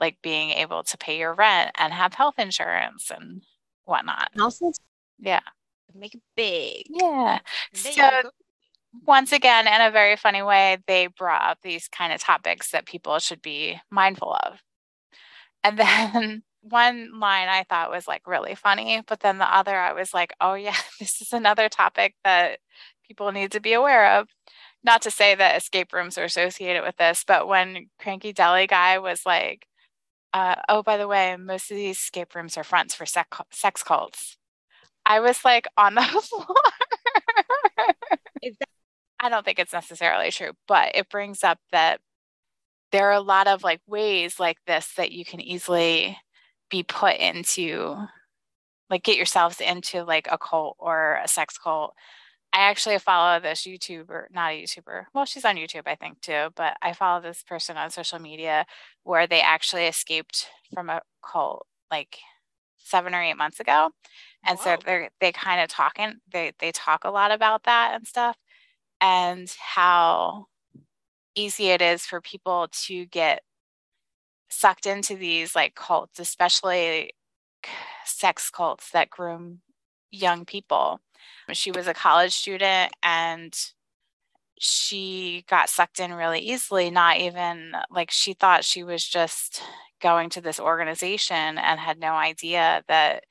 like 0.00 0.16
being 0.22 0.50
able 0.50 0.82
to 0.82 0.96
pay 0.96 1.18
your 1.18 1.34
rent 1.34 1.72
and 1.78 1.92
have 1.92 2.14
health 2.14 2.38
insurance 2.38 3.10
and 3.10 3.42
whatnot. 3.84 4.30
Also, 4.40 4.72
yeah. 5.18 5.40
Make 5.94 6.14
it 6.14 6.22
big. 6.36 6.86
Yeah. 6.90 7.38
So 7.72 8.30
once 9.06 9.32
again, 9.32 9.66
in 9.66 9.80
a 9.80 9.90
very 9.90 10.16
funny 10.16 10.42
way, 10.42 10.78
they 10.86 11.06
brought 11.06 11.42
up 11.42 11.58
these 11.62 11.88
kind 11.88 12.12
of 12.12 12.20
topics 12.20 12.70
that 12.70 12.86
people 12.86 13.18
should 13.18 13.42
be 13.42 13.80
mindful 13.90 14.36
of. 14.44 14.60
And 15.62 15.78
then 15.78 16.42
one 16.62 17.18
line 17.18 17.48
I 17.48 17.64
thought 17.68 17.90
was 17.90 18.08
like 18.08 18.26
really 18.26 18.54
funny, 18.54 19.02
but 19.06 19.20
then 19.20 19.38
the 19.38 19.54
other 19.54 19.76
I 19.76 19.92
was 19.92 20.14
like, 20.14 20.32
oh, 20.40 20.54
yeah, 20.54 20.76
this 21.00 21.20
is 21.20 21.32
another 21.32 21.68
topic 21.68 22.14
that 22.24 22.58
people 23.06 23.32
need 23.32 23.52
to 23.52 23.60
be 23.60 23.72
aware 23.72 24.18
of. 24.18 24.28
Not 24.82 25.02
to 25.02 25.10
say 25.10 25.34
that 25.34 25.56
escape 25.56 25.92
rooms 25.92 26.18
are 26.18 26.24
associated 26.24 26.82
with 26.82 26.96
this, 26.96 27.24
but 27.26 27.48
when 27.48 27.88
Cranky 27.98 28.32
Deli 28.32 28.66
Guy 28.66 28.98
was 28.98 29.22
like, 29.24 29.66
uh, 30.34 30.56
oh, 30.68 30.82
by 30.82 30.96
the 30.96 31.08
way, 31.08 31.36
most 31.36 31.70
of 31.70 31.76
these 31.76 31.96
escape 31.98 32.34
rooms 32.34 32.56
are 32.58 32.64
fronts 32.64 32.94
for 32.94 33.06
sex 33.06 33.82
cults. 33.82 34.36
I 35.06 35.20
was 35.20 35.44
like 35.44 35.66
on 35.76 35.94
the 35.94 36.02
floor. 36.28 36.46
that- 38.42 38.68
I 39.20 39.28
don't 39.30 39.44
think 39.44 39.58
it's 39.58 39.72
necessarily 39.72 40.30
true, 40.30 40.52
but 40.68 40.92
it 40.94 41.08
brings 41.08 41.42
up 41.42 41.58
that 41.72 42.00
there 42.92 43.08
are 43.08 43.12
a 43.14 43.20
lot 43.20 43.46
of 43.46 43.62
like 43.64 43.80
ways 43.86 44.38
like 44.38 44.58
this 44.66 44.92
that 44.96 45.12
you 45.12 45.24
can 45.24 45.40
easily 45.40 46.18
be 46.70 46.82
put 46.82 47.16
into 47.16 47.96
like 48.90 49.02
get 49.02 49.16
yourselves 49.16 49.60
into 49.60 50.04
like 50.04 50.28
a 50.30 50.38
cult 50.38 50.76
or 50.78 51.20
a 51.24 51.28
sex 51.28 51.56
cult. 51.58 51.94
I 52.52 52.58
actually 52.70 52.98
follow 52.98 53.40
this 53.40 53.62
YouTuber, 53.66 54.26
not 54.30 54.52
a 54.52 54.62
YouTuber. 54.62 55.06
Well, 55.14 55.24
she's 55.24 55.44
on 55.44 55.56
YouTube, 55.56 55.82
I 55.86 55.96
think, 55.96 56.20
too. 56.20 56.50
But 56.54 56.76
I 56.82 56.92
follow 56.92 57.20
this 57.20 57.42
person 57.42 57.76
on 57.76 57.90
social 57.90 58.18
media 58.20 58.66
where 59.02 59.26
they 59.26 59.40
actually 59.40 59.86
escaped 59.86 60.46
from 60.72 60.88
a 60.90 61.00
cult 61.28 61.66
like 61.90 62.18
seven 62.84 63.14
or 63.14 63.22
eight 63.22 63.36
months 63.36 63.60
ago. 63.60 63.90
And 64.44 64.58
Whoa. 64.58 64.76
so 64.76 64.76
they're 64.84 65.10
they 65.20 65.32
kind 65.32 65.60
of 65.60 65.68
talking, 65.68 66.14
they 66.30 66.52
they 66.60 66.70
talk 66.70 67.04
a 67.04 67.10
lot 67.10 67.32
about 67.32 67.64
that 67.64 67.94
and 67.94 68.06
stuff 68.06 68.36
and 69.00 69.52
how 69.58 70.46
easy 71.34 71.68
it 71.68 71.82
is 71.82 72.06
for 72.06 72.20
people 72.20 72.68
to 72.70 73.06
get 73.06 73.42
sucked 74.48 74.86
into 74.86 75.16
these 75.16 75.54
like 75.54 75.74
cults, 75.74 76.20
especially 76.20 77.12
sex 78.04 78.50
cults 78.50 78.90
that 78.90 79.10
groom 79.10 79.60
young 80.10 80.44
people. 80.44 81.00
She 81.52 81.70
was 81.70 81.86
a 81.86 81.94
college 81.94 82.32
student 82.32 82.92
and 83.02 83.54
she 84.58 85.44
got 85.48 85.68
sucked 85.68 86.00
in 86.00 86.12
really 86.12 86.40
easily, 86.40 86.90
not 86.90 87.18
even 87.18 87.74
uh, 87.74 87.82
like 87.90 88.10
she 88.10 88.34
thought 88.34 88.64
she 88.64 88.84
was 88.84 89.04
just 89.04 89.62
going 90.00 90.30
to 90.30 90.40
this 90.40 90.60
organization 90.60 91.58
and 91.58 91.80
had 91.80 91.98
no 91.98 92.12
idea 92.12 92.82
that 92.88 93.24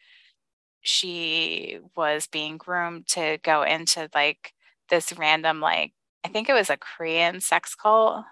she 0.82 1.80
was 1.96 2.28
being 2.28 2.58
groomed 2.58 3.08
to 3.08 3.38
go 3.44 3.64
into 3.64 4.10
like 4.14 4.54
this 4.90 5.14
random 5.18 5.62
like 5.62 5.94
I 6.26 6.30
think 6.30 6.50
it 6.50 6.54
was 6.54 6.70
a 6.70 6.78
Korean 6.78 7.40
sex 7.42 7.76
cult 7.76 8.26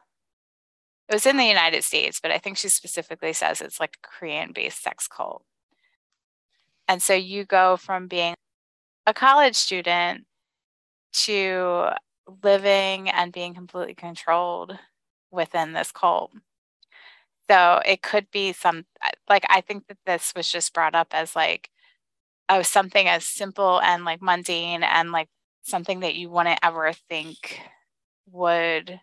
it 1.11 1.15
was 1.15 1.25
in 1.25 1.35
the 1.35 1.43
United 1.45 1.83
States, 1.83 2.21
but 2.21 2.31
I 2.31 2.37
think 2.37 2.57
she 2.57 2.69
specifically 2.69 3.33
says 3.33 3.59
it's 3.59 3.81
like 3.81 3.97
a 4.01 4.07
Korean 4.07 4.53
based 4.53 4.81
sex 4.81 5.09
cult. 5.09 5.43
And 6.87 7.01
so 7.01 7.13
you 7.13 7.43
go 7.43 7.75
from 7.75 8.07
being 8.07 8.33
a 9.05 9.13
college 9.13 9.55
student 9.55 10.25
to 11.25 11.89
living 12.43 13.09
and 13.09 13.31
being 13.33 13.53
completely 13.53 13.93
controlled 13.93 14.77
within 15.31 15.73
this 15.73 15.91
cult. 15.91 16.31
So 17.49 17.81
it 17.85 18.01
could 18.01 18.31
be 18.31 18.53
some, 18.53 18.85
like, 19.29 19.45
I 19.49 19.61
think 19.61 19.87
that 19.87 19.97
this 20.05 20.33
was 20.35 20.49
just 20.51 20.73
brought 20.73 20.95
up 20.95 21.09
as 21.11 21.35
like, 21.35 21.69
oh, 22.49 22.61
something 22.61 23.07
as 23.07 23.25
simple 23.25 23.81
and 23.81 24.05
like 24.05 24.21
mundane 24.21 24.83
and 24.83 25.11
like 25.11 25.29
something 25.63 26.01
that 26.01 26.15
you 26.15 26.29
wouldn't 26.29 26.59
ever 26.63 26.91
think 27.09 27.61
would 28.29 28.99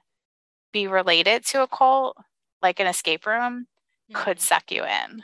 be 0.72 0.86
related 0.86 1.44
to 1.46 1.62
a 1.62 1.66
cult, 1.66 2.16
like 2.62 2.80
an 2.80 2.86
escape 2.86 3.26
room, 3.26 3.66
mm-hmm. 4.10 4.22
could 4.22 4.40
suck 4.40 4.70
you 4.70 4.84
in. 4.84 5.22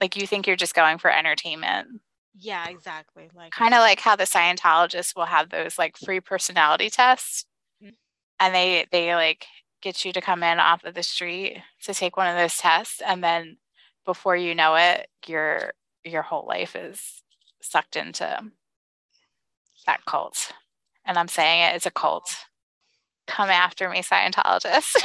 Like 0.00 0.16
you 0.16 0.26
think 0.26 0.46
you're 0.46 0.56
just 0.56 0.74
going 0.74 0.98
for 0.98 1.10
entertainment. 1.10 2.00
Yeah, 2.36 2.68
exactly. 2.68 3.30
Like 3.34 3.52
kind 3.52 3.74
of 3.74 3.80
like 3.80 4.00
how 4.00 4.16
the 4.16 4.24
Scientologists 4.24 5.14
will 5.14 5.26
have 5.26 5.50
those 5.50 5.78
like 5.78 5.96
free 5.96 6.20
personality 6.20 6.90
tests. 6.90 7.44
Mm-hmm. 7.82 7.94
And 8.40 8.54
they 8.54 8.86
they 8.90 9.14
like 9.14 9.46
get 9.82 10.04
you 10.04 10.12
to 10.12 10.20
come 10.20 10.42
in 10.42 10.58
off 10.58 10.84
of 10.84 10.94
the 10.94 11.02
street 11.02 11.58
to 11.84 11.94
take 11.94 12.16
one 12.16 12.26
of 12.26 12.36
those 12.36 12.56
tests 12.56 13.02
and 13.04 13.22
then 13.22 13.58
before 14.06 14.36
you 14.36 14.54
know 14.54 14.74
it, 14.74 15.08
your 15.26 15.72
your 16.04 16.22
whole 16.22 16.46
life 16.46 16.76
is 16.76 17.22
sucked 17.62 17.96
into 17.96 18.40
that 19.86 20.04
cult. 20.06 20.52
And 21.06 21.18
I'm 21.18 21.28
saying 21.28 21.62
it, 21.62 21.76
it's 21.76 21.86
a 21.86 21.90
cult 21.90 22.34
come 23.26 23.50
after 23.50 23.88
me, 23.88 24.02
Scientologists. 24.02 24.96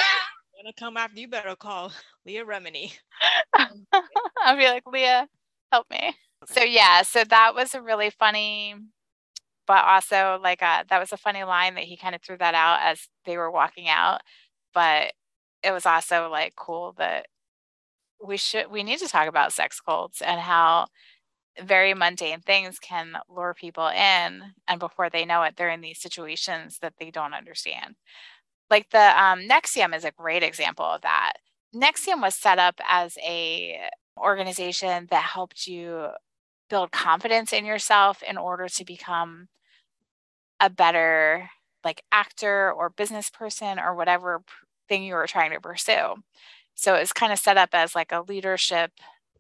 gonna 0.57 0.73
come 0.77 0.97
after 0.97 1.19
you 1.19 1.27
better 1.27 1.55
call 1.55 1.91
Leah 2.25 2.45
Remini. 2.45 2.93
I'll 3.53 4.57
be 4.57 4.65
like, 4.65 4.83
Leah, 4.85 5.27
help 5.71 5.87
me. 5.89 6.15
So 6.45 6.63
yeah, 6.63 7.01
so 7.03 7.23
that 7.25 7.53
was 7.55 7.75
a 7.75 7.81
really 7.81 8.09
funny, 8.09 8.75
but 9.67 9.85
also 9.85 10.39
like 10.43 10.63
uh, 10.63 10.83
that 10.89 10.99
was 10.99 11.13
a 11.13 11.17
funny 11.17 11.43
line 11.43 11.75
that 11.75 11.85
he 11.85 11.97
kind 11.97 12.15
of 12.15 12.21
threw 12.21 12.37
that 12.39 12.55
out 12.55 12.79
as 12.83 13.07
they 13.25 13.37
were 13.37 13.51
walking 13.51 13.89
out. 13.89 14.21
But 14.73 15.13
it 15.63 15.71
was 15.71 15.85
also 15.85 16.29
like 16.29 16.55
cool 16.55 16.93
that 16.99 17.27
we 18.23 18.37
should 18.37 18.71
we 18.71 18.83
need 18.83 18.99
to 18.99 19.07
talk 19.07 19.27
about 19.27 19.53
sex 19.53 19.79
cults 19.81 20.21
and 20.21 20.39
how 20.41 20.87
very 21.63 21.93
mundane 21.93 22.41
things 22.41 22.79
can 22.79 23.13
lure 23.29 23.53
people 23.53 23.87
in 23.89 24.43
and 24.67 24.79
before 24.79 25.09
they 25.09 25.25
know 25.25 25.43
it 25.43 25.55
they're 25.57 25.69
in 25.69 25.81
these 25.81 26.01
situations 26.01 26.79
that 26.81 26.93
they 26.99 27.11
don't 27.11 27.33
understand 27.33 27.95
like 28.69 28.89
the 28.91 29.21
um, 29.23 29.39
NXIVM 29.41 29.95
is 29.95 30.05
a 30.05 30.11
great 30.11 30.43
example 30.43 30.85
of 30.85 31.01
that 31.01 31.33
NXIVM 31.75 32.21
was 32.21 32.35
set 32.35 32.59
up 32.59 32.75
as 32.87 33.17
a 33.23 33.79
organization 34.19 35.07
that 35.11 35.23
helped 35.23 35.67
you 35.67 36.07
build 36.69 36.91
confidence 36.91 37.53
in 37.53 37.65
yourself 37.65 38.23
in 38.23 38.37
order 38.37 38.67
to 38.69 38.85
become 38.85 39.47
a 40.59 40.69
better 40.69 41.49
like 41.83 42.03
actor 42.11 42.71
or 42.71 42.89
business 42.89 43.29
person 43.29 43.79
or 43.79 43.95
whatever 43.95 44.43
thing 44.89 45.03
you 45.03 45.13
were 45.13 45.27
trying 45.27 45.51
to 45.51 45.61
pursue. 45.61 46.15
So 46.75 46.95
it's 46.95 47.13
kind 47.13 47.31
of 47.33 47.39
set 47.39 47.57
up 47.57 47.69
as 47.73 47.95
like 47.95 48.11
a 48.11 48.21
leadership 48.21 48.91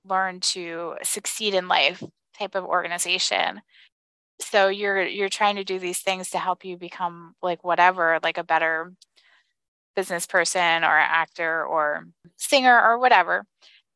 learn 0.05 0.39
to 0.39 0.95
succeed 1.03 1.53
in 1.53 1.67
life 1.67 2.03
type 2.37 2.55
of 2.55 2.65
organization. 2.65 3.61
So 4.41 4.69
you're 4.69 5.03
you're 5.03 5.29
trying 5.29 5.57
to 5.57 5.63
do 5.63 5.79
these 5.79 5.99
things 5.99 6.29
to 6.31 6.39
help 6.39 6.65
you 6.65 6.77
become 6.77 7.35
like 7.41 7.63
whatever 7.63 8.19
like 8.23 8.37
a 8.37 8.43
better 8.43 8.93
business 9.95 10.25
person 10.25 10.83
or 10.83 10.97
actor 10.97 11.65
or 11.65 12.05
singer 12.37 12.79
or 12.81 12.97
whatever 12.99 13.45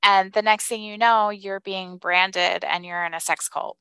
and 0.03 0.33
the 0.33 0.41
next 0.41 0.67
thing 0.67 0.83
you 0.83 0.97
know 0.97 1.29
you're 1.29 1.59
being 1.59 1.97
branded 1.97 2.63
and 2.63 2.85
you're 2.85 3.05
in 3.05 3.13
a 3.13 3.19
sex 3.19 3.49
cult 3.49 3.77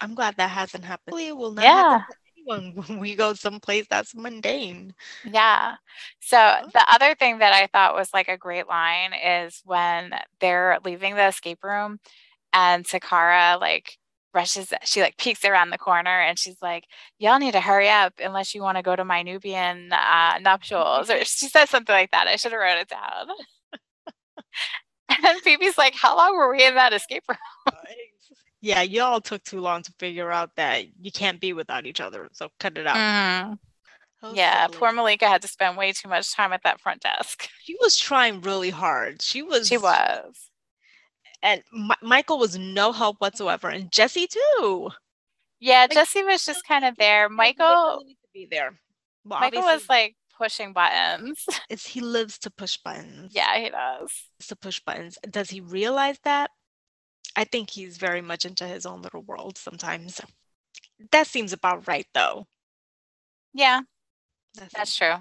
i'm 0.00 0.14
glad 0.14 0.36
that 0.36 0.50
hasn't 0.50 0.84
happened 0.84 1.18
it 1.18 1.36
will 1.36 1.52
not 1.52 1.64
yeah 1.64 2.02
when 2.46 3.00
we 3.00 3.16
go 3.16 3.34
someplace 3.34 3.86
that's 3.90 4.14
mundane. 4.14 4.94
Yeah. 5.24 5.74
So 6.20 6.38
oh. 6.38 6.68
the 6.72 6.84
other 6.88 7.14
thing 7.16 7.40
that 7.40 7.52
I 7.52 7.66
thought 7.66 7.96
was 7.96 8.08
like 8.14 8.28
a 8.28 8.38
great 8.38 8.68
line 8.68 9.12
is 9.12 9.60
when 9.64 10.14
they're 10.40 10.78
leaving 10.84 11.16
the 11.16 11.26
escape 11.26 11.64
room 11.64 11.98
and 12.52 12.84
Toccarra 12.84 13.60
like 13.60 13.98
rushes 14.32 14.72
she 14.84 15.00
like 15.00 15.16
peeks 15.16 15.44
around 15.44 15.70
the 15.70 15.78
corner 15.78 16.20
and 16.20 16.38
she's 16.38 16.60
like 16.60 16.84
y'all 17.18 17.38
need 17.38 17.52
to 17.52 17.60
hurry 17.60 17.88
up 17.88 18.12
unless 18.22 18.54
you 18.54 18.60
want 18.60 18.76
to 18.76 18.82
go 18.82 18.94
to 18.94 19.04
my 19.04 19.22
nubian 19.22 19.90
uh, 19.92 20.38
nuptials 20.42 21.08
or 21.08 21.24
she 21.24 21.48
says 21.48 21.70
something 21.70 21.94
like 21.94 22.10
that 22.10 22.28
i 22.28 22.36
should 22.36 22.52
have 22.52 22.60
wrote 22.60 22.78
it 22.78 22.88
down 22.88 23.28
and 25.24 25.40
phoebe's 25.40 25.78
like 25.78 25.94
how 25.94 26.16
long 26.16 26.36
were 26.36 26.50
we 26.50 26.64
in 26.64 26.74
that 26.74 26.92
escape 26.92 27.22
room 27.28 27.38
yeah 28.60 28.82
y'all 28.82 29.20
took 29.20 29.42
too 29.44 29.60
long 29.60 29.82
to 29.82 29.92
figure 29.98 30.30
out 30.30 30.50
that 30.56 30.84
you 31.00 31.10
can't 31.12 31.40
be 31.40 31.52
without 31.52 31.86
each 31.86 32.00
other 32.00 32.28
so 32.32 32.48
cut 32.58 32.76
it 32.78 32.86
out 32.86 32.96
mm. 32.96 33.58
yeah 34.34 34.66
silly. 34.66 34.78
poor 34.78 34.92
malika 34.92 35.28
had 35.28 35.42
to 35.42 35.48
spend 35.48 35.76
way 35.76 35.92
too 35.92 36.08
much 36.08 36.34
time 36.34 36.52
at 36.52 36.62
that 36.62 36.80
front 36.80 37.00
desk 37.00 37.48
she 37.62 37.76
was 37.80 37.96
trying 37.96 38.40
really 38.40 38.70
hard 38.70 39.20
she 39.22 39.42
was 39.42 39.68
she 39.68 39.78
was 39.78 40.50
and 41.42 41.62
M- 41.72 41.90
Michael 42.02 42.38
was 42.38 42.58
no 42.58 42.92
help 42.92 43.20
whatsoever, 43.20 43.68
and 43.68 43.90
Jesse 43.92 44.26
too. 44.26 44.90
Yeah, 45.60 45.82
like, 45.82 45.92
Jesse 45.92 46.22
was 46.22 46.44
just 46.44 46.66
kind 46.66 46.84
of 46.84 46.96
there. 46.96 47.28
Michael 47.28 48.02
to 48.06 48.14
be 48.32 48.46
there. 48.50 48.78
Well, 49.24 49.40
Michael 49.40 49.62
was 49.62 49.88
like 49.88 50.16
pushing 50.36 50.72
buttons. 50.72 51.44
Is 51.70 51.86
he 51.86 52.00
lives 52.00 52.38
to 52.40 52.50
push 52.50 52.76
buttons? 52.76 53.32
Yeah, 53.34 53.58
he 53.58 53.70
does. 53.70 54.10
To 54.48 54.56
push 54.56 54.80
buttons. 54.80 55.18
Does 55.28 55.50
he 55.50 55.60
realize 55.60 56.18
that? 56.24 56.50
I 57.34 57.44
think 57.44 57.70
he's 57.70 57.98
very 57.98 58.22
much 58.22 58.44
into 58.44 58.66
his 58.66 58.86
own 58.86 59.02
little 59.02 59.22
world 59.22 59.58
sometimes. 59.58 60.20
That 61.12 61.26
seems 61.26 61.52
about 61.52 61.86
right, 61.86 62.06
though. 62.14 62.46
Yeah, 63.52 63.80
that's, 64.54 64.74
that's 64.74 64.96
true. 64.96 65.16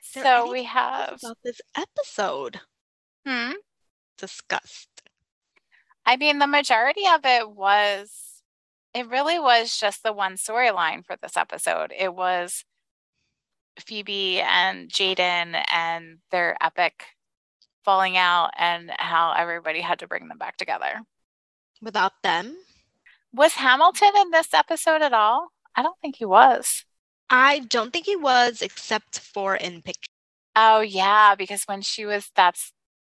So 0.00 0.50
we 0.50 0.64
have 0.64 1.18
about 1.22 1.38
this 1.42 1.60
episode. 1.76 2.60
Hmm. 3.26 3.52
Discussed. 4.18 5.02
I 6.06 6.16
mean, 6.16 6.38
the 6.38 6.46
majority 6.46 7.04
of 7.12 7.20
it 7.24 7.50
was, 7.50 8.42
it 8.92 9.08
really 9.08 9.38
was 9.38 9.78
just 9.78 10.02
the 10.02 10.12
one 10.12 10.34
storyline 10.34 11.04
for 11.04 11.16
this 11.20 11.36
episode. 11.36 11.92
It 11.98 12.14
was 12.14 12.64
Phoebe 13.80 14.40
and 14.40 14.88
Jayden 14.88 15.62
and 15.72 16.18
their 16.30 16.56
epic 16.60 17.04
falling 17.84 18.16
out 18.16 18.50
and 18.58 18.90
how 18.98 19.32
everybody 19.36 19.80
had 19.80 19.98
to 20.00 20.06
bring 20.08 20.28
them 20.28 20.38
back 20.38 20.56
together. 20.56 21.02
Without 21.82 22.22
them? 22.22 22.56
Was 23.32 23.54
Hamilton 23.54 24.12
in 24.16 24.30
this 24.30 24.54
episode 24.54 25.02
at 25.02 25.12
all? 25.12 25.48
I 25.76 25.82
don't 25.82 25.98
think 26.00 26.16
he 26.16 26.24
was. 26.24 26.84
I 27.30 27.60
don't 27.60 27.92
think 27.92 28.06
he 28.06 28.16
was, 28.16 28.62
except 28.62 29.18
for 29.18 29.56
in 29.56 29.82
picture. 29.82 30.10
Oh 30.56 30.80
yeah, 30.80 31.34
because 31.34 31.64
when 31.64 31.82
she 31.82 32.06
was 32.06 32.30
that's 32.36 32.72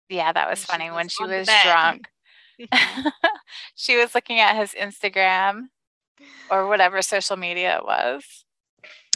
yeah, 0.09 0.31
that 0.33 0.49
was 0.49 0.65
when 0.65 0.79
funny. 0.79 0.85
She 0.85 0.89
was 0.89 0.95
when 0.95 1.09
she 1.09 1.23
was 1.25 1.47
drunk. 1.63 2.07
Mhm. 2.59 3.11
she 3.75 3.97
was 3.97 4.15
looking 4.15 4.39
at 4.39 4.55
his 4.55 4.73
Instagram 4.73 5.65
or 6.49 6.67
whatever 6.67 7.03
social 7.03 7.37
media 7.37 7.77
it 7.77 7.85
was. 7.85 8.45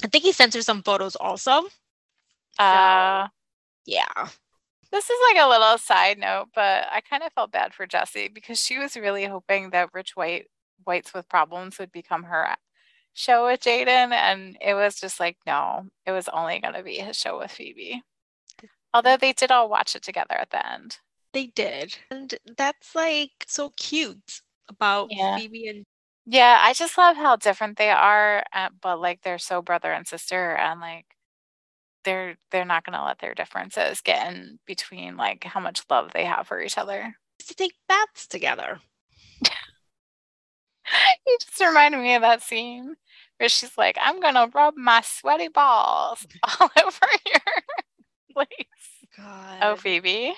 I 0.03 0.07
think 0.07 0.23
he 0.23 0.31
sent 0.31 0.53
her 0.53 0.61
some 0.61 0.83
photos 0.83 1.15
also. 1.15 1.63
Uh, 2.57 3.27
yeah. 3.85 4.27
This 4.91 5.09
is 5.09 5.19
like 5.29 5.43
a 5.43 5.49
little 5.49 5.77
side 5.77 6.17
note, 6.17 6.49
but 6.53 6.87
I 6.91 7.01
kind 7.01 7.23
of 7.23 7.31
felt 7.33 7.51
bad 7.51 7.73
for 7.73 7.87
Jessie 7.87 8.27
because 8.27 8.59
she 8.59 8.77
was 8.77 8.97
really 8.97 9.25
hoping 9.25 9.69
that 9.69 9.93
Rich 9.93 10.15
White 10.15 10.47
Whites 10.83 11.13
with 11.13 11.29
Problems 11.29 11.79
would 11.79 11.91
become 11.91 12.23
her 12.23 12.55
show 13.13 13.45
with 13.45 13.61
Jayden, 13.61 14.11
and 14.11 14.57
it 14.59 14.73
was 14.73 14.99
just 14.99 15.19
like 15.19 15.37
no, 15.45 15.85
it 16.05 16.11
was 16.11 16.27
only 16.29 16.59
going 16.59 16.73
to 16.73 16.83
be 16.83 16.95
his 16.95 17.17
show 17.17 17.39
with 17.39 17.51
Phoebe. 17.51 18.03
Although 18.93 19.17
they 19.17 19.33
did 19.33 19.51
all 19.51 19.69
watch 19.69 19.95
it 19.95 20.03
together 20.03 20.35
at 20.35 20.49
the 20.49 20.65
end. 20.69 20.97
They 21.33 21.47
did. 21.47 21.97
And 22.09 22.33
that's 22.57 22.93
like 22.93 23.45
so 23.47 23.71
cute 23.77 24.41
about 24.67 25.09
yeah. 25.11 25.37
Phoebe 25.37 25.67
and 25.67 25.85
Yeah, 26.25 26.59
I 26.61 26.73
just 26.73 26.97
love 26.97 27.17
how 27.17 27.35
different 27.35 27.77
they 27.77 27.89
are, 27.89 28.43
uh, 28.53 28.69
but 28.81 28.99
like 28.99 29.21
they're 29.21 29.39
so 29.39 29.61
brother 29.61 29.91
and 29.91 30.07
sister 30.07 30.55
and 30.55 30.79
like 30.79 31.05
they're 32.03 32.35
they're 32.51 32.65
not 32.65 32.85
going 32.85 32.97
to 32.97 33.03
let 33.03 33.19
their 33.19 33.33
differences 33.33 34.01
get 34.01 34.31
in 34.31 34.59
between 34.65 35.17
like 35.17 35.43
how 35.43 35.59
much 35.59 35.83
love 35.89 36.11
they 36.13 36.25
have 36.25 36.47
for 36.47 36.61
each 36.61 36.77
other. 36.77 37.15
To 37.47 37.55
take 37.55 37.73
baths 37.87 38.27
together. 38.27 38.79
you 41.25 41.37
just 41.41 41.59
reminded 41.59 41.99
me 41.99 42.15
of 42.15 42.21
that 42.21 42.43
scene 42.43 42.95
where 43.37 43.49
she's 43.49 43.77
like, 43.77 43.97
I'm 43.99 44.19
gonna 44.19 44.49
rub 44.53 44.75
my 44.77 45.01
sweaty 45.01 45.47
balls 45.47 46.25
all 46.43 46.69
over 46.85 47.07
your 47.25 47.41
place. 48.33 48.47
Oh, 49.17 49.23
God. 49.23 49.59
Oh, 49.61 49.75
Phoebe. 49.75 50.33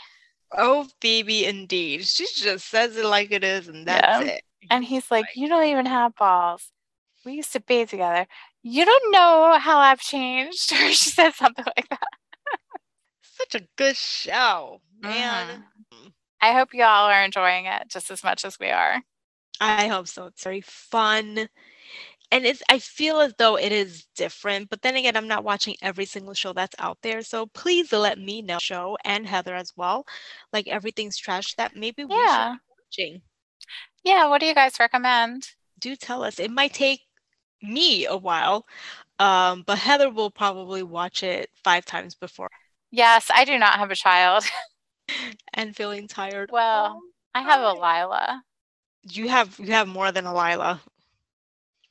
Oh, 0.56 0.88
Phoebe, 1.02 1.46
indeed. 1.46 2.06
She 2.06 2.26
just 2.36 2.70
says 2.70 2.96
it 2.96 3.06
like 3.06 3.32
it 3.32 3.44
is, 3.44 3.68
and 3.68 3.88
that's 3.88 4.20
yeah. 4.20 4.34
it. 4.34 4.44
And 4.70 4.84
he's 4.84 5.10
like, 5.12 5.26
You 5.36 5.48
don't 5.48 5.66
even 5.66 5.86
have 5.86 6.16
balls. 6.16 6.72
We 7.26 7.34
used 7.34 7.54
to 7.54 7.60
bathe 7.60 7.90
together. 7.90 8.28
You 8.62 8.86
don't 8.86 9.12
know 9.12 9.58
how 9.60 9.80
I've 9.80 10.00
changed. 10.00 10.72
Or 10.74 10.92
she 10.92 11.10
said 11.10 11.34
something 11.34 11.66
like 11.78 11.90
that. 11.90 12.08
Such 13.22 13.62
a 13.62 13.68
good 13.78 13.96
show, 13.96 14.82
man. 15.02 15.66
Mm. 15.94 16.14
I 16.42 16.54
hope 16.54 16.74
you 16.74 16.84
all 16.84 17.08
are 17.08 17.24
enjoying 17.24 17.66
it 17.66 17.88
just 17.88 18.12
as 18.12 18.24
much 18.24 18.46
as 18.46 18.60
we 18.60 18.70
are. 18.70 19.02
I 19.62 19.88
hope 19.88 20.08
so. 20.08 20.26
It's 20.28 20.44
very 20.44 20.62
fun 20.62 21.48
and 22.34 22.46
it's 22.46 22.64
i 22.68 22.80
feel 22.80 23.20
as 23.20 23.34
though 23.38 23.56
it 23.56 23.72
is 23.72 24.06
different 24.16 24.70
but 24.70 24.82
then 24.82 24.96
again 24.96 25.16
i'm 25.16 25.28
not 25.28 25.44
watching 25.44 25.76
every 25.82 26.06
single 26.06 26.34
show 26.34 26.52
that's 26.52 26.76
out 26.80 26.98
there 27.04 27.22
so 27.22 27.46
please 27.48 27.94
let 27.94 28.18
me 28.18 28.42
know 28.42 28.58
show 28.60 28.98
and 29.06 29.28
heather 29.28 29.56
as 29.56 29.72
well 29.78 30.06
like 30.52 30.68
everything's 30.68 31.18
trash 31.18 31.54
that 31.56 31.76
maybe 31.76 32.04
we 32.04 32.16
yeah. 32.16 32.54
should 32.54 32.60
be 32.60 33.06
watching 33.06 33.22
yeah 34.04 34.28
what 34.28 34.40
do 34.40 34.46
you 34.46 34.56
guys 34.56 34.80
recommend 34.80 35.48
do 35.80 35.96
tell 35.96 36.24
us 36.24 36.40
it 36.40 36.52
might 36.52 36.74
take 36.74 37.02
me 37.62 38.06
a 38.06 38.18
while 38.18 38.66
um, 39.20 39.64
but 39.66 39.78
heather 39.78 40.10
will 40.10 40.32
probably 40.32 40.84
watch 40.84 41.24
it 41.24 41.50
five 41.64 41.86
times 41.86 42.16
before 42.16 42.50
yes 42.92 43.30
i 43.34 43.46
do 43.46 43.58
not 43.58 43.76
have 43.76 43.92
a 43.92 43.96
child 43.96 44.44
and 45.54 45.76
feeling 45.76 46.08
tired 46.08 46.50
well 46.52 47.00
i 47.34 47.42
have 47.42 47.62
a 47.62 47.74
lila 47.74 48.44
you 49.10 49.30
have 49.30 49.58
you 49.60 49.72
have 49.72 49.88
more 49.88 50.12
than 50.12 50.26
a 50.26 50.34
lila 50.34 50.82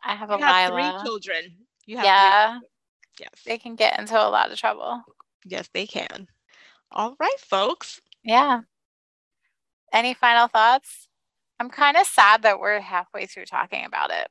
I 0.03 0.15
have 0.15 0.31
you 0.31 0.37
a 0.37 0.41
have 0.41 0.73
Lila. 0.73 0.99
Three 0.99 1.09
children. 1.09 1.57
You 1.87 1.97
have 1.97 2.05
yeah. 2.05 2.59
Yes. 3.21 3.31
They 3.45 3.59
can 3.59 3.77
get 3.77 3.99
into 3.99 4.15
a 4.15 4.29
lot 4.29 4.51
of 4.51 4.59
trouble. 4.59 5.03
Yes, 5.45 5.69
they 5.73 5.87
can. 5.87 6.27
All 6.91 7.15
right, 7.21 7.39
folks. 7.39 8.01
Yeah. 8.25 8.63
Any 9.93 10.15
final 10.15 10.49
thoughts? 10.49 11.09
I'm 11.63 11.71
kind 11.71 11.97
of 11.97 12.05
sad 12.09 12.43
that 12.43 12.59
we're 12.59 12.81
halfway 12.81 13.27
through 13.27 13.45
talking 13.45 13.85
about 13.85 14.11
it. 14.11 14.27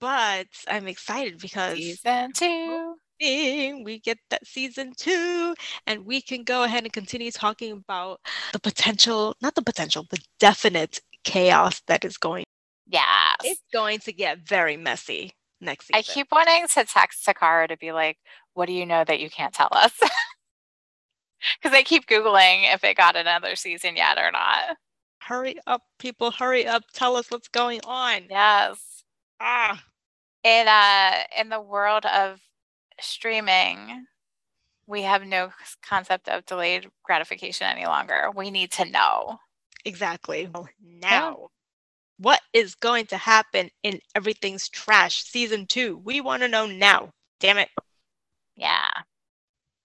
But 0.00 0.48
I'm 0.66 0.88
excited 0.88 1.38
because 1.38 1.76
season 1.76 2.32
two. 2.32 2.96
We 3.20 4.00
get 4.00 4.18
that 4.30 4.44
season 4.44 4.94
two, 4.96 5.54
and 5.86 6.04
we 6.04 6.20
can 6.20 6.42
go 6.42 6.64
ahead 6.64 6.82
and 6.82 6.92
continue 6.92 7.30
talking 7.30 7.70
about 7.70 8.18
the 8.52 8.58
potential, 8.58 9.36
not 9.40 9.54
the 9.54 9.62
potential, 9.62 10.04
the 10.10 10.18
definite 10.40 10.98
chaos 11.22 11.80
that 11.86 12.04
is 12.04 12.18
going 12.18 12.42
yeah. 12.88 13.34
It's 13.44 13.62
going 13.72 14.00
to 14.00 14.12
get 14.12 14.40
very 14.40 14.76
messy 14.76 15.36
next 15.60 15.86
season. 15.86 15.98
I 16.00 16.02
keep 16.02 16.26
wanting 16.32 16.66
to 16.66 16.84
text 16.84 17.24
Toccarra 17.24 17.68
to 17.68 17.76
be 17.76 17.92
like, 17.92 18.18
what 18.54 18.66
do 18.66 18.72
you 18.72 18.84
know 18.84 19.04
that 19.04 19.20
you 19.20 19.30
can't 19.30 19.54
tell 19.54 19.68
us? 19.70 19.92
Because 21.60 21.76
I 21.76 21.82
keep 21.82 22.06
Googling 22.06 22.72
if 22.72 22.84
it 22.84 22.96
got 22.96 23.16
another 23.16 23.56
season 23.56 23.96
yet 23.96 24.16
or 24.16 24.30
not. 24.30 24.76
Hurry 25.32 25.56
up, 25.66 25.80
people. 25.98 26.30
Hurry 26.30 26.66
up. 26.66 26.82
Tell 26.92 27.16
us 27.16 27.30
what's 27.30 27.48
going 27.48 27.80
on. 27.86 28.24
Yes. 28.28 29.02
Ah. 29.40 29.82
In 30.44 30.68
uh 30.68 31.22
in 31.40 31.48
the 31.48 31.58
world 31.58 32.04
of 32.04 32.38
streaming, 33.00 34.04
we 34.86 35.00
have 35.00 35.24
no 35.24 35.50
concept 35.82 36.28
of 36.28 36.44
delayed 36.44 36.90
gratification 37.02 37.66
any 37.66 37.86
longer. 37.86 38.30
We 38.36 38.50
need 38.50 38.72
to 38.72 38.84
know. 38.84 39.38
Exactly. 39.86 40.50
Now 40.84 41.48
what 42.18 42.42
is 42.52 42.74
going 42.74 43.06
to 43.06 43.16
happen 43.16 43.70
in 43.82 44.00
Everything's 44.14 44.68
Trash 44.68 45.24
season 45.24 45.64
two? 45.66 45.96
We 46.04 46.20
want 46.20 46.42
to 46.42 46.48
know 46.48 46.66
now. 46.66 47.08
Damn 47.40 47.56
it. 47.56 47.70
Yeah. 48.54 48.90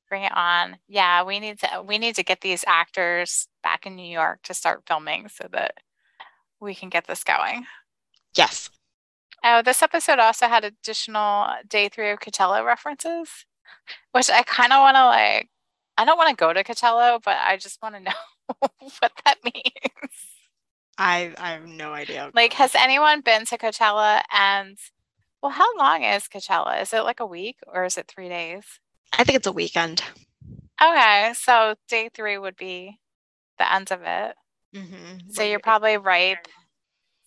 Bring 0.09 0.23
it 0.23 0.35
on. 0.35 0.77
Yeah, 0.87 1.23
we 1.23 1.39
need 1.39 1.59
to 1.59 1.83
we 1.85 1.97
need 1.97 2.15
to 2.15 2.23
get 2.23 2.41
these 2.41 2.63
actors 2.67 3.47
back 3.63 3.85
in 3.85 3.95
New 3.95 4.09
York 4.09 4.41
to 4.43 4.53
start 4.53 4.83
filming 4.87 5.27
so 5.29 5.47
that 5.51 5.75
we 6.59 6.73
can 6.73 6.89
get 6.89 7.07
this 7.07 7.23
going. 7.23 7.65
Yes. 8.35 8.69
Oh, 9.43 9.61
this 9.61 9.81
episode 9.81 10.19
also 10.19 10.47
had 10.47 10.63
additional 10.63 11.47
day 11.67 11.89
three 11.89 12.09
of 12.09 12.19
Coachella 12.19 12.65
references, 12.65 13.45
which 14.11 14.29
I 14.29 14.43
kind 14.43 14.73
of 14.73 14.79
want 14.79 14.95
to 14.95 15.05
like. 15.05 15.49
I 15.97 16.05
don't 16.05 16.17
want 16.17 16.29
to 16.29 16.35
go 16.35 16.53
to 16.53 16.63
Coachella, 16.63 17.19
but 17.23 17.37
I 17.43 17.57
just 17.57 17.81
want 17.81 17.95
to 17.95 18.01
know 18.01 18.11
what 18.59 19.11
that 19.25 19.37
means. 19.43 20.13
I 20.97 21.33
I 21.37 21.51
have 21.51 21.67
no 21.67 21.93
idea. 21.93 22.31
Like, 22.33 22.53
has 22.53 22.75
anyone 22.75 23.21
been 23.21 23.45
to 23.45 23.57
Coachella? 23.57 24.21
And 24.31 24.77
well, 25.41 25.51
how 25.51 25.75
long 25.77 26.03
is 26.03 26.23
Coachella? 26.23 26.81
Is 26.81 26.93
it 26.93 27.01
like 27.01 27.19
a 27.19 27.25
week 27.25 27.57
or 27.67 27.85
is 27.85 27.97
it 27.97 28.07
three 28.07 28.29
days? 28.29 28.79
I 29.17 29.23
think 29.23 29.37
it's 29.37 29.47
a 29.47 29.51
weekend. 29.51 30.03
Okay, 30.81 31.33
so 31.35 31.75
day 31.87 32.09
three 32.13 32.37
would 32.37 32.55
be 32.55 32.99
the 33.57 33.73
end 33.73 33.91
of 33.91 34.01
it. 34.03 34.35
Mm-hmm. 34.75 35.29
So 35.31 35.43
you're 35.43 35.59
probably 35.59 35.97
right. 35.97 36.37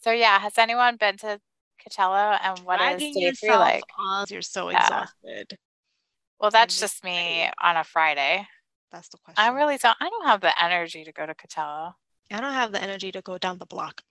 So 0.02 0.12
yeah, 0.12 0.38
has 0.38 0.56
anyone 0.56 0.96
been 0.96 1.16
to 1.18 1.40
Coachella 1.80 2.38
and 2.42 2.60
what 2.60 2.78
Dragging 2.78 3.08
is 3.22 3.40
day 3.40 3.46
three 3.48 3.56
like? 3.56 3.84
On, 3.98 4.26
you're 4.30 4.42
so 4.42 4.70
Yeah. 4.70 4.82
exhausted. 4.82 5.58
Well, 6.38 6.50
that's 6.50 6.78
just 6.80 7.04
me 7.04 7.50
on 7.60 7.76
a 7.76 7.84
Friday. 7.84 8.46
That's 8.92 9.08
the 9.08 9.18
question. 9.18 9.44
I 9.44 9.48
really 9.48 9.76
don't. 9.76 9.96
I 10.00 10.08
don't 10.08 10.26
have 10.26 10.40
the 10.40 10.62
energy 10.62 11.04
to 11.04 11.12
go 11.12 11.26
to 11.26 11.34
Coachella. 11.34 11.94
I 12.30 12.40
don't 12.40 12.54
have 12.54 12.72
the 12.72 12.82
energy 12.82 13.12
to 13.12 13.20
go 13.20 13.36
down 13.38 13.58
the 13.58 13.66
block. 13.66 14.02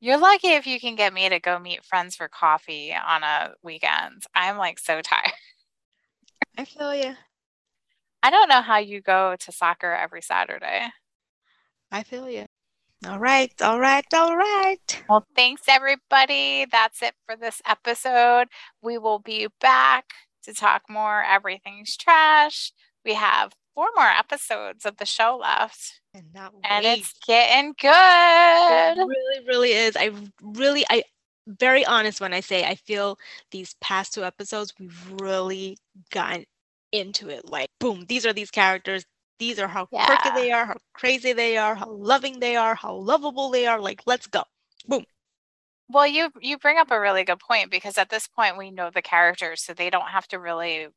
You're 0.00 0.18
lucky 0.18 0.48
if 0.48 0.66
you 0.66 0.80
can 0.80 0.96
get 0.96 1.14
me 1.14 1.28
to 1.28 1.38
go 1.38 1.58
meet 1.60 1.84
friends 1.84 2.16
for 2.16 2.28
coffee 2.28 2.92
on 2.92 3.22
a 3.22 3.54
weekend. 3.62 4.24
I'm 4.34 4.58
like 4.58 4.80
so 4.80 5.00
tired. 5.02 5.32
I 6.56 6.64
feel 6.64 6.94
you. 6.94 7.14
I 8.22 8.30
don't 8.30 8.48
know 8.48 8.62
how 8.62 8.78
you 8.78 9.00
go 9.00 9.36
to 9.40 9.52
soccer 9.52 9.92
every 9.92 10.22
Saturday. 10.22 10.88
I 11.90 12.02
feel 12.02 12.28
you. 12.30 12.46
All 13.06 13.18
right, 13.18 13.52
all 13.60 13.80
right, 13.80 14.04
all 14.14 14.36
right. 14.36 15.04
Well, 15.08 15.26
thanks 15.34 15.62
everybody. 15.68 16.66
That's 16.70 17.02
it 17.02 17.14
for 17.26 17.36
this 17.36 17.60
episode. 17.66 18.46
We 18.80 18.96
will 18.96 19.18
be 19.18 19.48
back 19.60 20.04
to 20.44 20.54
talk 20.54 20.82
more 20.88 21.24
Everything's 21.24 21.96
Trash. 21.96 22.72
We 23.04 23.14
have 23.14 23.52
four 23.74 23.88
more 23.96 24.06
episodes 24.06 24.84
of 24.84 24.98
the 24.98 25.04
show 25.04 25.38
left, 25.42 26.00
And 26.14 26.26
and 26.62 26.86
it's 26.86 27.12
getting 27.26 27.74
good. 27.80 28.98
It 28.98 29.04
really, 29.04 29.46
really 29.46 29.72
is. 29.72 29.96
I 29.96 30.12
really, 30.40 30.84
I 30.88 31.02
very 31.46 31.84
honest 31.84 32.20
when 32.20 32.32
I 32.32 32.40
say 32.40 32.64
I 32.64 32.74
feel 32.74 33.18
these 33.50 33.74
past 33.80 34.14
two 34.14 34.24
episodes 34.24 34.72
we've 34.78 35.12
really 35.20 35.78
gotten 36.10 36.44
into 36.92 37.28
it. 37.28 37.48
Like, 37.48 37.68
boom, 37.80 38.04
these 38.08 38.26
are 38.26 38.32
these 38.32 38.50
characters. 38.50 39.04
These 39.38 39.58
are 39.58 39.68
how 39.68 39.86
quirky 39.86 40.30
they 40.34 40.52
are, 40.52 40.66
how 40.66 40.76
crazy 40.92 41.32
they 41.32 41.56
are, 41.56 41.74
how 41.74 41.90
loving 41.90 42.38
they 42.38 42.54
are, 42.54 42.74
how 42.76 42.94
lovable 42.94 43.50
they 43.50 43.66
are. 43.66 43.80
Like, 43.80 44.02
let's 44.06 44.26
go. 44.26 44.44
Boom. 44.86 45.04
Well, 45.88 46.06
you 46.06 46.30
you 46.40 46.58
bring 46.58 46.78
up 46.78 46.90
a 46.90 47.00
really 47.00 47.24
good 47.24 47.40
point 47.40 47.70
because 47.70 47.98
at 47.98 48.08
this 48.08 48.28
point 48.28 48.56
we 48.56 48.70
know 48.70 48.90
the 48.90 49.02
characters, 49.02 49.62
so 49.62 49.74
they 49.74 49.90
don't 49.90 50.08
have 50.08 50.28
to 50.28 50.38
really 50.38 50.88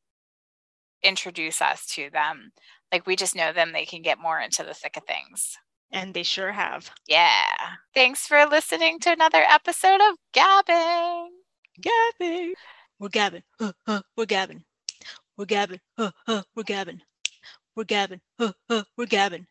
introduce 1.03 1.61
us 1.61 1.85
to 1.95 2.09
them. 2.11 2.51
Like 2.91 3.05
we 3.05 3.15
just 3.15 3.35
know 3.35 3.51
them, 3.51 3.71
they 3.73 3.85
can 3.85 4.01
get 4.01 4.19
more 4.19 4.39
into 4.39 4.63
the 4.63 4.73
thick 4.73 4.95
of 4.97 5.03
things. 5.03 5.57
And 5.95 6.13
they 6.13 6.23
sure 6.23 6.51
have. 6.51 6.91
Yeah. 7.07 7.45
Thanks 7.93 8.27
for 8.27 8.45
listening 8.45 8.99
to 8.99 9.11
another 9.13 9.43
episode 9.49 10.01
of 10.01 10.17
Gabbing. 10.33 11.29
Gabbing. 11.81 12.53
We're 12.99 13.09
gabbing. 13.09 13.43
Uh, 13.59 13.71
uh, 13.87 14.01
we're 14.17 14.25
gabbing. 14.25 14.63
We're 15.37 15.45
gabbing. 15.45 15.79
Uh, 15.97 16.11
uh, 16.27 16.41
we're 16.53 16.63
gabbing. 16.63 17.01
We're 17.77 17.85
gabbing. 17.85 18.19
Uh, 18.37 18.51
uh, 18.69 18.83
we're 18.97 19.05
gabbing. 19.07 19.47